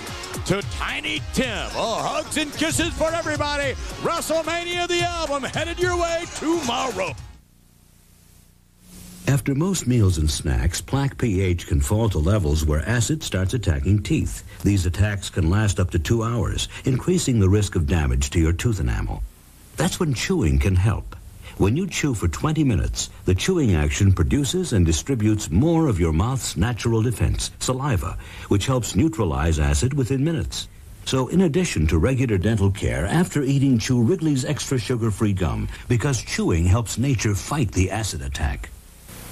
to 0.45 0.61
Tiny 0.77 1.21
Tim. 1.31 1.69
Oh, 1.75 2.01
hugs 2.03 2.35
and 2.35 2.51
kisses 2.51 2.93
for 2.95 3.13
everybody. 3.13 3.75
WrestleMania 4.01 4.89
the 4.89 5.03
album 5.03 5.43
headed 5.43 5.79
your 5.79 5.95
way 5.95 6.25
tomorrow. 6.35 7.15
After 9.27 9.53
most 9.53 9.87
meals 9.87 10.17
and 10.17 10.29
snacks, 10.29 10.81
plaque 10.81 11.17
pH 11.17 11.67
can 11.67 11.79
fall 11.79 12.09
to 12.09 12.17
levels 12.17 12.65
where 12.65 12.87
acid 12.87 13.21
starts 13.21 13.53
attacking 13.53 14.01
teeth. 14.01 14.43
These 14.63 14.87
attacks 14.87 15.29
can 15.29 15.49
last 15.49 15.79
up 15.79 15.91
to 15.91 15.99
two 15.99 16.23
hours, 16.23 16.67
increasing 16.85 17.39
the 17.39 17.47
risk 17.47 17.75
of 17.75 17.87
damage 17.87 18.31
to 18.31 18.39
your 18.39 18.51
tooth 18.51 18.79
enamel. 18.79 19.21
That's 19.77 19.99
when 19.99 20.15
chewing 20.15 20.57
can 20.57 20.75
help. 20.75 21.15
When 21.57 21.77
you 21.77 21.87
chew 21.87 22.15
for 22.15 22.27
20 22.27 22.63
minutes, 22.63 23.11
the 23.25 23.35
chewing 23.35 23.75
action 23.75 24.11
produces 24.11 24.73
and 24.73 24.85
distributes 24.85 25.51
more 25.51 25.87
of 25.87 25.99
your 25.99 26.13
mouth's 26.13 26.57
natural 26.57 27.03
defense, 27.03 27.51
saliva, 27.59 28.17
which 28.47 28.65
helps 28.65 28.95
neutralize 28.95 29.59
acid 29.59 29.93
within 29.93 30.23
minutes. 30.23 30.67
So 31.05 31.27
in 31.27 31.41
addition 31.41 31.85
to 31.87 31.99
regular 31.99 32.39
dental 32.39 32.71
care, 32.71 33.05
after 33.05 33.43
eating, 33.43 33.77
chew 33.77 34.01
Wrigley's 34.01 34.45
extra 34.45 34.79
sugar-free 34.79 35.33
gum 35.33 35.69
because 35.87 36.23
chewing 36.23 36.65
helps 36.65 36.97
nature 36.97 37.35
fight 37.35 37.71
the 37.71 37.91
acid 37.91 38.23
attack. 38.23 38.70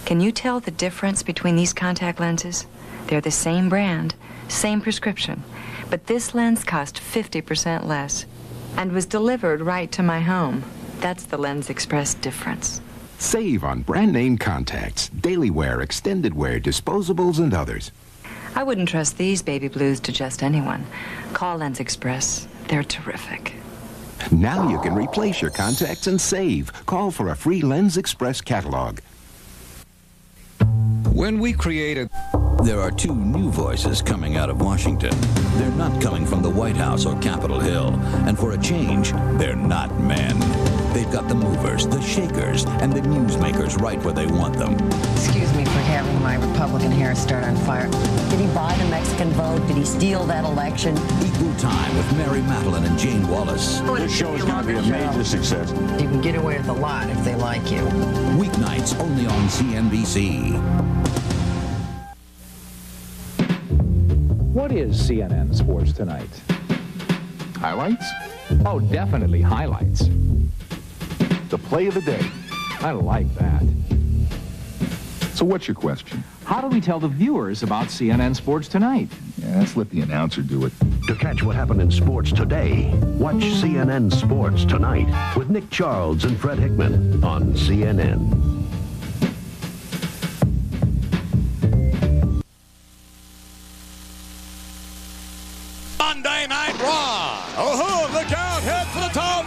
Can 0.09 0.19
you 0.19 0.31
tell 0.31 0.59
the 0.59 0.71
difference 0.71 1.21
between 1.21 1.55
these 1.55 1.71
contact 1.71 2.19
lenses? 2.19 2.65
They're 3.05 3.21
the 3.21 3.29
same 3.29 3.69
brand, 3.69 4.15
same 4.47 4.81
prescription, 4.81 5.43
but 5.91 6.07
this 6.07 6.33
lens 6.33 6.63
cost 6.63 6.95
50% 6.95 7.85
less 7.85 8.25
and 8.75 8.91
was 8.91 9.05
delivered 9.05 9.61
right 9.61 9.91
to 9.91 10.01
my 10.01 10.19
home. 10.19 10.63
That's 10.99 11.25
the 11.25 11.37
Lens 11.37 11.69
Express 11.69 12.15
difference. 12.15 12.81
Save 13.19 13.63
on 13.63 13.83
brand 13.83 14.11
name 14.11 14.39
contacts, 14.39 15.09
daily 15.09 15.51
wear, 15.51 15.81
extended 15.81 16.33
wear, 16.33 16.59
disposables, 16.59 17.37
and 17.37 17.53
others. 17.53 17.91
I 18.55 18.63
wouldn't 18.63 18.89
trust 18.89 19.15
these 19.19 19.43
baby 19.43 19.67
blues 19.67 19.99
to 19.99 20.11
just 20.11 20.41
anyone. 20.41 20.87
Call 21.33 21.57
Lens 21.57 21.79
Express. 21.79 22.47
They're 22.67 22.83
terrific. 22.83 23.53
Now 24.31 24.69
you 24.69 24.79
can 24.79 24.95
replace 24.95 25.39
your 25.39 25.51
contacts 25.51 26.07
and 26.07 26.19
save. 26.19 26.73
Call 26.87 27.11
for 27.11 27.29
a 27.29 27.35
free 27.35 27.61
Lens 27.61 27.95
Express 27.95 28.41
catalog. 28.41 29.01
When 31.19 31.41
we 31.41 31.51
created... 31.51 32.09
There 32.63 32.79
are 32.79 32.91
two 32.91 33.13
new 33.13 33.51
voices 33.51 34.01
coming 34.01 34.37
out 34.37 34.49
of 34.49 34.61
Washington. 34.61 35.11
They're 35.57 35.69
not 35.71 36.01
coming 36.01 36.25
from 36.25 36.41
the 36.41 36.49
White 36.49 36.77
House 36.77 37.05
or 37.05 37.19
Capitol 37.19 37.59
Hill. 37.59 37.89
And 38.25 38.39
for 38.39 38.53
a 38.53 38.57
change, 38.57 39.11
they're 39.37 39.57
not 39.57 39.99
men. 39.99 40.39
They've 40.93 41.11
got 41.11 41.27
the 41.27 41.35
movers, 41.35 41.87
the 41.87 42.01
shakers, 42.01 42.63
and 42.65 42.93
the 42.93 43.01
newsmakers 43.01 43.81
right 43.81 44.01
where 44.01 44.13
they 44.13 44.27
want 44.27 44.57
them. 44.57 44.75
Excuse 45.17 45.53
me 45.57 45.58
having 45.99 46.23
my 46.23 46.35
Republican 46.35 46.91
hair 46.91 47.13
start 47.13 47.43
on 47.43 47.57
fire. 47.57 47.89
Did 48.29 48.39
he 48.39 48.47
buy 48.55 48.73
the 48.77 48.85
Mexican 48.85 49.31
vote? 49.31 49.59
Did 49.67 49.75
he 49.75 49.83
steal 49.83 50.25
that 50.27 50.45
election? 50.45 50.95
Equal 51.21 51.53
time 51.55 51.93
with 51.97 52.17
Mary 52.17 52.39
Matalin 52.39 52.87
and 52.87 52.97
Jane 52.97 53.27
Wallace. 53.27 53.81
This 53.81 54.15
show 54.15 54.33
is 54.33 54.45
going 54.45 54.65
to 54.65 54.67
be 54.67 54.75
a 54.75 54.81
major 54.81 55.25
success. 55.25 55.71
You 56.01 56.07
can 56.07 56.21
get 56.21 56.35
away 56.35 56.57
with 56.57 56.69
a 56.69 56.73
lot 56.73 57.09
if 57.09 57.21
they 57.25 57.35
like 57.35 57.69
you. 57.69 57.81
Weeknights 58.39 58.97
only 59.01 59.25
on 59.25 59.49
CNBC. 59.49 60.55
What 64.53 64.71
is 64.71 64.95
CNN 65.09 65.53
Sports 65.53 65.91
Tonight? 65.91 66.29
Highlights? 67.57 68.05
Oh, 68.65 68.79
definitely 68.79 69.41
highlights. 69.41 70.07
The 71.49 71.57
play 71.57 71.87
of 71.87 71.95
the 71.95 72.01
day. 72.01 72.25
I 72.79 72.91
like 72.91 73.35
that. 73.35 73.63
So 75.39 75.45
what's 75.45 75.69
your 75.69 75.75
question? 75.75 76.21
How 76.43 76.59
do 76.59 76.67
we 76.67 76.81
tell 76.81 76.99
the 76.99 77.07
viewers 77.07 77.63
about 77.63 77.85
CNN 77.87 78.35
Sports 78.35 78.67
Tonight? 78.67 79.07
Yeah, 79.37 79.59
let's 79.59 79.77
let 79.77 79.89
the 79.89 80.01
announcer 80.01 80.41
do 80.41 80.65
it. 80.65 80.73
To 81.07 81.15
catch 81.15 81.43
what 81.43 81.55
happened 81.55 81.81
in 81.81 81.89
sports 81.91 82.33
today, 82.33 82.93
watch 83.17 83.35
CNN 83.35 84.13
Sports 84.13 84.65
Tonight 84.65 85.07
with 85.37 85.49
Nick 85.49 85.69
Charles 85.69 86.25
and 86.25 86.37
Fred 86.37 86.59
Hickman 86.59 87.23
on 87.23 87.53
CNN. 87.53 88.19
Monday 95.97 96.47
Night 96.47 96.77
Raw. 96.81 97.45
Oh, 97.55 98.09
look 98.11 98.33
out. 98.33 98.61
Head 98.63 98.87
for 98.87 98.99
the 99.07 99.17
tall 99.17 99.43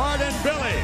And 0.00 0.42
Billy. 0.42 0.80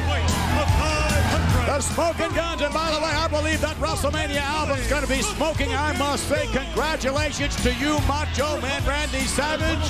The 1.65 1.81
smoking 1.81 2.33
guns. 2.35 2.61
And 2.61 2.73
by 2.73 2.91
the 2.91 2.99
way, 2.99 3.09
I 3.09 3.27
believe 3.27 3.61
that 3.61 3.75
WrestleMania 3.77 4.41
album 4.41 4.77
is 4.77 4.87
going 4.87 5.01
to 5.01 5.09
be 5.09 5.21
smoking. 5.21 5.69
I 5.73 5.97
must 5.97 6.29
say 6.29 6.45
congratulations 6.53 7.55
to 7.63 7.73
you, 7.75 7.97
Macho 8.07 8.61
Man 8.61 8.85
Randy 8.85 9.25
Savage. 9.25 9.85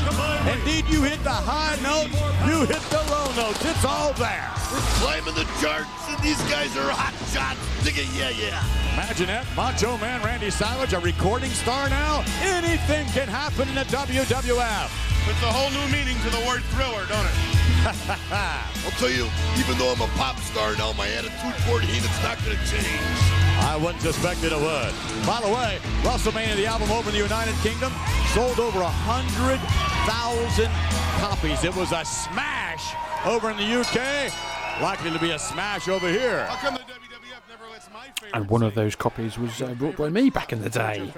Indeed, 0.48 0.86
you 0.90 1.04
hit 1.04 1.22
the 1.24 1.30
high 1.30 1.76
notes. 1.84 2.16
You 2.48 2.66
hit 2.68 2.82
the 2.90 3.04
low 3.12 3.28
notes. 3.36 3.64
It's 3.66 3.84
all 3.84 4.14
there. 4.14 4.50
We're 4.72 4.80
climbing 5.00 5.36
the 5.36 5.48
charts, 5.60 5.92
and 6.08 6.20
these 6.24 6.42
guys 6.48 6.76
are 6.78 6.90
hot 6.92 7.16
shots. 7.32 7.60
Yeah, 8.16 8.30
yeah. 8.30 8.64
Imagine 8.94 9.28
that. 9.28 9.46
Macho 9.56 9.98
Man 9.98 10.24
Randy 10.24 10.50
Savage, 10.50 10.94
a 10.94 11.00
recording 11.00 11.52
star 11.52 11.90
now. 11.90 12.24
Anything 12.42 13.06
can 13.08 13.28
happen 13.28 13.68
in 13.70 13.76
the 13.76 13.86
WWF. 13.92 15.07
It's 15.30 15.44
a 15.44 15.52
whole 15.52 15.70
new 15.72 15.88
meaning 15.92 16.18
to 16.24 16.30
the 16.30 16.44
word 16.48 16.64
thriller, 16.74 17.06
don't 17.08 17.26
it? 17.26 17.58
I'll 18.84 18.98
tell 19.00 19.12
you, 19.12 19.30
even 19.60 19.78
though 19.78 19.92
I'm 19.92 20.02
a 20.02 20.08
pop 20.16 20.40
star 20.40 20.76
now, 20.76 20.94
my 20.94 21.08
attitude 21.08 21.56
toward 21.64 21.84
Heenan's 21.84 22.24
not 22.24 22.40
going 22.44 22.58
to 22.58 22.64
change. 22.66 23.38
I 23.64 23.78
wouldn't 23.78 24.02
suspect 24.02 24.44
it 24.44 24.52
would. 24.52 24.94
By 25.26 25.40
the 25.42 25.48
way, 25.48 25.80
WrestleMania, 26.04 26.56
the 26.56 26.66
album 26.66 26.92
over 26.92 27.10
in 27.10 27.16
the 27.16 27.22
United 27.22 27.56
Kingdom, 27.64 27.94
sold 28.34 28.60
over 28.60 28.80
100,000 28.80 30.72
copies. 31.20 31.64
It 31.64 31.76
was 31.76 31.92
a 31.92 32.04
smash 32.06 32.94
over 33.26 33.52
in 33.52 33.58
the 33.58 33.70
UK. 33.82 34.34
Likely 34.82 35.12
to 35.12 35.20
be 35.20 35.32
a 35.32 35.40
smash 35.40 35.88
over 35.88 36.08
here. 36.10 36.46
How 36.46 36.56
come 36.56 36.74
the 36.76 36.82
WWF 36.82 37.44
never 37.50 37.72
lets 37.72 37.90
my 37.92 38.08
favorite 38.20 38.36
And 38.36 38.50
one 38.50 38.64
of 38.64 38.76
those 38.76 38.96
copies 38.96 39.38
was 39.38 39.62
uh, 39.62 39.74
brought 39.74 39.98
by 39.98 40.10
me 40.10 40.30
back 40.30 40.54
in 40.54 40.62
the 40.62 40.70
day. 40.70 41.12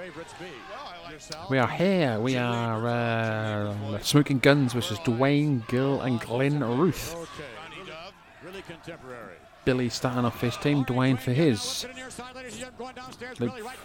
We 1.48 1.58
are 1.58 1.68
here. 1.68 2.18
We 2.20 2.36
are 2.36 2.86
uh, 2.86 3.98
Smoking 4.00 4.38
Guns 4.38 4.72
versus 4.72 4.98
Duane 5.04 5.64
Gill 5.68 6.00
and 6.00 6.20
Glenn 6.20 6.62
Ruth. 6.62 7.16
Billy 9.64 9.88
starting 9.88 10.24
off 10.24 10.40
his 10.40 10.56
team, 10.56 10.84
Duane 10.84 11.16
for 11.16 11.32
his. 11.32 11.86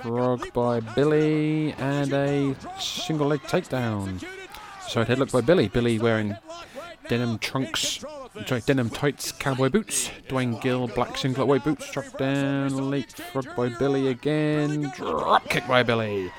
Frog 0.02 0.54
by 0.54 0.80
Billy 0.80 1.74
and 1.74 2.14
a 2.14 2.56
single 2.80 3.28
leg 3.28 3.42
takedown. 3.42 4.22
So 4.88 5.04
Side 5.04 5.08
headlock 5.08 5.32
by 5.32 5.42
Billy. 5.42 5.68
Billy 5.68 6.00
wearing 6.00 6.38
denim 7.10 7.40
trunks, 7.40 8.04
sorry, 8.46 8.62
denim 8.62 8.90
tights, 8.90 9.32
cowboy 9.32 9.70
boots. 9.70 10.10
Duane 10.28 10.60
Gill, 10.60 10.88
black 10.88 11.18
singlet 11.18 11.48
white 11.48 11.64
boots. 11.64 11.92
Drop 11.92 12.18
down, 12.18 12.90
leapfrog 12.90 13.56
by 13.56 13.70
Billy 13.70 14.08
again. 14.08 14.94
Drop 14.96 15.50
kick 15.50 15.68
by 15.68 15.84
Billy. 15.84 16.32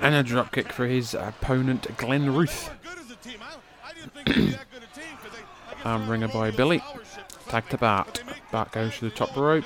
And 0.00 0.14
a 0.14 0.22
drop 0.22 0.52
kick 0.52 0.72
for 0.72 0.86
his 0.86 1.14
opponent, 1.14 1.96
Glenn 1.96 2.34
Ruth. 2.34 2.70
Arm 5.84 6.08
wringer 6.08 6.28
by 6.28 6.50
Billy. 6.50 6.82
Tag 7.48 7.68
to 7.70 7.78
Bart. 7.78 8.22
Bart 8.50 8.72
goes 8.72 8.96
to 8.98 9.04
the 9.06 9.10
top 9.14 9.36
rope. 9.36 9.64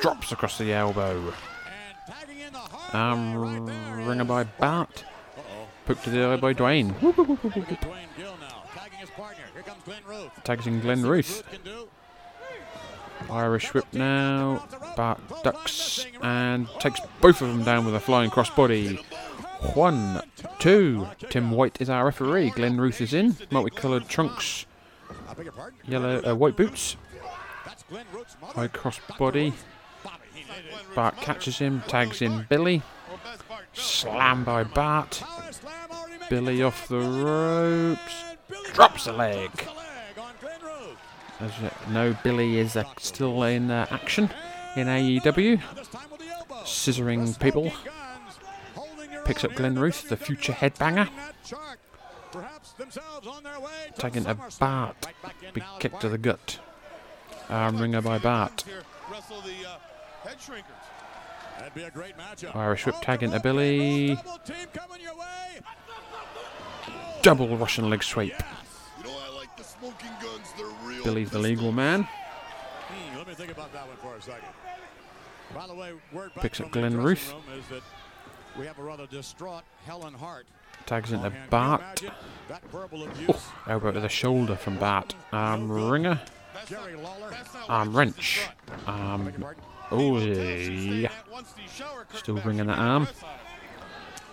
Drops 0.00 0.32
across 0.32 0.58
the 0.58 0.72
elbow. 0.72 1.32
Arm 2.92 3.66
wringer 4.06 4.24
by 4.24 4.44
Bart. 4.44 5.04
Poke 5.86 6.02
to 6.02 6.10
the 6.10 6.24
eye 6.24 6.36
by 6.36 6.52
Duane. 6.52 6.94
Tags 10.44 10.66
in 10.66 10.80
Glenn 10.80 11.02
Ruth. 11.02 11.42
Irish 13.30 13.72
whip 13.74 13.86
now. 13.92 14.66
Bart 14.96 15.20
ducks 15.42 16.06
and 16.22 16.68
takes 16.78 17.00
both 17.20 17.40
of 17.40 17.48
them 17.48 17.64
down 17.64 17.84
with 17.84 17.94
a 17.94 18.00
flying 18.00 18.30
crossbody. 18.30 19.02
One, 19.74 20.22
two. 20.58 21.06
Tim 21.30 21.50
White 21.50 21.80
is 21.80 21.88
our 21.88 22.04
referee. 22.04 22.50
Glenn 22.50 22.78
Ruth 22.78 23.00
is 23.00 23.14
in. 23.14 23.36
Multicoloured 23.50 24.08
trunks. 24.08 24.66
Yellow, 25.86 26.22
uh, 26.24 26.34
white 26.34 26.56
boots. 26.56 26.96
High 28.42 28.68
crossbody. 28.68 29.52
Bart 30.94 31.16
catches 31.16 31.58
him, 31.58 31.82
tags 31.88 32.22
in 32.22 32.46
Billy. 32.48 32.82
Slam 33.72 34.44
by 34.44 34.64
Bart. 34.64 35.22
Billy 36.28 36.62
off 36.62 36.88
the 36.88 37.00
ropes. 37.00 38.24
Drops 38.72 39.06
a 39.06 39.12
leg. 39.12 39.50
As 41.40 41.52
know, 41.90 42.16
Billy 42.22 42.58
is 42.58 42.76
uh, 42.76 42.84
still 42.98 43.42
in 43.42 43.70
uh, 43.70 43.86
action 43.90 44.30
in 44.76 44.86
AEW. 44.86 45.60
Scissoring 46.62 47.38
people. 47.40 47.72
Picks 49.24 49.44
up 49.44 49.54
Glenn 49.54 49.78
Ruth, 49.78 50.08
the 50.08 50.16
future 50.16 50.52
headbanger. 50.52 51.08
Tagging 53.96 54.26
a 54.26 54.34
Bart. 54.58 54.96
Big 55.52 55.64
kick 55.78 55.98
to 56.00 56.08
the 56.08 56.18
gut. 56.18 56.58
Arm 57.48 57.78
wringer 57.78 58.00
by 58.00 58.18
Bart. 58.18 58.64
Irish 62.54 62.86
whip 62.86 62.96
tag 63.00 63.22
into 63.22 63.40
Billy. 63.40 64.18
Double 67.22 67.56
Russian 67.56 67.88
leg 67.90 68.02
sweep. 68.02 68.34
Billy's 71.04 71.30
the 71.30 71.38
legal 71.38 71.70
man. 71.70 72.02
Hmm, 72.02 73.18
let 73.18 73.28
me 73.28 73.34
think 73.34 73.52
about 73.52 73.72
that 73.74 73.86
one 73.86 73.96
for 73.98 74.16
a 74.16 74.22
second. 74.22 74.48
By 75.54 75.66
the 75.66 75.74
way, 75.74 75.92
word 76.12 76.34
back 76.34 76.42
Picks 76.42 76.60
up 76.60 76.70
from 76.70 76.82
the 76.82 76.88
Glenn 76.88 76.92
dressing 77.02 77.06
Ruth. 77.06 77.34
is 77.58 77.68
that 77.68 77.82
We 78.58 78.66
have 78.66 78.78
a 78.78 78.82
rather 78.82 79.06
distraught 79.06 79.64
Helen 79.84 80.14
Hart. 80.14 80.46
Tags 80.86 81.12
into 81.12 81.26
on 81.26 81.32
hand. 81.32 81.50
Bart. 81.50 82.02
that? 82.48 82.62
Oh, 82.72 83.52
elbow 83.68 83.92
to 83.92 84.00
the 84.00 84.08
shoulder 84.08 84.56
from 84.56 84.78
Bart. 84.78 85.14
Arm 85.32 85.70
wringer. 85.70 86.20
Jerry 86.66 86.94
Lawler. 86.94 87.34
Arm 87.68 87.96
wrench. 87.96 88.40
Arm. 88.86 89.32
Oh, 89.90 90.18
yeah. 90.18 91.10
Still 92.14 92.36
bringing 92.38 92.66
that 92.66 92.78
arm. 92.78 93.08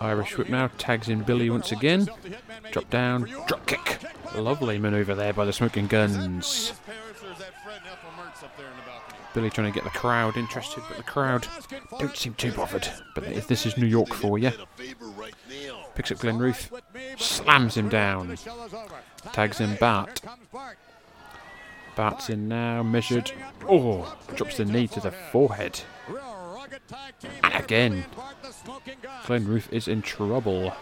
Irish 0.01 0.37
whip 0.37 0.49
now. 0.49 0.69
Tags 0.77 1.07
in 1.09 1.21
Billy 1.21 1.49
once 1.49 1.71
again. 1.71 2.09
Drop 2.71 2.89
down. 2.89 3.23
Drop 3.47 3.65
kick. 3.67 3.99
Lovely 4.35 4.79
maneuver 4.79 5.13
there 5.13 5.33
by 5.33 5.45
the 5.45 5.53
Smoking 5.53 5.87
Guns. 5.87 6.73
Billy 9.33 9.49
trying 9.49 9.71
to 9.71 9.73
get 9.73 9.83
the 9.85 9.97
crowd 9.97 10.35
interested, 10.35 10.83
but 10.87 10.97
the 10.97 11.03
crowd 11.03 11.47
don't 11.99 12.17
seem 12.17 12.33
too 12.33 12.51
bothered. 12.51 12.87
But 13.15 13.25
if 13.25 13.47
this 13.47 13.65
is 13.65 13.77
New 13.77 13.85
York 13.85 14.13
for 14.13 14.37
you. 14.37 14.51
Picks 15.95 16.11
up 16.11 16.19
Glenn 16.19 16.37
Ruth. 16.37 16.71
Slams 17.17 17.75
him 17.75 17.87
down. 17.87 18.35
Tags 19.31 19.61
in 19.61 19.75
Bart. 19.75 20.21
Bart's 21.95 22.29
in 22.29 22.47
now, 22.47 22.81
measured. 22.83 23.31
Oh, 23.69 24.15
drops 24.35 24.57
the 24.57 24.65
knee 24.65 24.87
to 24.87 24.99
the 24.99 25.11
forehead. 25.11 25.81
And 27.43 27.63
again, 27.63 28.05
Glenn 29.25 29.45
Ruth 29.45 29.71
is 29.71 29.87
in 29.87 30.01
trouble. 30.01 30.73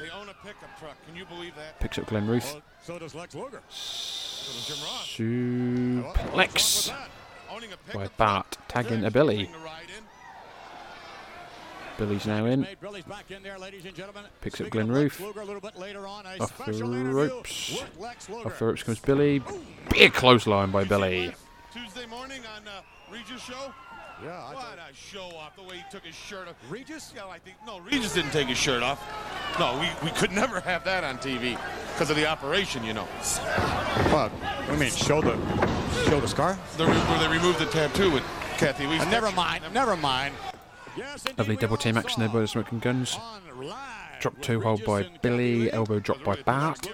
They 0.00 0.10
own 0.10 0.28
a 0.28 0.34
pickup 0.44 0.78
truck. 0.78 0.96
Can 1.06 1.16
you 1.16 1.24
believe 1.24 1.54
that? 1.56 1.78
Picks 1.80 1.98
up 1.98 2.06
Glenn 2.06 2.26
Ruth. 2.26 2.52
Well, 2.52 2.62
so 2.82 2.98
does 2.98 3.14
Lex 3.14 3.34
Luger. 3.34 3.62
So 3.68 4.52
does 4.52 5.06
Jim 5.14 6.04
Suplex 6.04 6.92
by 7.92 8.08
Bart, 8.16 8.58
tagging 8.68 9.04
a 9.04 9.10
Billy. 9.10 9.50
Billy's 11.96 12.26
now 12.26 12.44
in. 12.46 12.66
Picks 14.40 14.60
up 14.60 14.70
Glenn 14.70 14.88
Ruth. 14.88 15.20
Off 15.20 15.34
the 15.34 16.84
ropes. 17.12 17.82
Off 18.00 18.58
the 18.58 18.64
ropes 18.64 18.82
comes 18.84 19.00
Billy. 19.00 19.42
Big 19.90 20.12
clothesline 20.12 20.70
by 20.70 20.84
Billy. 20.84 21.34
Tuesday 21.72 22.06
morning 22.06 22.40
on 22.56 22.68
uh, 22.68 22.82
Regis 23.12 23.42
show. 23.42 23.72
Yeah, 24.22 24.30
I 24.30 24.54
what 24.54 24.78
a 24.78 24.94
show 24.94 25.30
off 25.36 25.54
the 25.54 25.62
way 25.62 25.76
he 25.76 25.84
took 25.90 26.04
his 26.04 26.14
shirt 26.14 26.48
off. 26.48 26.56
Regis? 26.68 27.12
Yeah, 27.14 27.26
I 27.26 27.38
think 27.38 27.56
no. 27.64 27.78
Regis 27.80 28.14
didn't 28.14 28.32
take 28.32 28.48
his 28.48 28.58
shirt 28.58 28.82
off. 28.82 29.00
No, 29.60 29.78
we, 29.78 30.08
we 30.08 30.12
could 30.16 30.32
never 30.32 30.58
have 30.60 30.84
that 30.84 31.04
on 31.04 31.18
TV 31.18 31.58
because 31.92 32.10
of 32.10 32.16
the 32.16 32.26
operation, 32.26 32.82
you 32.82 32.94
know. 32.94 33.04
What? 33.04 34.30
What 34.32 34.66
do 34.66 34.76
mean? 34.76 34.90
Show 34.90 35.20
the 35.20 35.36
show 36.06 36.20
the 36.20 36.26
scar? 36.26 36.58
The, 36.76 36.86
where 36.86 37.18
they 37.20 37.28
removed 37.28 37.60
the 37.60 37.66
tattoo 37.66 38.10
with 38.10 38.24
Kathie 38.56 38.86
Lee. 38.86 38.98
Uh, 38.98 39.08
never 39.08 39.30
mind. 39.32 39.62
Never 39.72 39.96
mind. 39.96 40.34
Lovely 41.36 41.56
double 41.56 41.76
team 41.76 41.96
action 41.96 42.20
there 42.20 42.28
by 42.28 42.40
the 42.40 42.48
Smoking 42.48 42.80
Guns. 42.80 43.16
Drop 44.20 44.40
toe 44.40 44.60
hold 44.60 44.84
by 44.84 45.08
Billy, 45.22 45.70
elbow 45.70 46.00
drop 46.00 46.24
by 46.24 46.34
Bart. 46.42 46.88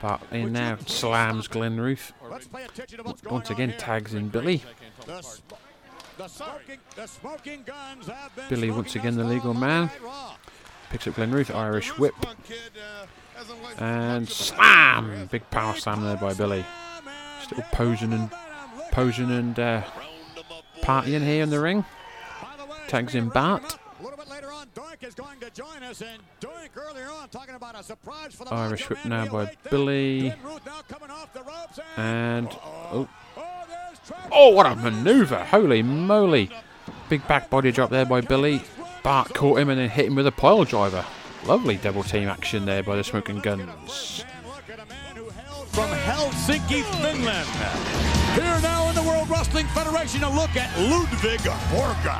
Bart 0.00 0.22
in 0.30 0.52
now, 0.52 0.78
slams 0.86 1.48
Glenn 1.48 1.78
Ruth. 1.78 2.14
Once 3.30 3.50
again, 3.50 3.74
tags 3.76 4.14
in 4.14 4.28
Billy. 4.28 4.62
Billy 8.48 8.70
once 8.70 8.94
again 8.96 9.16
the 9.16 9.24
legal 9.24 9.54
man. 9.54 9.90
Picks 10.90 11.06
up 11.06 11.14
Glenn 11.14 11.30
Ruth, 11.30 11.50
Irish 11.50 11.88
whip. 11.98 12.14
And 13.78 14.28
slam! 14.28 15.28
Big 15.30 15.48
power 15.50 15.74
slam 15.74 16.02
there 16.02 16.16
by 16.16 16.32
Billy. 16.34 16.64
Still 17.42 17.62
posing 17.72 18.12
and 18.12 18.30
posing 18.92 19.30
and 19.30 19.58
uh, 19.58 19.82
partying 20.82 21.24
here 21.24 21.42
in 21.42 21.50
the 21.50 21.60
ring. 21.60 21.84
Tags 22.88 23.14
in 23.14 23.28
Bart. 23.28 23.78
Irish 28.50 28.88
whip 28.88 29.04
now 29.04 29.26
by 29.26 29.52
Billy. 29.70 30.32
And 31.96 32.48
oh, 32.92 33.08
oh, 34.36 34.50
what 34.50 34.66
a 34.66 34.76
maneuver! 34.76 35.42
Holy 35.44 35.82
moly! 35.82 36.50
Big 37.08 37.26
back 37.26 37.50
body 37.50 37.72
drop 37.72 37.90
there 37.90 38.04
by 38.04 38.20
Billy. 38.20 38.62
Bart 39.02 39.32
caught 39.34 39.58
him 39.58 39.70
and 39.70 39.80
then 39.80 39.88
hit 39.88 40.06
him 40.06 40.14
with 40.14 40.26
a 40.26 40.32
pile 40.32 40.64
driver. 40.64 41.04
Lovely 41.46 41.76
double 41.76 42.02
team 42.02 42.28
action 42.28 42.66
there 42.66 42.82
by 42.82 42.96
the 42.96 43.04
Smoking 43.04 43.40
Guns. 43.40 44.24
From 45.68 45.90
Helsinki, 45.90 46.82
Finland. 47.00 47.48
Here 48.34 48.60
now 48.62 48.88
in 48.88 48.94
the 48.94 49.02
World 49.02 49.28
Wrestling 49.30 49.66
Federation, 49.68 50.22
a 50.22 50.30
look 50.34 50.56
at 50.56 50.76
Ludwig 50.78 51.40
Borga. 51.40 52.16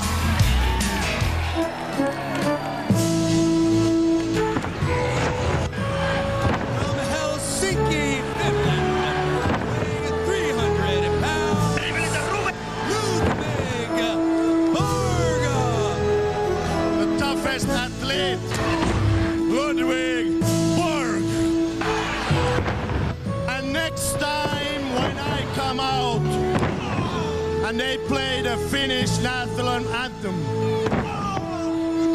And 27.76 27.80
they 27.82 27.98
play 28.08 28.40
the 28.40 28.56
Finnish 28.68 29.18
national 29.18 29.68
anthem, 29.68 30.34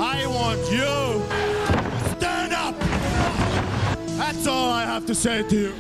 I 0.01 0.25
want 0.25 0.59
you 0.71 1.21
stand 2.17 2.51
up. 2.51 2.75
That's 4.17 4.47
all 4.47 4.71
I 4.71 4.85
have 4.85 5.05
to 5.05 5.13
say 5.13 5.47
to 5.47 5.55
you. 5.55 5.73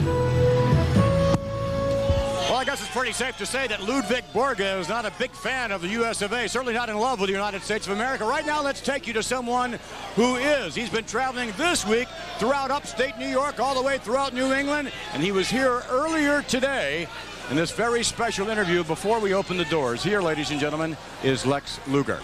Well, 2.45 2.59
I 2.59 2.63
guess 2.63 2.79
it's 2.81 2.91
pretty 2.91 3.13
safe 3.13 3.37
to 3.37 3.45
say 3.47 3.65
that 3.69 3.81
Ludwig 3.81 4.23
Borga 4.33 4.79
is 4.79 4.87
not 4.87 5.05
a 5.05 5.11
big 5.17 5.31
fan 5.31 5.71
of 5.71 5.81
the 5.81 5.87
US 6.01 6.21
of 6.21 6.31
A, 6.31 6.47
certainly 6.47 6.75
not 6.75 6.89
in 6.89 6.97
love 6.99 7.19
with 7.19 7.29
the 7.29 7.33
United 7.33 7.63
States 7.63 7.87
of 7.87 7.93
America. 7.93 8.23
Right 8.23 8.45
now, 8.45 8.61
let's 8.61 8.81
take 8.81 9.07
you 9.07 9.13
to 9.13 9.23
someone 9.23 9.79
who 10.15 10.35
is. 10.35 10.75
He's 10.75 10.91
been 10.91 11.05
traveling 11.05 11.53
this 11.57 11.87
week 11.87 12.07
throughout 12.37 12.69
upstate 12.69 13.17
New 13.17 13.29
York, 13.29 13.59
all 13.59 13.73
the 13.73 13.81
way 13.81 13.97
throughout 13.97 14.35
New 14.35 14.53
England, 14.53 14.91
and 15.13 15.23
he 15.23 15.31
was 15.31 15.49
here 15.49 15.81
earlier 15.89 16.43
today 16.43 17.07
in 17.51 17.57
this 17.57 17.71
very 17.71 18.01
special 18.01 18.49
interview 18.49 18.81
before 18.81 19.19
we 19.19 19.33
open 19.33 19.57
the 19.57 19.65
doors. 19.65 20.01
Here, 20.01 20.21
ladies 20.21 20.51
and 20.51 20.59
gentlemen, 20.59 20.95
is 21.21 21.45
Lex 21.45 21.81
Luger. 21.85 22.21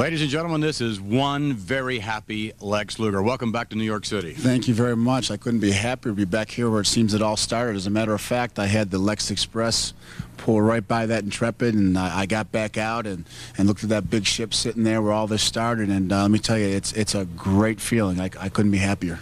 Ladies 0.00 0.20
and 0.20 0.28
gentlemen, 0.28 0.60
this 0.60 0.80
is 0.80 1.00
one 1.00 1.52
very 1.52 2.00
happy 2.00 2.52
Lex 2.60 2.98
Luger. 2.98 3.22
Welcome 3.22 3.52
back 3.52 3.68
to 3.68 3.76
New 3.76 3.84
York 3.84 4.04
City. 4.04 4.32
Thank 4.32 4.66
you 4.66 4.74
very 4.74 4.96
much. 4.96 5.30
I 5.30 5.36
couldn't 5.36 5.60
be 5.60 5.70
happier 5.70 6.10
to 6.10 6.16
be 6.16 6.24
back 6.24 6.50
here 6.50 6.68
where 6.68 6.80
it 6.80 6.86
seems 6.86 7.14
it 7.14 7.22
all 7.22 7.36
started. 7.36 7.76
As 7.76 7.86
a 7.86 7.90
matter 7.90 8.12
of 8.12 8.20
fact, 8.20 8.58
I 8.58 8.66
had 8.66 8.90
the 8.90 8.98
Lex 8.98 9.30
Express 9.30 9.94
pull 10.38 10.60
right 10.60 10.86
by 10.86 11.06
that 11.06 11.22
Intrepid, 11.22 11.74
and 11.74 11.96
I, 11.96 12.20
I 12.20 12.26
got 12.26 12.50
back 12.50 12.76
out 12.76 13.06
and, 13.06 13.24
and 13.58 13.68
looked 13.68 13.84
at 13.84 13.90
that 13.90 14.10
big 14.10 14.26
ship 14.26 14.54
sitting 14.54 14.82
there 14.82 15.00
where 15.02 15.12
all 15.12 15.28
this 15.28 15.42
started. 15.42 15.88
And 15.88 16.12
uh, 16.12 16.22
let 16.22 16.32
me 16.32 16.40
tell 16.40 16.58
you, 16.58 16.66
it's 16.66 16.92
it's 16.94 17.14
a 17.14 17.26
great 17.26 17.80
feeling. 17.80 18.20
I, 18.20 18.30
I 18.40 18.48
couldn't 18.48 18.72
be 18.72 18.78
happier. 18.78 19.20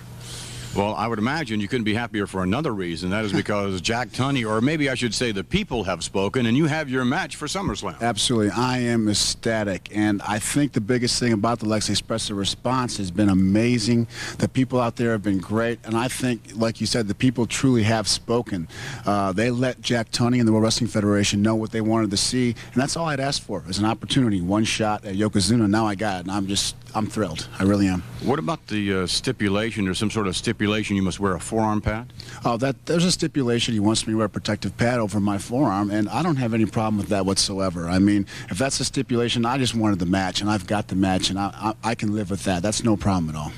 Well, 0.79 0.95
I 0.95 1.09
would 1.09 1.19
imagine 1.19 1.59
you 1.59 1.67
couldn't 1.67 1.87
be 1.87 1.95
happier 1.95 2.29
for 2.29 2.45
another 2.45 2.73
reason. 2.73 3.11
That 3.11 3.25
is 3.25 3.33
because 3.43 3.81
Jack 3.81 4.11
Tunney, 4.11 4.49
or 4.49 4.61
maybe 4.61 4.89
I 4.89 4.95
should 4.95 5.13
say 5.13 5.33
the 5.33 5.43
people 5.43 5.83
have 5.83 6.05
spoken, 6.05 6.47
and 6.47 6.57
you 6.57 6.67
have 6.67 6.89
your 6.89 7.05
match 7.05 7.35
for 7.35 7.47
SummerSlam. 7.47 8.01
Absolutely. 8.01 8.51
I 8.51 8.79
am 8.79 9.09
ecstatic. 9.09 9.89
And 9.93 10.23
I 10.23 10.39
think 10.39 10.75
the 10.75 10.81
biggest 10.81 11.19
thing 11.19 11.33
about 11.33 11.59
the 11.59 11.67
Lex 11.67 11.89
Express, 11.89 12.29
the 12.29 12.35
response 12.35 12.97
has 12.99 13.11
been 13.11 13.29
amazing. 13.29 14.07
The 14.39 14.49
people 14.49 14.81
out 14.81 14.95
there 14.95 15.11
have 15.11 15.23
been 15.25 15.41
great. 15.41 15.81
And 15.83 15.97
I 15.97 16.07
think, 16.07 16.43
like 16.55 16.81
you 16.81 16.87
said, 16.87 17.09
the 17.09 17.15
people 17.15 17.47
truly 17.47 17.83
have 17.83 18.07
spoken. 18.07 18.69
Uh, 19.05 19.33
they 19.33 19.51
let 19.51 19.81
Jack 19.81 20.13
Tunney 20.13 20.39
and 20.39 20.47
the 20.47 20.53
World 20.53 20.63
Wrestling 20.63 20.91
Federation 20.91 21.43
know 21.43 21.57
what 21.57 21.73
they 21.73 21.81
wanted 21.81 22.13
to 22.13 22.17
see. 22.17 22.55
And 22.73 22.81
that's 22.81 22.97
all 22.97 23.07
I'd 23.07 23.19
asked 23.19 23.43
for, 23.43 23.65
is 23.69 23.81
an 23.81 23.85
opportunity, 23.85 24.41
one 24.41 24.63
shot 24.63 25.05
at 25.05 25.17
Yokozuna. 25.17 25.69
Now 25.69 25.89
I 25.89 25.97
got 25.97 26.19
it. 26.19 26.21
And 26.21 26.31
I'm 26.31 26.47
just, 26.47 26.77
I'm 26.95 27.07
thrilled. 27.07 27.49
I 27.59 27.65
really 27.65 27.87
am. 27.87 28.03
What 28.23 28.39
about 28.39 28.67
the 28.67 29.03
uh, 29.03 29.07
stipulation 29.07 29.87
or 29.89 29.95
some 29.95 30.11
sort 30.11 30.27
of 30.27 30.37
stipulation 30.37 30.97
you 30.97 31.03
must 31.03 31.21
wear 31.21 31.35
a 31.35 31.41
forearm 31.41 31.81
pad? 31.81 32.13
Oh, 32.45 32.57
that 32.57 32.87
there's 32.87 33.05
a 33.05 33.13
stipulation. 33.13 33.75
He 33.75 33.81
wants 33.81 34.07
me 34.07 34.13
to 34.13 34.17
wear 34.17 34.27
a 34.27 34.31
protective 34.31 34.77
pad 34.77 34.99
over 34.99 35.21
my 35.21 35.39
forearm, 35.39 35.91
and 35.91 36.09
I 36.09 36.23
don't 36.23 36.37
have 36.37 36.55
any 36.55 36.67
problem 36.67 36.97
with 36.97 37.09
that 37.09 37.27
whatsoever. 37.27 37.89
I 37.89 37.99
mean, 37.99 38.27
if 38.51 38.59
that's 38.59 38.81
a 38.81 38.85
stipulation, 38.85 39.45
I 39.45 39.59
just 39.59 39.75
wanted 39.75 39.99
the 39.99 40.07
match, 40.07 40.41
and 40.41 40.51
I've 40.51 40.67
got 40.67 40.89
the 40.89 40.97
match, 40.97 41.31
and 41.31 41.39
I, 41.39 41.75
I, 41.85 41.91
I 41.91 41.95
can 41.95 42.15
live 42.15 42.31
with 42.31 42.45
that. 42.45 42.63
That's 42.63 42.83
no 42.83 42.97
problem 42.97 43.31
at 43.31 43.37
all. 43.37 43.53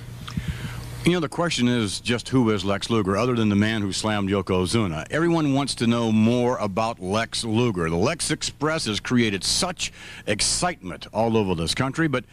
You 1.05 1.13
know, 1.13 1.21
the 1.21 1.31
question 1.31 1.67
is 1.67 1.99
just 1.99 2.29
who 2.29 2.51
is 2.51 2.63
Lex 2.63 2.91
Luger, 2.91 3.17
other 3.17 3.35
than 3.35 3.49
the 3.49 3.57
man 3.57 3.81
who 3.81 3.91
slammed 3.91 4.29
Yokozuna? 4.29 5.07
Everyone 5.11 5.55
wants 5.55 5.75
to 5.77 5.87
know 5.87 6.13
more 6.13 6.59
about 6.59 7.01
Lex 7.01 7.43
Luger. 7.43 7.89
The 7.89 7.97
Lex 7.97 8.31
Express 8.31 8.85
has 8.85 9.01
created 9.01 9.43
such 9.43 9.93
excitement 10.27 11.07
all 11.15 11.39
over 11.39 11.55
this 11.55 11.75
country, 11.75 12.07
but 12.07 12.27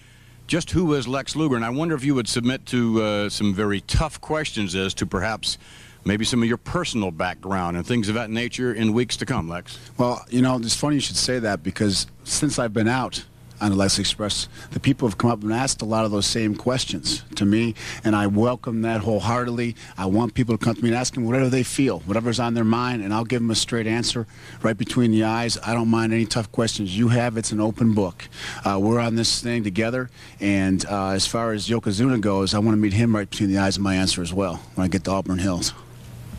just 0.48 0.72
who 0.72 0.94
is 0.94 1.08
Lex 1.08 1.36
Luger? 1.36 1.56
And 1.56 1.66
I 1.66 1.70
wonder 1.70 1.94
if 1.96 2.04
you 2.04 2.16
would 2.16 2.28
submit 2.28 2.66
to 2.68 3.02
uh, 3.02 3.30
some 3.30 3.54
very 3.54 3.82
tough 3.82 4.20
questions 4.22 4.76
as 4.76 4.94
to 4.96 5.06
perhaps 5.06 5.58
maybe 6.06 6.24
some 6.26 6.42
of 6.42 6.48
your 6.48 6.58
personal 6.58 7.12
background 7.12 7.76
and 7.76 7.86
things 7.86 8.08
of 8.08 8.16
that 8.16 8.30
nature 8.30 8.74
in 8.74 8.94
weeks 8.94 9.18
to 9.18 9.26
come, 9.26 9.50
Lex. 9.50 9.78
Well, 9.98 10.26
you 10.30 10.42
know, 10.42 10.56
it's 10.58 10.76
funny 10.76 10.96
you 10.96 11.02
should 11.02 11.18
say 11.18 11.40
that 11.40 11.64
because 11.64 12.08
since 12.24 12.58
I've 12.58 12.74
been 12.74 12.88
out 12.88 13.26
on 13.60 13.72
the 13.72 13.76
Lex 13.76 14.00
Express, 14.00 14.48
the 14.72 14.80
people 14.80 15.08
have 15.08 15.18
come 15.18 15.30
up 15.30 15.42
and 15.44 15.54
asked 15.54 15.82
a 15.82 15.86
lot 15.86 16.06
of 16.06 16.12
those 16.12 16.26
same 16.26 16.56
questions 16.56 17.24
to 17.36 17.46
me, 17.46 17.76
and 18.04 18.16
I 18.16 18.28
welcome 18.28 18.82
that 18.84 19.02
wholeheartedly. 19.02 19.76
I 19.98 20.06
want 20.06 20.34
people 20.34 20.58
to 20.58 20.64
come 20.64 20.76
to 20.76 20.82
me 20.82 20.90
and 20.90 20.98
ask 20.98 21.14
them 21.14 21.26
whatever 21.26 21.50
they 21.50 21.64
feel, 21.64 22.00
whatever's 22.02 22.40
on 22.40 22.54
their 22.54 22.64
mind, 22.64 23.04
and 23.04 23.14
I'll 23.14 23.26
give 23.26 23.42
them 23.42 23.52
a 23.52 23.56
straight 23.56 23.88
answer 23.88 24.28
right 24.62 24.78
between 24.78 25.12
the 25.12 25.24
eyes. 25.24 25.58
I 25.66 25.74
don't 25.74 25.90
mind 25.90 26.14
any 26.14 26.26
tough 26.26 26.52
questions 26.52 26.98
you 26.98 27.10
have. 27.10 27.38
It's 27.38 27.52
an 27.52 27.60
open 27.60 27.94
book. 27.94 28.28
Uh, 28.64 28.80
we're 28.82 29.00
on 29.00 29.16
this 29.16 29.42
thing 29.42 29.64
together, 29.64 30.10
and 30.40 30.86
uh, 30.86 31.10
as 31.10 31.26
far 31.26 31.54
as 31.54 31.68
Yokozuna 31.68 32.22
goes, 32.22 32.54
I 32.54 32.60
want 32.60 32.74
to 32.74 32.78
meet 32.78 32.94
him 32.94 33.16
right 33.16 33.30
between 33.30 33.50
the 33.50 33.58
eyes 33.58 33.78
of 33.78 33.84
my 33.84 33.96
answer 33.96 34.22
as 34.22 34.34
well 34.34 34.58
when 34.76 34.86
I 34.86 34.88
get 34.88 35.04
to 35.06 35.12
Auburn 35.12 35.40
Hills. 35.40 35.74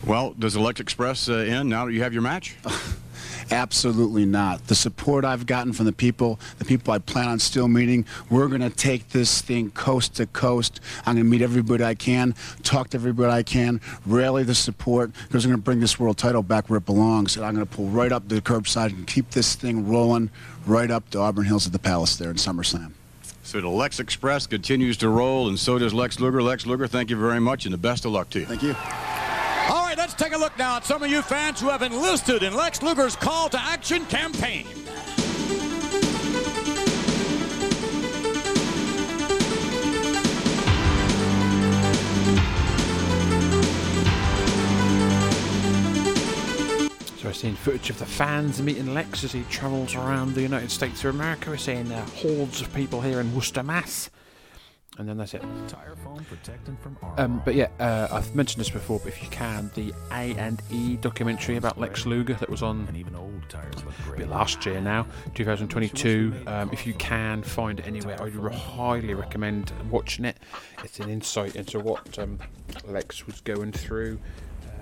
Well, 0.07 0.35
does 0.39 0.57
Lex 0.57 0.81
Express 0.81 1.29
uh, 1.29 1.35
end 1.35 1.69
now 1.69 1.87
that 1.87 1.93
you 1.93 2.03
have 2.03 2.13
your 2.13 2.23
match? 2.23 2.57
Absolutely 3.51 4.27
not. 4.27 4.67
The 4.67 4.75
support 4.75 5.25
I've 5.25 5.47
gotten 5.47 5.73
from 5.73 5.87
the 5.87 5.93
people, 5.93 6.39
the 6.59 6.65
people 6.65 6.93
I 6.93 6.99
plan 6.99 7.29
on 7.29 7.39
still 7.39 7.69
meeting, 7.69 8.05
we're 8.31 8.49
going 8.49 8.61
to 8.61 8.71
take 8.71 9.09
this 9.09 9.41
thing 9.41 9.71
coast 9.71 10.17
to 10.17 10.27
coast. 10.27 10.81
I'm 11.07 11.15
going 11.15 11.25
to 11.25 11.31
meet 11.31 11.43
everybody 11.43 11.83
I 11.85 11.95
can, 11.95 12.35
talk 12.63 12.91
to 12.91 12.99
everybody 12.99 13.33
I 13.33 13.43
can, 13.43 13.81
rally 14.05 14.43
the 14.43 14.55
support, 14.55 15.13
because 15.27 15.45
I'm 15.45 15.51
going 15.51 15.61
to 15.61 15.65
bring 15.65 15.81
this 15.81 15.99
world 15.99 16.19
title 16.19 16.43
back 16.43 16.69
where 16.69 16.79
it 16.79 16.87
belongs. 16.87 17.37
And 17.37 17.47
I'm 17.47 17.55
going 17.55 17.67
to 17.67 17.75
pull 17.75 17.87
right 17.87 18.13
up 18.13 18.29
to 18.29 18.35
the 18.35 18.43
curbside 18.43 18.91
and 18.91 19.07
keep 19.07 19.31
this 19.31 19.55
thing 19.55 19.89
rolling 19.89 20.31
right 20.67 20.91
up 20.91 21.09
to 21.11 21.19
Auburn 21.19 21.47
Hills 21.47 21.67
at 21.67 21.73
the 21.73 21.79
Palace 21.79 22.17
there 22.17 22.31
in 22.31 22.37
SummerSlam. 22.37 22.93
So 23.43 23.63
the 23.63 23.69
Lex 23.69 23.99
Express 23.99 24.47
continues 24.47 24.99
to 24.99 25.09
roll, 25.09 25.49
and 25.49 25.59
so 25.59 25.79
does 25.79 25.95
Lex 25.95 26.21
Luger. 26.21 26.43
Lex 26.43 26.67
Luger, 26.67 26.87
thank 26.87 27.09
you 27.09 27.17
very 27.17 27.41
much, 27.41 27.65
and 27.65 27.73
the 27.73 27.79
best 27.79 28.05
of 28.05 28.13
luck 28.13 28.29
to 28.31 28.41
you. 28.41 28.45
Thank 28.45 28.63
you. 28.63 28.77
Right, 29.89 29.97
let's 29.97 30.13
take 30.13 30.35
a 30.35 30.37
look 30.37 30.53
now 30.59 30.77
at 30.77 30.85
some 30.85 31.03
of 31.03 31.11
you 31.11 31.23
fans 31.23 31.63
who 31.63 31.71
have 31.71 31.81
enlisted 31.81 32.43
in 32.43 32.53
Lex 32.53 32.83
Luger's 32.83 33.17
call 33.17 33.49
to 33.49 33.59
action 33.59 34.05
campaign. 34.05 34.67
So 47.17 47.25
we're 47.25 47.33
seeing 47.33 47.55
footage 47.55 47.89
of 47.89 47.99
the 47.99 48.05
fans 48.05 48.61
meeting 48.61 48.93
Lex 48.93 49.25
as 49.25 49.33
he 49.33 49.43
travels 49.45 49.95
around 49.95 50.35
the 50.35 50.43
United 50.43 50.71
States 50.71 51.03
of 51.07 51.15
America. 51.15 51.49
We're 51.49 51.57
seeing 51.57 51.91
uh, 51.91 52.05
hordes 52.09 52.61
of 52.61 52.71
people 52.75 53.01
here 53.01 53.21
in 53.21 53.35
Worcester, 53.35 53.63
Mass. 53.63 54.11
And 54.99 55.09
then 55.09 55.17
that's 55.17 55.33
it. 55.33 55.43
Tire 55.69 55.95
foam 56.03 56.25
protecting 56.25 56.77
from 56.77 56.97
Um, 57.17 57.41
but 57.45 57.55
yeah, 57.55 57.69
uh, 57.79 58.09
I've 58.11 58.35
mentioned 58.35 58.61
this 58.61 58.71
before, 58.71 58.99
but 58.99 59.09
if 59.09 59.23
you 59.23 59.29
can, 59.29 59.71
the 59.77 59.95
A 60.11 60.35
and 60.35 60.61
E 60.71 60.97
documentary 60.97 61.57
about 61.57 61.79
Lex 61.79 62.05
Luger 62.05 62.35
that 62.35 62.51
was 62.51 62.65
on 62.65 62.89
even 62.97 63.15
old 63.15 63.49
tires 63.49 63.85
look 63.85 63.95
great. 64.05 64.29
last 64.29 64.67
year 64.67 64.81
now, 64.81 65.07
2022. 65.35 66.35
Um, 66.49 66.71
if 66.73 66.85
you 66.85 66.95
can 66.95 67.45
find 67.45 67.79
it 67.79 67.87
anywhere, 67.87 68.21
I 68.21 68.25
would 68.25 68.53
highly 68.53 69.15
recommend 69.15 69.73
watching 69.89 70.25
it. 70.25 70.37
It's 70.83 70.99
an 70.99 71.09
insight 71.09 71.55
into 71.55 71.79
what 71.79 72.19
um, 72.19 72.41
Lex 72.85 73.25
was 73.25 73.41
going 73.41 73.71
through, 73.71 74.19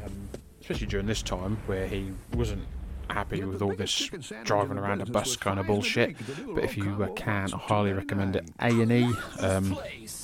um, 0.03 0.29
especially 0.63 0.87
during 0.87 1.07
this 1.07 1.21
time 1.23 1.59
where 1.67 1.87
he 1.87 2.11
wasn't 2.35 2.65
happy 3.09 3.45
with 3.45 3.63
all 3.63 3.75
this 3.75 4.11
driving 4.45 4.79
around 4.79 5.03
a 5.03 5.07
bus 5.07 5.37
kind 5.37 5.59
of 5.59 5.67
bullshit. 5.67 6.17
But 6.55 6.65
if 6.65 6.77
you 6.77 7.03
uh, 7.03 7.09
can, 7.13 7.53
I 7.53 7.59
highly 7.59 7.93
recommend 7.93 8.37
it. 8.37 8.49
A 8.61 8.69
and 8.69 8.93
E, 8.93 9.13
um, 9.41 9.79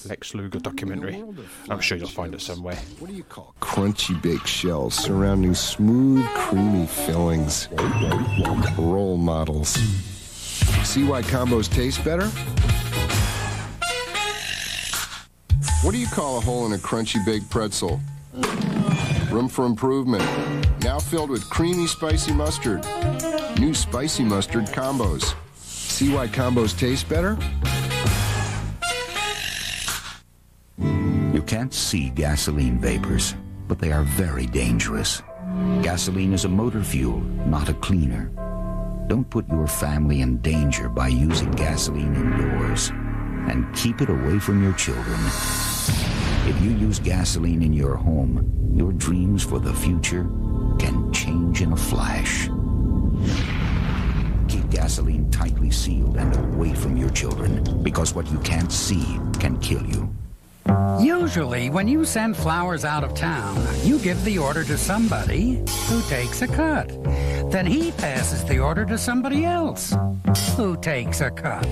Lex 0.06 0.34
Luger 0.34 0.58
documentary. 0.58 1.22
I'm 1.68 1.80
sure 1.80 1.98
you'll 1.98 2.08
find 2.08 2.34
it 2.34 2.40
somewhere. 2.40 2.76
What 2.98 3.10
do 3.10 3.16
you 3.16 3.24
call 3.24 3.54
crunchy 3.60 4.20
baked 4.20 4.48
shells 4.48 4.94
surrounding 4.94 5.54
smooth, 5.54 6.26
creamy 6.34 6.86
fillings? 6.86 7.68
Role 8.78 9.16
models. 9.16 9.70
See 10.84 11.04
why 11.04 11.22
combos 11.22 11.72
taste 11.72 12.04
better? 12.04 12.26
What 15.82 15.92
do 15.92 15.98
you 15.98 16.06
call 16.06 16.38
a 16.38 16.40
hole 16.40 16.66
in 16.66 16.72
a 16.72 16.78
crunchy 16.78 17.24
baked 17.24 17.50
pretzel? 17.50 18.00
Room 19.30 19.48
for 19.48 19.66
improvement. 19.66 20.22
Now 20.92 20.98
filled 20.98 21.30
with 21.30 21.48
creamy 21.48 21.86
spicy 21.86 22.34
mustard. 22.34 22.84
New 23.58 23.72
spicy 23.72 24.24
mustard 24.24 24.66
combos. 24.66 25.34
See 25.56 26.12
why 26.12 26.28
combos 26.28 26.78
taste 26.78 27.08
better? 27.08 27.38
You 30.76 31.42
can't 31.46 31.72
see 31.72 32.10
gasoline 32.10 32.78
vapors, 32.78 33.34
but 33.68 33.78
they 33.78 33.90
are 33.90 34.02
very 34.02 34.44
dangerous. 34.44 35.22
Gasoline 35.80 36.34
is 36.34 36.44
a 36.44 36.50
motor 36.50 36.84
fuel, 36.84 37.20
not 37.46 37.70
a 37.70 37.74
cleaner. 37.74 38.30
Don't 39.08 39.30
put 39.30 39.48
your 39.48 39.66
family 39.66 40.20
in 40.20 40.42
danger 40.42 40.90
by 40.90 41.08
using 41.08 41.52
gasoline 41.52 42.14
indoors. 42.14 42.90
And 43.48 43.64
keep 43.74 44.02
it 44.02 44.10
away 44.10 44.38
from 44.38 44.62
your 44.62 44.74
children. 44.74 45.20
If 46.44 46.60
you 46.60 46.70
use 46.72 46.98
gasoline 46.98 47.62
in 47.62 47.72
your 47.72 47.94
home, 47.94 48.72
your 48.74 48.90
dreams 48.92 49.44
for 49.44 49.60
the 49.60 49.72
future 49.72 50.24
can 50.80 51.12
change 51.12 51.62
in 51.62 51.72
a 51.72 51.76
flash. 51.76 52.48
Keep 54.48 54.68
gasoline 54.70 55.30
tightly 55.30 55.70
sealed 55.70 56.16
and 56.16 56.34
away 56.54 56.74
from 56.74 56.96
your 56.96 57.10
children, 57.10 57.82
because 57.84 58.14
what 58.14 58.28
you 58.32 58.38
can't 58.40 58.72
see 58.72 59.20
can 59.38 59.56
kill 59.60 59.86
you. 59.86 60.12
Usually, 61.00 61.70
when 61.70 61.88
you 61.88 62.04
send 62.04 62.36
flowers 62.36 62.84
out 62.84 63.04
of 63.04 63.14
town, 63.14 63.56
you 63.82 63.98
give 63.98 64.22
the 64.24 64.38
order 64.38 64.64
to 64.64 64.78
somebody 64.78 65.62
who 65.88 66.02
takes 66.02 66.42
a 66.42 66.46
cut. 66.46 66.88
Then 67.50 67.66
he 67.66 67.92
passes 67.92 68.44
the 68.44 68.58
order 68.58 68.84
to 68.86 68.96
somebody 68.96 69.44
else 69.44 69.94
who 70.56 70.76
takes 70.80 71.20
a 71.20 71.30
cut. 71.30 71.66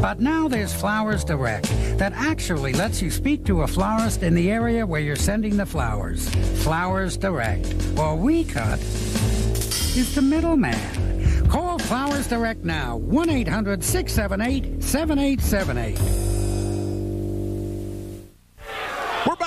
But 0.00 0.20
now 0.20 0.48
there's 0.48 0.72
Flowers 0.72 1.24
Direct 1.24 1.68
that 1.98 2.12
actually 2.14 2.72
lets 2.72 3.02
you 3.02 3.10
speak 3.10 3.44
to 3.44 3.62
a 3.62 3.66
florist 3.66 4.22
in 4.22 4.34
the 4.34 4.50
area 4.50 4.86
where 4.86 5.00
you're 5.00 5.16
sending 5.16 5.56
the 5.56 5.66
flowers. 5.66 6.28
Flowers 6.62 7.16
Direct, 7.16 7.74
or 7.98 8.16
We 8.16 8.44
Cut, 8.44 8.80
is 8.80 10.14
the 10.14 10.22
middleman. 10.22 11.48
Call 11.48 11.78
Flowers 11.78 12.28
Direct 12.28 12.64
now, 12.64 12.96
1 12.96 13.28
800 13.28 13.84
678 13.84 14.82
7878. 14.82 16.29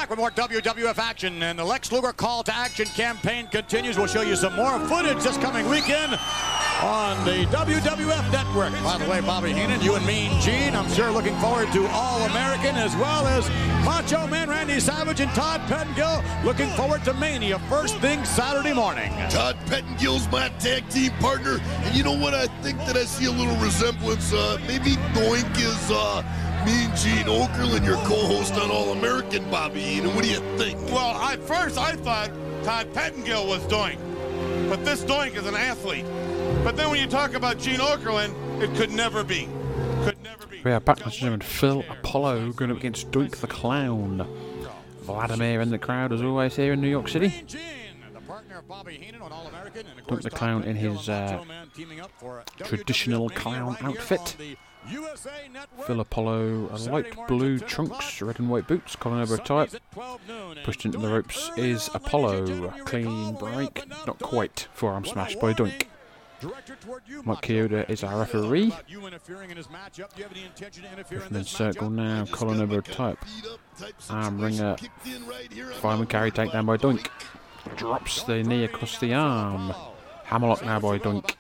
Back 0.04 0.10
with 0.10 0.20
more 0.20 0.32
WWF 0.32 0.98
action, 0.98 1.42
and 1.44 1.58
the 1.58 1.64
Lex 1.64 1.90
Luger 1.90 2.12
call 2.12 2.44
to 2.44 2.54
action 2.54 2.86
campaign 2.88 3.48
continues. 3.48 3.98
We'll 3.98 4.08
show 4.08 4.22
you 4.22 4.36
some 4.36 4.54
more 4.54 4.78
footage 4.80 5.24
this 5.24 5.38
coming 5.38 5.70
weekend 5.70 6.20
on 6.82 7.24
the 7.24 7.46
WWF 7.46 8.30
network. 8.30 8.74
By 8.84 8.98
the 8.98 9.10
way, 9.10 9.22
Bobby 9.22 9.54
Heenan, 9.54 9.80
you 9.80 9.96
and 9.96 10.06
Mean 10.06 10.42
Gene, 10.42 10.76
I'm 10.76 10.92
sure 10.92 11.10
looking 11.10 11.38
forward 11.38 11.72
to 11.72 11.88
All 11.88 12.22
American 12.24 12.76
as 12.76 12.94
well 12.98 13.26
as 13.28 13.48
Macho 13.86 14.28
Man 14.28 14.50
Randy 14.50 14.82
Savage 14.82 15.22
and 15.22 15.32
Todd 15.32 15.62
Pettengill. 15.70 16.22
Looking 16.44 16.70
forward 16.72 17.06
to 17.06 17.14
Mania 17.14 17.58
first 17.70 17.98
thing 18.00 18.26
Saturday 18.26 18.74
morning. 18.74 19.10
Todd 19.30 19.56
Pettengill's 19.68 20.30
my 20.30 20.50
tag 20.60 20.90
team 20.90 21.12
partner, 21.22 21.60
and 21.62 21.96
you 21.96 22.04
know 22.04 22.18
what? 22.18 22.34
I 22.34 22.48
think 22.62 22.78
that 22.80 22.98
I 22.98 23.06
see 23.06 23.28
a 23.28 23.32
little 23.32 23.56
resemblance. 23.64 24.34
Uh, 24.34 24.58
maybe 24.68 24.96
Doink 25.16 25.56
is 25.56 25.92
uh, 25.92 26.24
me 26.66 26.86
and 26.86 26.96
Gene 26.96 27.26
Okerlund, 27.26 27.86
your 27.86 27.98
co-host 27.98 28.54
on 28.54 28.72
All 28.72 28.94
American, 28.94 29.50
Bobby 29.50 29.82
Heenan. 29.82 30.16
What 30.16 30.24
do 30.24 30.30
you 30.30 30.40
think? 30.58 30.80
Well, 30.92 31.16
at 31.16 31.40
first 31.42 31.78
I 31.78 31.94
thought 31.94 32.32
Todd 32.64 32.94
Pettengill 32.94 33.48
was 33.48 33.62
Doink, 33.64 33.98
but 34.70 34.86
this 34.86 35.04
Doink 35.04 35.36
is 35.36 35.46
an 35.46 35.56
athlete. 35.56 36.06
But 36.64 36.78
then 36.78 36.90
when 36.90 37.00
you 37.00 37.08
talk 37.08 37.34
about 37.34 37.60
Gene 37.60 37.80
Okerlund, 37.80 38.62
it 38.62 38.74
could 38.76 38.92
never 38.92 39.24
be. 39.24 39.50
We 40.64 40.72
are 40.72 40.80
back, 40.80 41.00
ladies 41.00 41.16
and 41.16 41.22
gentlemen. 41.22 41.42
Phil 41.42 41.84
Apollo 41.90 42.54
going 42.54 42.72
up 42.72 42.78
against 42.78 43.12
Doink 43.12 43.38
the 43.38 43.48
Clown. 43.48 44.26
Vladimir 45.02 45.60
in 45.60 45.70
the 45.70 45.78
crowd, 45.78 46.14
as 46.14 46.22
always, 46.22 46.56
here 46.56 46.72
in 46.72 46.80
New 46.80 46.88
York 46.88 47.10
City. 47.10 47.44
Doink 50.08 50.22
the 50.22 50.30
Clown 50.30 50.64
in 50.64 50.78
his 50.78 51.10
uh, 51.10 51.44
traditional 52.60 53.28
clown 53.30 53.76
outfit. 53.82 54.38
Phil 55.86 56.00
Apollo, 56.00 56.70
a 56.72 56.78
light 56.90 57.16
blue 57.28 57.60
trunks, 57.60 58.22
red 58.22 58.40
and 58.40 58.50
white 58.50 58.68
boots, 58.68 58.96
elbow 59.20 59.38
type. 59.38 59.72
Pushed 60.64 60.86
into 60.86 60.98
the 60.98 61.08
ropes 61.08 61.52
is 61.58 61.90
Apollo. 61.94 62.74
Clean 62.86 63.34
break, 63.36 63.84
not 64.06 64.20
quite. 64.20 64.68
Forearm 64.74 65.06
smash 65.06 65.36
by 65.36 65.54
Doink. 65.54 65.88
Mike 67.24 67.42
Chioda 67.42 67.90
is 67.90 68.04
our 68.04 68.20
referee. 68.20 68.74
Griffin 71.08 71.36
in 71.36 71.44
circle 71.46 71.90
now, 71.90 72.26
and 72.26 72.82
type. 72.82 73.24
Arm 74.10 74.42
wringer, 74.42 74.76
fireman 75.80 76.08
carry 76.08 76.32
takedown 76.32 76.66
by 76.66 76.78
Doink. 76.78 77.08
Drops 77.78 78.24
the 78.24 78.44
knee 78.44 78.66
across 78.66 79.00
the 79.00 79.14
arm. 79.14 79.74
Hammerlock 80.34 80.66
now 80.66 80.80
by 80.80 80.98
Doink. 80.98 81.36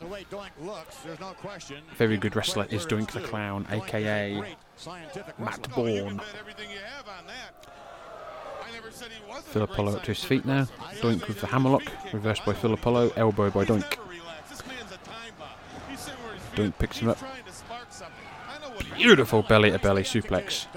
Very 1.97 2.15
good 2.15 2.35
wrestler 2.35 2.67
is 2.69 2.85
Doink 2.85 3.09
the 3.09 3.21
Clown, 3.21 3.65
aka 3.71 4.55
Matt 5.39 5.67
Borne. 5.73 6.21
Phil 9.45 9.63
Apollo 9.63 9.95
up 9.95 10.03
to 10.03 10.11
his 10.11 10.23
feet 10.23 10.45
now. 10.45 10.67
Doink 11.01 11.27
with 11.27 11.41
the 11.41 11.47
hammerlock, 11.47 11.81
reversed 12.13 12.45
by 12.45 12.53
Phil 12.53 12.71
Apollo, 12.71 13.13
elbow 13.15 13.49
by 13.49 13.65
Doink. 13.65 13.97
Doink 16.53 16.77
picks 16.77 16.99
him 16.99 17.09
up. 17.09 17.17
Beautiful 18.95 19.41
belly 19.41 19.71
to 19.71 19.79
belly 19.79 20.03
suplex. 20.03 20.67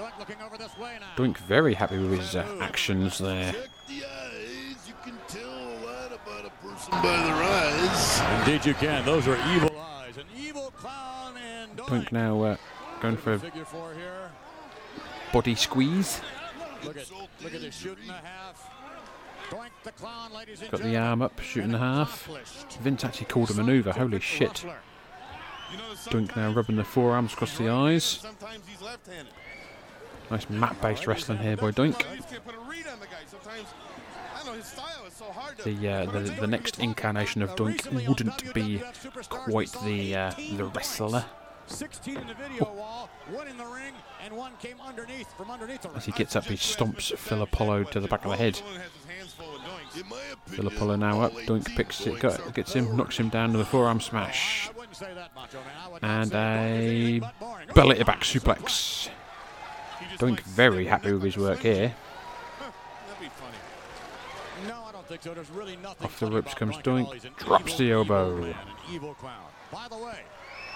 Doink 1.15 1.37
very 1.37 1.75
happy 1.75 1.99
with 1.99 2.19
his 2.19 2.35
uh, 2.35 2.47
actions 2.61 3.19
there. 3.19 3.53
By 6.89 7.01
their 7.01 7.43
eyes. 7.43 8.21
Indeed, 8.39 8.65
you 8.65 8.73
can. 8.73 9.05
Those 9.05 9.27
are 9.27 9.37
evil 9.53 9.77
eyes. 9.77 10.17
An 10.17 10.25
evil 10.37 10.71
clown 10.77 11.35
and 11.37 11.77
Doink 11.77 12.11
now 12.11 12.41
uh, 12.43 12.57
going 13.01 13.17
for 13.17 13.33
a 13.33 13.39
figure 13.39 13.65
four 13.65 13.93
here. 13.93 14.31
body 15.33 15.55
squeeze. 15.55 16.21
Look 16.83 16.97
at 16.97 17.11
look 17.43 17.53
at 17.53 17.61
the 17.61 17.71
shoot 17.71 17.97
and 17.99 18.09
a 18.09 18.13
half. 18.13 18.69
Got 20.71 20.81
the 20.81 20.97
arm 20.97 21.21
up, 21.21 21.39
shooting 21.39 21.71
the 21.71 21.77
half. 21.77 22.27
Vince 22.81 23.03
actually 23.05 23.27
called 23.27 23.49
a 23.51 23.53
manoeuvre, 23.53 23.93
holy 23.93 24.19
shit. 24.19 24.65
Doink 26.05 26.35
now 26.35 26.51
rubbing 26.51 26.75
the 26.75 26.83
forearms 26.83 27.33
across 27.33 27.57
the 27.57 27.69
eyes. 27.69 28.25
Nice 30.29 30.49
mat 30.49 30.79
based 30.81 31.07
wrestling 31.07 31.39
here 31.39 31.55
by 31.57 31.71
Doink. 31.71 32.03
The, 35.63 35.89
uh, 35.89 36.05
the 36.05 36.19
the 36.39 36.47
next 36.47 36.79
incarnation 36.79 37.41
of 37.41 37.55
Doink 37.55 38.07
wouldn't 38.07 38.53
be 38.53 38.81
quite 39.29 39.71
the 39.83 40.15
uh, 40.15 40.33
the 40.55 40.65
wrestler. 40.65 41.25
16 41.69 42.17
in 42.17 42.27
the 42.27 42.33
video 42.33 42.63
wall, 42.63 43.09
one 43.29 43.47
in 43.47 43.57
the 43.57 43.65
ring, 43.65 43.93
and 44.23 44.33
one 44.33 44.53
came 44.61 44.79
underneath 44.79 45.31
from 45.35 45.51
underneath 45.51 45.81
the 45.81 45.89
As 45.89 46.05
he 46.05 46.13
gets 46.13 46.35
up, 46.35 46.45
he 46.45 46.55
stomps 46.55 47.15
Phil 47.17 47.41
Apollo 47.41 47.83
to 47.85 47.99
the 47.99 48.07
back 48.07 48.23
of 48.23 48.31
the 48.31 48.37
head. 48.37 48.61
Phil 50.45 50.67
Apollo 50.67 50.95
now 50.95 51.21
up. 51.21 51.33
Doink 51.33 51.75
picks 51.75 52.07
it, 52.07 52.19
got, 52.19 52.53
gets 52.53 52.73
him, 52.73 52.95
knocks 52.95 53.17
him 53.17 53.27
down 53.27 53.51
to 53.51 53.57
the 53.57 53.65
forearm 53.65 53.99
smash. 53.99 54.69
And 56.01 56.33
a 56.33 57.21
belly 57.75 57.97
to 57.97 58.05
back 58.05 58.21
suplex. 58.21 59.09
Doink 60.17 60.39
very 60.41 60.85
happy 60.85 61.11
with 61.11 61.23
his 61.23 61.37
work 61.37 61.59
here. 61.59 61.93
Off 65.09 66.19
the 66.19 66.29
ropes 66.29 66.53
comes 66.53 66.75
Doink, 66.77 67.35
drops 67.37 67.77
the 67.77 67.91
elbow. 67.91 68.53
By 69.71 69.87
the 69.89 69.97
way, 69.97 70.19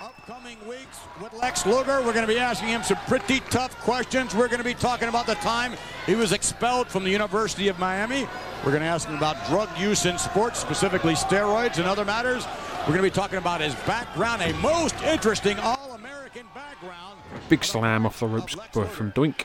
upcoming 0.02 0.58
weeks 0.68 1.00
with 1.22 1.34
Lex 1.34 1.66
Luger, 1.66 2.02
we're 2.02 2.14
going 2.14 2.26
to 2.26 2.34
be 2.34 2.40
asking 2.40 2.70
him 2.70 2.82
some 2.82 2.98
pretty 3.08 3.42
tough 3.50 3.78
questions. 3.82 4.34
We're 4.34 4.48
going 4.48 4.60
to 4.60 4.64
be 4.64 4.74
talking 4.74 5.10
about 5.10 5.26
the 5.26 5.36
time 5.36 5.74
he 6.06 6.16
was 6.16 6.32
expelled 6.32 6.88
from 6.88 7.04
the 7.04 7.10
University 7.10 7.68
of 7.68 7.78
Miami. 7.78 8.26
We're 8.64 8.72
going 8.72 8.84
to 8.84 8.88
ask 8.88 9.08
him 9.08 9.18
about 9.18 9.46
drug 9.48 9.70
use 9.78 10.06
in 10.06 10.18
sports, 10.18 10.60
specifically 10.60 11.14
steroids 11.14 11.78
and 11.78 11.86
other 11.86 12.06
matters. 12.06 12.46
We're 12.82 12.94
going 12.94 13.00
to 13.00 13.04
be 13.04 13.10
talking 13.12 13.38
about 13.38 13.60
his 13.60 13.76
background, 13.86 14.42
a 14.42 14.54
most 14.56 14.96
interesting 15.04 15.60
All-American 15.60 16.46
background. 16.56 17.20
Big 17.50 17.66
slam 17.66 18.06
off 18.06 18.20
the 18.20 18.28
ropes 18.28 18.54
from 18.72 19.12
Doink. 19.12 19.44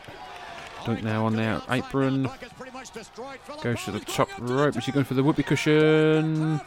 Doink 0.84 1.02
now 1.02 1.26
on 1.26 1.34
the 1.34 1.62
apron. 1.68 2.30
Goes 3.62 3.84
to 3.84 3.90
the 3.90 4.00
top 4.00 4.28
rope. 4.38 4.76
Is 4.76 4.84
he 4.84 4.92
going 4.92 5.06
for 5.06 5.14
the 5.14 5.22
whoopee 5.22 5.42
cushion? 5.42 6.60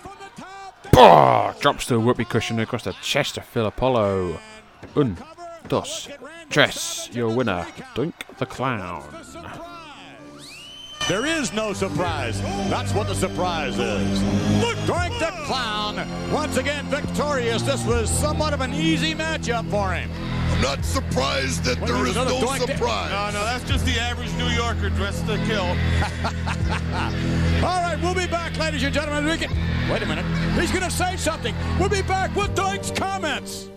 Bah! 0.92 1.54
Drops 1.60 1.88
the 1.88 2.00
whoopee 2.00 2.26
cushion 2.26 2.60
across 2.60 2.84
the 2.84 2.94
chest 2.94 3.38
of 3.38 3.46
Phil 3.46 3.68
Apollo. 3.68 4.40
Un, 4.96 5.18
dos, 5.68 6.08
tres. 6.50 7.10
Your 7.14 7.30
winner, 7.30 7.66
Doink 7.96 8.14
the 8.38 8.46
Clown. 8.46 9.04
There 11.10 11.26
is 11.26 11.52
no 11.54 11.74
surprise. 11.74 12.40
That's 12.70 12.94
what 12.94 13.08
the 13.08 13.16
surprise 13.16 13.80
is. 13.80 14.22
Look, 14.62 14.78
Doink 14.86 15.18
the 15.18 15.32
Clown, 15.46 16.08
once 16.32 16.58
again 16.58 16.86
victorious. 16.86 17.64
This 17.64 17.84
was 17.84 18.12
somewhat 18.12 18.54
of 18.54 18.62
an 18.62 18.76
easy 18.76 19.16
matchup 19.16 19.68
for 19.72 19.92
him. 19.92 20.08
I'm 20.52 20.62
not 20.62 20.86
surprised 20.86 21.64
that 21.64 21.84
there 21.84 22.06
is 22.06 22.14
no 22.14 22.28
surprise. 22.58 23.10
No, 23.10 23.40
no, 23.40 23.44
that's 23.44 23.64
just 23.64 23.88
the 23.88 24.00
average 24.00 24.32
New 24.34 24.50
Yorker 24.50 24.92
dressed 24.92 25.26
to 25.26 25.38
kill. 25.48 25.64
All 27.66 27.82
right, 27.82 27.98
we'll 28.04 28.14
be 28.14 28.28
back, 28.28 28.56
ladies 28.60 28.84
and 28.84 28.94
gentlemen. 28.94 29.26
We 29.26 29.36
can... 29.36 29.50
Wait 29.92 30.04
a 30.04 30.06
minute. 30.06 30.26
He's 30.60 30.72
going 30.72 30.84
to 30.84 30.92
say 30.92 31.18
something. 31.18 31.56
We'll 31.80 31.90
be 31.90 32.04
back 32.04 32.36
with 32.36 32.56
Doink's 32.56 32.92
comments. 32.92 33.68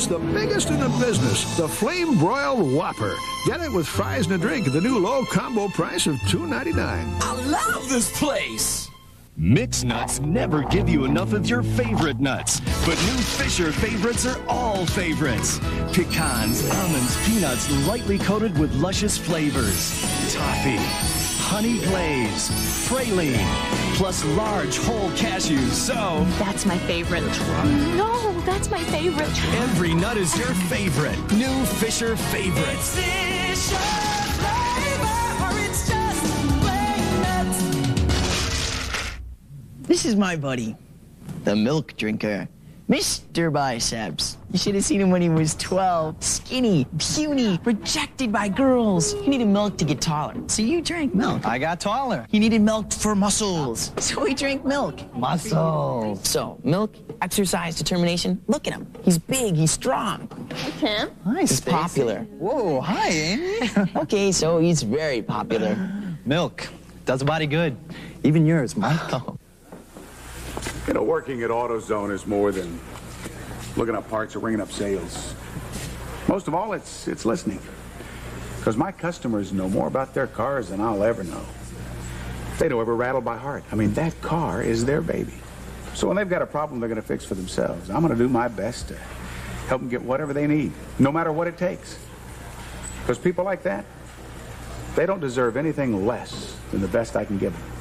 It's 0.00 0.06
the 0.06 0.18
biggest 0.18 0.70
in 0.70 0.80
the 0.80 0.88
business, 0.98 1.58
the 1.58 1.68
Flame 1.68 2.16
Broiled 2.16 2.72
Whopper. 2.72 3.16
Get 3.44 3.60
it 3.60 3.70
with 3.70 3.86
fries 3.86 4.24
and 4.24 4.34
a 4.34 4.38
drink 4.38 4.66
at 4.66 4.72
the 4.72 4.80
new 4.80 4.98
low 4.98 5.26
combo 5.26 5.68
price 5.68 6.06
of 6.06 6.14
$2.99. 6.20 6.78
I 6.78 7.44
love 7.44 7.86
this 7.86 8.18
place! 8.18 8.88
Mix 9.36 9.84
nuts 9.84 10.18
never 10.20 10.62
give 10.62 10.88
you 10.88 11.04
enough 11.04 11.34
of 11.34 11.50
your 11.50 11.62
favorite 11.62 12.18
nuts, 12.18 12.60
but 12.86 12.96
new 13.12 13.20
Fisher 13.36 13.72
favorites 13.72 14.24
are 14.24 14.40
all 14.48 14.86
favorites. 14.86 15.58
Pecans, 15.92 16.66
almonds, 16.70 17.28
peanuts 17.28 17.86
lightly 17.86 18.16
coated 18.16 18.58
with 18.58 18.74
luscious 18.76 19.18
flavors. 19.18 20.00
Toffee, 20.32 21.29
honey 21.50 21.80
glaze, 21.80 22.48
praline, 22.88 23.44
plus 23.96 24.24
large 24.36 24.78
whole 24.78 25.10
cashews. 25.10 25.72
So 25.72 26.24
That's 26.38 26.64
my 26.64 26.78
favorite. 26.78 27.24
No, 27.96 28.40
that's 28.42 28.70
my 28.70 28.84
favorite. 28.84 29.36
every 29.56 29.92
nut 29.92 30.16
is 30.16 30.38
your 30.38 30.54
favorite. 30.70 31.18
New 31.32 31.64
Fisher 31.82 32.16
favorites. 32.16 32.94
This 39.82 40.04
is 40.04 40.14
my 40.14 40.36
buddy, 40.36 40.76
the 41.44 41.56
milk 41.56 41.96
drinker, 41.96 42.48
Mr. 42.90 43.52
Biceps. 43.52 44.36
You 44.50 44.58
should 44.58 44.74
have 44.74 44.84
seen 44.84 45.00
him 45.00 45.12
when 45.12 45.22
he 45.22 45.28
was 45.28 45.54
12. 45.54 46.16
Skinny, 46.18 46.88
puny, 46.98 47.60
rejected 47.62 48.32
by 48.32 48.48
girls. 48.48 49.12
He 49.12 49.28
needed 49.28 49.46
milk 49.46 49.78
to 49.78 49.84
get 49.84 50.00
taller. 50.00 50.34
So 50.48 50.62
you 50.62 50.82
drank 50.82 51.14
milk. 51.14 51.46
I 51.46 51.56
got 51.56 51.78
taller. 51.78 52.26
He 52.28 52.40
needed 52.40 52.62
milk 52.62 52.92
for 52.92 53.14
muscles. 53.14 53.92
So 53.98 54.24
he 54.24 54.34
drank 54.34 54.64
milk. 54.64 54.98
Muscles. 55.14 56.28
So, 56.28 56.58
milk, 56.64 56.96
exercise, 57.22 57.76
determination. 57.76 58.42
Look 58.48 58.66
at 58.66 58.74
him. 58.74 58.88
He's 59.04 59.18
big, 59.18 59.54
he's 59.54 59.70
strong. 59.70 60.26
Kim? 60.80 61.10
Hi, 61.26 61.42
He's 61.42 61.60
popular. 61.60 62.22
Whoa, 62.40 62.80
hi, 62.80 63.08
Amy. 63.08 63.70
okay, 63.98 64.32
so 64.32 64.58
he's 64.58 64.82
very 64.82 65.22
popular. 65.22 65.76
Milk 66.26 66.68
does 67.04 67.22
a 67.22 67.24
body 67.24 67.46
good. 67.46 67.76
Even 68.24 68.44
yours, 68.44 68.76
Michael. 68.76 69.38
You 70.86 70.94
know, 70.94 71.02
working 71.02 71.42
at 71.42 71.50
AutoZone 71.50 72.12
is 72.12 72.26
more 72.26 72.52
than 72.52 72.80
looking 73.76 73.94
up 73.94 74.08
parts 74.08 74.34
or 74.34 74.40
ringing 74.40 74.60
up 74.60 74.72
sales. 74.72 75.34
Most 76.28 76.48
of 76.48 76.54
all, 76.54 76.72
it's 76.72 77.08
it's 77.08 77.24
listening. 77.24 77.60
Because 78.58 78.76
my 78.76 78.92
customers 78.92 79.52
know 79.52 79.68
more 79.68 79.86
about 79.86 80.12
their 80.12 80.26
cars 80.26 80.68
than 80.68 80.80
I'll 80.80 81.02
ever 81.02 81.24
know. 81.24 81.44
They 82.58 82.68
know 82.68 82.80
every 82.80 82.94
rattle 82.94 83.22
by 83.22 83.38
heart. 83.38 83.64
I 83.72 83.74
mean, 83.74 83.94
that 83.94 84.20
car 84.20 84.62
is 84.62 84.84
their 84.84 85.00
baby. 85.00 85.32
So 85.94 86.06
when 86.06 86.16
they've 86.16 86.28
got 86.28 86.42
a 86.42 86.46
problem 86.46 86.78
they're 86.78 86.88
going 86.88 87.00
to 87.00 87.06
fix 87.06 87.24
for 87.24 87.34
themselves, 87.34 87.88
I'm 87.88 88.02
going 88.02 88.12
to 88.12 88.18
do 88.18 88.28
my 88.28 88.48
best 88.48 88.88
to 88.88 88.96
help 89.66 89.80
them 89.80 89.88
get 89.88 90.02
whatever 90.02 90.32
they 90.34 90.46
need, 90.46 90.72
no 90.98 91.10
matter 91.10 91.32
what 91.32 91.46
it 91.46 91.56
takes. 91.56 91.98
Because 93.00 93.18
people 93.18 93.44
like 93.44 93.62
that, 93.62 93.86
they 94.94 95.06
don't 95.06 95.20
deserve 95.20 95.56
anything 95.56 96.06
less 96.06 96.56
than 96.70 96.80
the 96.80 96.88
best 96.88 97.16
I 97.16 97.24
can 97.24 97.38
give 97.38 97.52
them. 97.52 97.79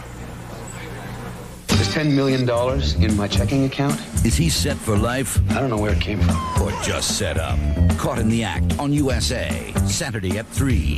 There's 1.80 1.96
$10 1.96 2.14
million 2.14 2.42
in 3.02 3.16
my 3.16 3.26
checking 3.26 3.64
account. 3.64 3.98
Is 4.26 4.36
he 4.36 4.50
set 4.50 4.76
for 4.76 4.98
life? 4.98 5.40
I 5.52 5.62
don't 5.62 5.70
know 5.70 5.78
where 5.78 5.94
it 5.94 6.02
came 6.02 6.20
from. 6.20 6.36
Or 6.62 6.72
just 6.84 7.18
set 7.18 7.38
up? 7.38 7.58
Caught 7.98 8.20
in 8.20 8.28
the 8.28 8.44
act 8.44 8.78
on 8.80 8.92
USA, 8.92 9.72
Saturday 9.88 10.38
at 10.38 10.46
3. 10.48 10.98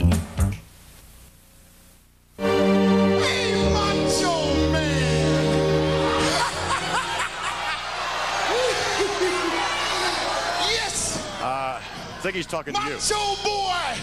yes! 10.66 11.24
Uh, 11.44 11.78
I 11.78 11.82
think 12.22 12.34
he's 12.34 12.48
talking 12.48 12.74
to 12.74 12.82
you. 12.82 12.96
Macho 12.96 13.36
boy! 13.44 14.02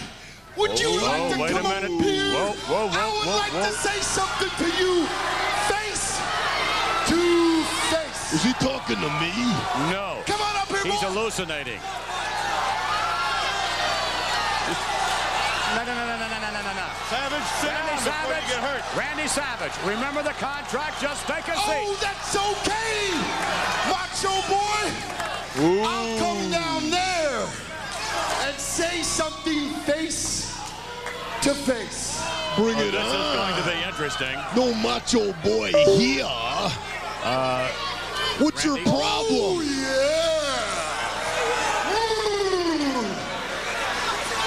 Would 0.55 0.79
you 0.79 0.91
Whoa, 0.91 1.07
like 1.07 1.33
to 1.33 1.39
wait 1.41 1.51
a 1.51 1.53
come 1.55 1.63
minute. 1.63 1.91
up 1.91 2.01
here? 2.05 2.33
Whoa, 2.33 2.53
whoa, 2.53 2.87
whoa, 2.87 2.99
I 2.99 3.05
would 3.11 3.27
whoa, 3.27 3.37
like 3.37 3.51
whoa. 3.51 3.65
to 3.65 3.71
say 3.71 3.99
something 3.99 4.49
to 4.59 4.67
you, 4.81 5.07
is 8.31 8.43
he 8.43 8.53
talking 8.53 8.97
to 8.97 9.09
me? 9.17 9.33
No. 9.89 10.21
Come 10.27 10.39
on 10.39 10.55
up 10.55 10.67
here, 10.67 10.83
He's 10.83 11.01
boy. 11.01 11.09
hallucinating. 11.09 11.79
No, 15.73 15.81
no, 15.81 15.93
no, 15.97 16.05
no, 16.05 16.27
no, 16.29 16.37
no, 16.37 16.61
no, 16.61 16.73
no. 16.77 16.87
Savage, 17.09 17.47
sit 17.57 17.73
Randy 17.73 17.89
down 17.89 18.05
Savage, 18.05 18.43
you 18.45 18.53
get 18.53 18.61
hurt. 18.61 18.85
Randy 18.95 19.27
Savage, 19.27 19.73
remember 19.83 20.21
the 20.21 20.37
contract. 20.37 21.01
Just 21.01 21.25
take 21.25 21.47
a 21.47 21.57
oh, 21.57 21.65
seat. 21.65 21.89
Oh, 21.89 21.97
that's 22.05 22.37
okay, 22.37 23.17
Macho 23.89 24.33
Boy. 24.45 25.09
Ooh. 25.65 25.81
I'll 25.81 26.17
come 26.19 26.51
down 26.51 26.89
there 26.91 27.47
and 28.45 28.55
say 28.57 29.01
something 29.01 29.69
face 29.89 30.55
to 31.41 31.55
face. 31.55 32.21
Bring 32.55 32.77
oh, 32.77 32.81
it 32.81 32.91
this 32.91 33.01
on. 33.01 33.09
This 33.09 33.25
is 33.25 33.35
going 33.35 33.55
to 33.57 33.69
be 33.73 33.87
interesting. 33.87 34.37
No 34.55 34.73
Macho 34.75 35.33
Boy 35.41 35.71
here. 35.97 36.25
Uh, 37.23 37.88
What's 38.39 38.65
Randy. 38.65 38.79
your 38.79 38.89
problem? 38.89 39.27
Oh, 39.31 39.61
yeah. 39.61 40.79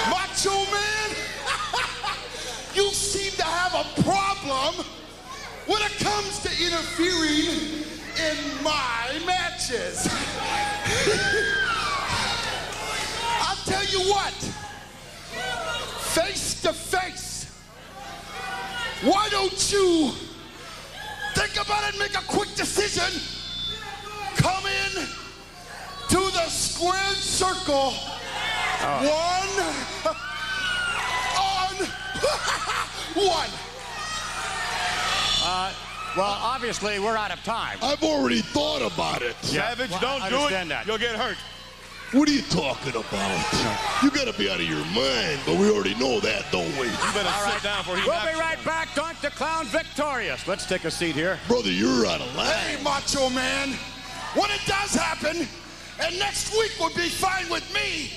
Macho 0.09 0.49
Man, 0.71 1.09
you 2.73 2.89
seem 2.91 3.31
to 3.33 3.43
have 3.43 3.75
a 3.75 3.83
problem 4.01 4.83
when 5.67 5.81
it 5.83 5.91
comes 5.99 6.39
to 6.39 6.49
interfering 6.49 7.85
in 8.17 8.63
my 8.63 9.19
matches. 9.27 10.07
I'll 13.41 13.63
tell 13.65 13.85
you 13.85 13.99
what, 14.11 14.33
face 16.15 16.61
to 16.63 16.73
face, 16.73 17.45
why 19.03 19.29
don't 19.29 19.71
you 19.71 20.13
think 21.35 21.53
about 21.63 21.83
it, 21.83 21.89
and 21.91 21.99
make 21.99 22.17
a 22.17 22.23
quick 22.25 22.55
decision? 22.55 23.42
Come 24.93 25.03
in 25.03 25.09
to 26.09 26.31
the 26.31 26.47
squared 26.49 27.15
circle. 27.15 27.91
One 28.81 29.65
on 31.37 31.75
one. 33.15 33.49
Uh, 35.45 35.73
well, 36.15 36.37
obviously, 36.41 36.99
we're 36.99 37.15
out 37.17 37.31
of 37.31 37.43
time. 37.43 37.77
I've 37.81 38.03
already 38.03 38.41
thought 38.41 38.81
about 38.81 39.21
it. 39.21 39.35
Savage, 39.41 39.89
Well, 39.91 39.99
don't 39.99 40.21
I 40.21 40.29
do 40.29 40.47
it. 40.47 40.67
that. 40.69 40.85
You'll 40.85 40.97
get 40.97 41.15
hurt. 41.15 41.37
What 42.11 42.29
are 42.29 42.31
you 42.31 42.43
talking 42.43 42.91
about? 42.95 44.03
You 44.03 44.11
gotta 44.11 44.33
be 44.37 44.47
out 44.47 44.59
of 44.59 44.69
your 44.69 44.85
mind, 44.93 45.39
but 45.47 45.55
we 45.57 45.71
already 45.71 45.95
know 45.95 46.19
that, 46.19 46.45
don't 46.51 46.69
we? 46.77 46.85
You 46.85 47.13
better 47.13 47.49
sit 47.51 47.63
down 47.63 47.79
before 47.79 47.97
he 47.97 48.07
We'll 48.07 48.21
be 48.31 48.39
right 48.39 48.63
back. 48.63 48.89
Doink 48.89 49.19
the 49.21 49.31
Clown 49.31 49.65
victorious. 49.65 50.47
Let's 50.47 50.67
take 50.67 50.83
a 50.85 50.91
seat 50.91 51.15
here. 51.15 51.39
Brother, 51.47 51.71
you're 51.71 52.05
out 52.05 52.21
of 52.21 52.35
line. 52.35 52.45
Hey, 52.53 52.83
Macho 52.83 53.29
Man, 53.31 53.73
when 54.35 54.49
it 54.51 54.61
does 54.65 54.93
happen, 54.93 55.47
and 56.01 56.19
next 56.19 56.51
week 56.53 56.71
will 56.79 56.95
be 56.95 57.09
fine 57.09 57.49
with 57.49 57.71
me, 57.73 58.11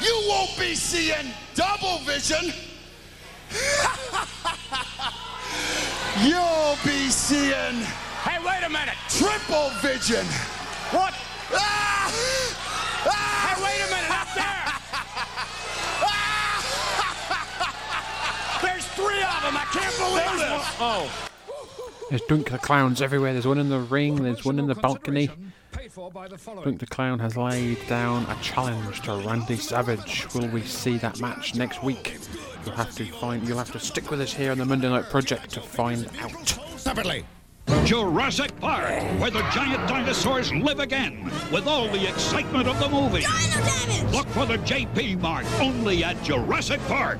you 0.00 0.24
won't 0.28 0.56
be 0.58 0.74
seeing 0.74 1.32
double 1.54 1.98
vision. 1.98 2.52
You'll 6.22 6.76
be 6.84 7.08
seeing. 7.08 7.82
Hey, 8.22 8.38
wait 8.44 8.62
a 8.64 8.68
minute. 8.68 8.96
Triple 9.08 9.70
vision. 9.80 10.26
What? 10.90 11.14
Ah! 11.52 12.12
Ah! 13.06 13.54
Hey, 13.54 13.62
wait 13.62 13.80
a 13.80 13.88
minute. 13.94 14.10
Up 14.10 14.26
there. 14.34 14.66
There's 18.72 18.86
three 18.98 19.22
of 19.22 19.42
them. 19.42 19.56
I 19.56 19.64
can't 19.70 19.96
believe 19.96 20.34
this. 20.36 20.66
Oh. 20.80 21.08
There's 22.08 22.22
Doink 22.22 22.48
the 22.48 22.58
Clowns 22.58 23.02
everywhere. 23.02 23.34
There's 23.34 23.46
one 23.46 23.58
in 23.58 23.68
the 23.68 23.80
ring, 23.80 24.22
there's 24.22 24.44
one 24.44 24.58
in 24.58 24.66
the 24.66 24.74
balcony. 24.74 25.30
Doink 25.74 26.78
the 26.78 26.86
Clown 26.86 27.18
has 27.18 27.36
laid 27.36 27.86
down 27.86 28.24
a 28.30 28.42
challenge 28.42 29.02
to 29.02 29.16
Randy 29.16 29.56
Savage. 29.56 30.26
Will 30.34 30.48
we 30.48 30.62
see 30.62 30.96
that 30.98 31.20
match 31.20 31.54
next 31.54 31.82
week? 31.82 32.16
You'll 32.64 32.76
have 32.76 32.94
to 32.94 33.04
find 33.04 33.46
you'll 33.46 33.58
have 33.58 33.72
to 33.72 33.80
stick 33.80 34.10
with 34.10 34.22
us 34.22 34.32
here 34.32 34.52
on 34.52 34.58
the 34.58 34.64
Monday 34.64 34.88
Night 34.88 35.10
Project 35.10 35.50
to 35.50 35.60
find 35.60 36.08
out. 36.20 36.48
Separately. 36.76 37.24
Jurassic 37.84 38.58
Park, 38.60 39.02
where 39.20 39.30
the 39.30 39.42
giant 39.50 39.86
dinosaurs 39.86 40.50
live 40.54 40.80
again, 40.80 41.30
with 41.52 41.66
all 41.66 41.88
the 41.88 42.08
excitement 42.08 42.66
of 42.66 42.78
the 42.80 42.88
movie. 42.88 43.26
Look 44.16 44.26
for 44.28 44.46
the 44.46 44.56
JP 44.64 45.20
mark 45.20 45.44
only 45.60 46.02
at 46.02 46.22
Jurassic 46.22 46.80
Park. 46.88 47.18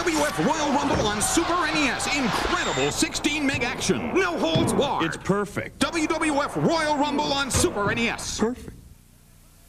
WWF 0.00 0.46
Royal 0.46 0.72
Rumble 0.72 1.06
on 1.06 1.20
Super 1.20 1.52
NES. 1.74 2.06
Incredible 2.16 2.90
16 2.90 3.44
meg 3.44 3.62
action. 3.62 4.14
No 4.14 4.38
holds 4.38 4.72
barred. 4.72 5.04
It's 5.04 5.18
perfect. 5.18 5.78
WWF 5.78 6.56
Royal 6.66 6.96
Rumble 6.96 7.30
on 7.30 7.50
Super 7.50 7.94
NES. 7.94 8.40
Perfect. 8.40 8.74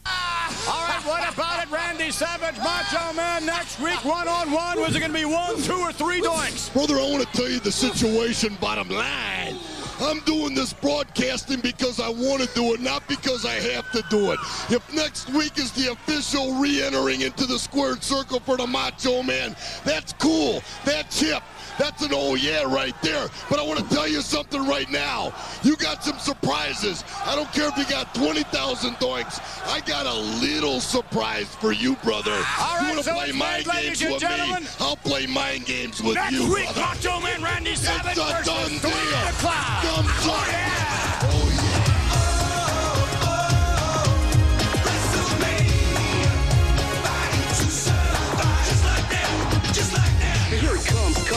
Ah, 0.06 0.72
all 0.72 0.88
right, 0.88 1.06
what 1.06 1.34
about 1.34 1.62
it, 1.62 1.70
Randy 1.70 2.12
Savage, 2.12 2.56
Macho 2.60 3.12
Man? 3.12 3.46
Next 3.46 3.82
week, 3.82 4.06
one 4.06 4.30
on 4.30 4.50
one. 4.52 4.80
Was 4.80 4.96
it 4.96 5.00
going 5.00 5.12
to 5.12 5.18
be 5.18 5.26
one, 5.26 5.62
two, 5.64 5.74
or 5.74 5.92
three 5.92 6.22
doinks? 6.22 6.72
Brother, 6.72 6.96
I 6.98 7.12
want 7.12 7.30
to 7.30 7.38
tell 7.38 7.50
you 7.50 7.60
the 7.60 7.72
situation, 7.72 8.56
bottom 8.62 8.88
line. 8.88 9.58
I'm 10.02 10.20
doing 10.22 10.56
this 10.56 10.74
broadcasting 10.74 11.60
because 11.62 12.00
I 12.00 12.10
want 12.10 12.42
to 12.42 12.50
do 12.56 12.74
it, 12.74 12.82
not 12.82 13.08
because 13.08 13.46
I 13.46 13.54
have 13.56 13.92
to 13.92 14.04
do 14.10 14.32
it. 14.32 14.40
If 14.70 14.82
next 14.94 15.30
week 15.30 15.58
is 15.58 15.72
the 15.72 15.92
official 15.92 16.56
re 16.56 16.82
entering 16.82 17.22
into 17.22 17.46
the 17.46 17.60
squared 17.60 18.04
circle 18.04 18.40
for 18.40 18.58
the 18.58 18.66
Macho 18.66 19.22
Man, 19.22 19.56
that's 19.86 20.14
cool. 20.14 20.64
That's 20.86 21.20
hip. 21.20 21.44
That's 21.82 22.04
an 22.04 22.12
oh 22.14 22.36
yeah 22.36 22.62
right 22.72 22.94
there. 23.02 23.28
But 23.50 23.58
I 23.58 23.64
want 23.64 23.80
to 23.80 23.90
tell 23.90 24.08
you 24.08 24.22
something 24.22 24.68
right 24.68 24.88
now. 24.92 25.34
You 25.64 25.76
got 25.76 26.04
some 26.04 26.20
surprises. 26.20 27.04
I 27.26 27.36
don't 27.36 27.52
care 27.54 27.70
if 27.70 27.76
you 27.76 27.86
got 27.86 28.14
20,000 28.14 28.94
doinks. 28.98 29.42
I 29.66 29.80
got 29.82 30.06
a 30.06 30.14
little 30.14 30.80
surprise 30.80 31.56
for 31.56 31.72
you, 31.72 31.96
brother. 32.04 32.34
All 32.34 32.38
right, 32.38 32.82
you 32.82 32.88
want 32.90 32.98
to 33.00 33.04
so 33.04 33.14
play 33.16 33.32
mind 33.32 33.66
made, 33.66 33.82
games 33.82 34.04
with 34.04 34.22
gentlemen. 34.22 34.62
me? 34.62 34.70
I'll 34.80 34.96
play 34.98 35.26
mind 35.26 35.66
games 35.66 36.04
with 36.04 36.14
Next 36.14 36.34
you, 36.34 36.54
week, 36.54 36.66
brother. 36.66 36.82
Macho 36.82 37.20
Man 37.20 37.42
Randy 37.42 37.74
Savage 37.76 38.14
versus 38.16 38.46
done 38.46 38.70
Dwayne 38.70 38.82
deal. 38.84 38.92
the. 38.92 39.82
Come 39.82 40.06
Oh, 40.24 40.48
yeah. 40.52 41.42
Here 41.42 41.51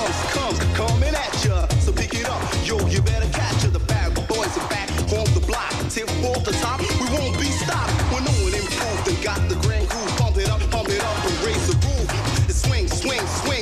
comes, 0.05 0.59
comes, 0.59 0.59
coming 0.77 1.15
at 1.15 1.45
ya. 1.45 1.67
So 1.81 1.93
pick 1.93 2.15
it 2.15 2.29
up, 2.29 2.43
yo, 2.65 2.79
you 2.89 3.01
better 3.03 3.31
catch 3.33 3.65
ya. 3.65 3.71
The 3.71 3.81
bad 3.81 4.15
boys 4.29 4.57
are 4.59 4.69
back 4.69 4.91
on 5.13 5.27
the 5.35 5.45
block. 5.47 5.73
Tip 5.91 6.09
off 6.25 6.45
the 6.45 6.53
top, 6.53 6.81
we 6.81 7.07
won't 7.17 7.39
be 7.39 7.49
stopped. 7.63 7.93
We're 8.13 8.21
one 8.21 8.55
improved 8.55 9.09
and 9.09 9.23
got 9.23 9.41
the 9.49 9.57
grand 9.67 9.89
groove. 9.89 10.17
Pump 10.19 10.37
it 10.37 10.49
up, 10.49 10.61
pump 10.71 10.89
it 10.89 11.03
up 11.03 11.17
and 11.25 11.37
raise 11.45 11.67
the 11.69 11.77
roof. 11.87 12.49
It 12.49 12.55
swings, 12.55 13.01
swings, 13.01 13.31
swings 13.43 13.54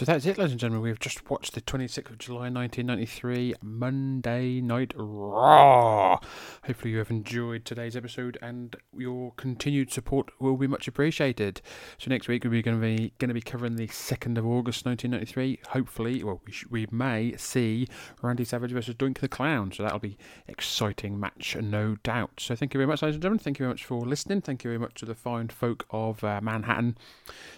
So 0.00 0.06
that's 0.06 0.24
it, 0.24 0.38
ladies 0.38 0.52
and 0.52 0.60
gentlemen. 0.60 0.80
We've 0.80 0.98
just 0.98 1.28
watched 1.28 1.52
the 1.52 1.60
26th 1.60 2.08
of 2.08 2.16
July 2.16 2.48
1993 2.48 3.56
Monday 3.60 4.62
Night 4.62 4.94
Raw. 4.96 6.18
Hopefully, 6.64 6.92
you 6.92 6.98
have 7.00 7.10
enjoyed 7.10 7.66
today's 7.66 7.94
episode, 7.94 8.38
and 8.40 8.76
your 8.96 9.32
continued 9.36 9.92
support 9.92 10.30
will 10.40 10.56
be 10.56 10.66
much 10.66 10.88
appreciated. 10.88 11.60
So 11.98 12.08
next 12.08 12.28
week 12.28 12.44
we're 12.44 12.62
going 12.62 12.80
to 12.80 12.86
be 12.96 13.12
going 13.18 13.28
to 13.28 13.34
be 13.34 13.42
covering 13.42 13.76
the 13.76 13.88
2nd 13.88 14.38
of 14.38 14.46
August 14.46 14.86
1993. 14.86 15.58
Hopefully, 15.72 16.24
well, 16.24 16.40
we, 16.46 16.52
sh- 16.52 16.64
we 16.70 16.86
may 16.90 17.36
see 17.36 17.86
Randy 18.22 18.46
Savage 18.46 18.72
versus 18.72 18.94
Doink 18.94 19.18
the 19.18 19.28
Clown. 19.28 19.70
So 19.70 19.82
that'll 19.82 19.98
be 19.98 20.16
exciting 20.48 21.20
match, 21.20 21.54
no 21.60 21.96
doubt. 22.02 22.40
So 22.40 22.56
thank 22.56 22.72
you 22.72 22.78
very 22.78 22.88
much, 22.88 23.02
ladies 23.02 23.16
and 23.16 23.22
gentlemen. 23.22 23.40
Thank 23.44 23.58
you 23.58 23.64
very 23.64 23.74
much 23.74 23.84
for 23.84 24.00
listening. 24.00 24.40
Thank 24.40 24.64
you 24.64 24.70
very 24.70 24.78
much 24.78 24.94
to 24.94 25.04
the 25.04 25.14
fine 25.14 25.48
folk 25.48 25.84
of 25.90 26.24
uh, 26.24 26.40
Manhattan. 26.42 26.96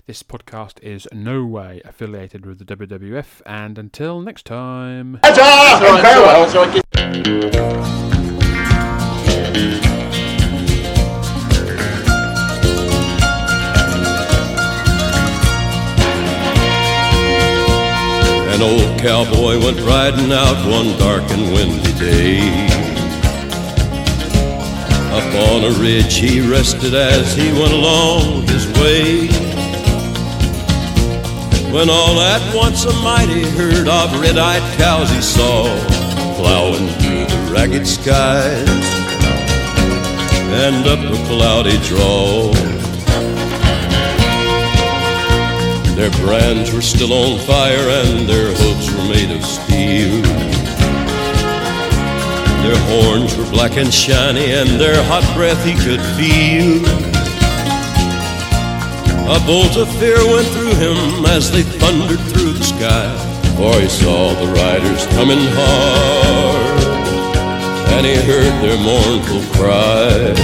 This 0.08 0.24
podcast 0.24 0.82
is 0.82 1.06
no 1.12 1.46
way 1.46 1.80
affiliated 1.84 2.31
with 2.40 2.58
the 2.58 2.64
WWF. 2.64 3.42
And 3.44 3.78
until 3.78 4.22
next 4.22 4.46
time. 4.46 5.20
An 5.22 5.34
old 18.62 19.00
cowboy 19.00 19.62
went 19.62 19.80
riding 19.80 20.32
out 20.32 20.66
one 20.70 20.96
dark 20.98 21.30
and 21.30 21.52
windy 21.52 21.92
day. 21.98 22.40
Up 25.12 25.34
on 25.50 25.64
a 25.64 25.78
ridge 25.78 26.14
he 26.14 26.40
rested 26.40 26.94
as 26.94 27.36
he 27.36 27.52
went 27.52 27.72
along 27.72 28.48
his 28.48 28.66
way. 28.78 29.41
When 31.72 31.88
all 31.88 32.20
at 32.20 32.54
once 32.54 32.84
a 32.84 32.92
mighty 33.02 33.48
herd 33.48 33.88
of 33.88 34.20
red-eyed 34.20 34.78
cows 34.78 35.10
he 35.10 35.22
saw 35.22 35.64
plowing 36.36 36.86
through 37.00 37.24
the 37.24 37.50
ragged 37.50 37.86
skies 37.86 38.68
and 40.52 40.86
up 40.86 41.00
a 41.00 41.16
cloudy 41.26 41.78
draw. 41.88 42.52
Their 45.96 46.10
brands 46.20 46.74
were 46.74 46.82
still 46.82 47.14
on 47.14 47.38
fire 47.38 47.88
and 47.88 48.28
their 48.28 48.52
hooves 48.52 48.92
were 48.92 49.08
made 49.08 49.34
of 49.34 49.42
steel. 49.42 50.20
Their 52.62 52.78
horns 52.90 53.34
were 53.34 53.50
black 53.50 53.78
and 53.78 53.92
shiny 53.92 54.52
and 54.52 54.78
their 54.78 55.02
hot 55.04 55.24
breath 55.34 55.64
he 55.64 55.72
could 55.72 56.02
feel. 56.18 57.11
A 59.32 59.40
bolt 59.46 59.78
of 59.78 59.88
fear 59.98 60.18
went 60.28 60.46
through 60.48 60.74
him 60.74 61.24
as 61.24 61.50
they 61.50 61.62
thundered 61.62 62.20
through 62.20 62.52
the 62.52 62.64
sky, 62.64 63.08
for 63.56 63.80
he 63.80 63.88
saw 63.88 64.34
the 64.34 64.46
riders 64.52 65.06
coming 65.16 65.38
hard, 65.56 66.82
and 67.94 68.04
he 68.04 68.14
heard 68.14 68.52
their 68.62 68.76
mournful 68.76 69.40
cry. 69.56 70.34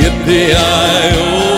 Yippee-i-oh, 0.00 1.57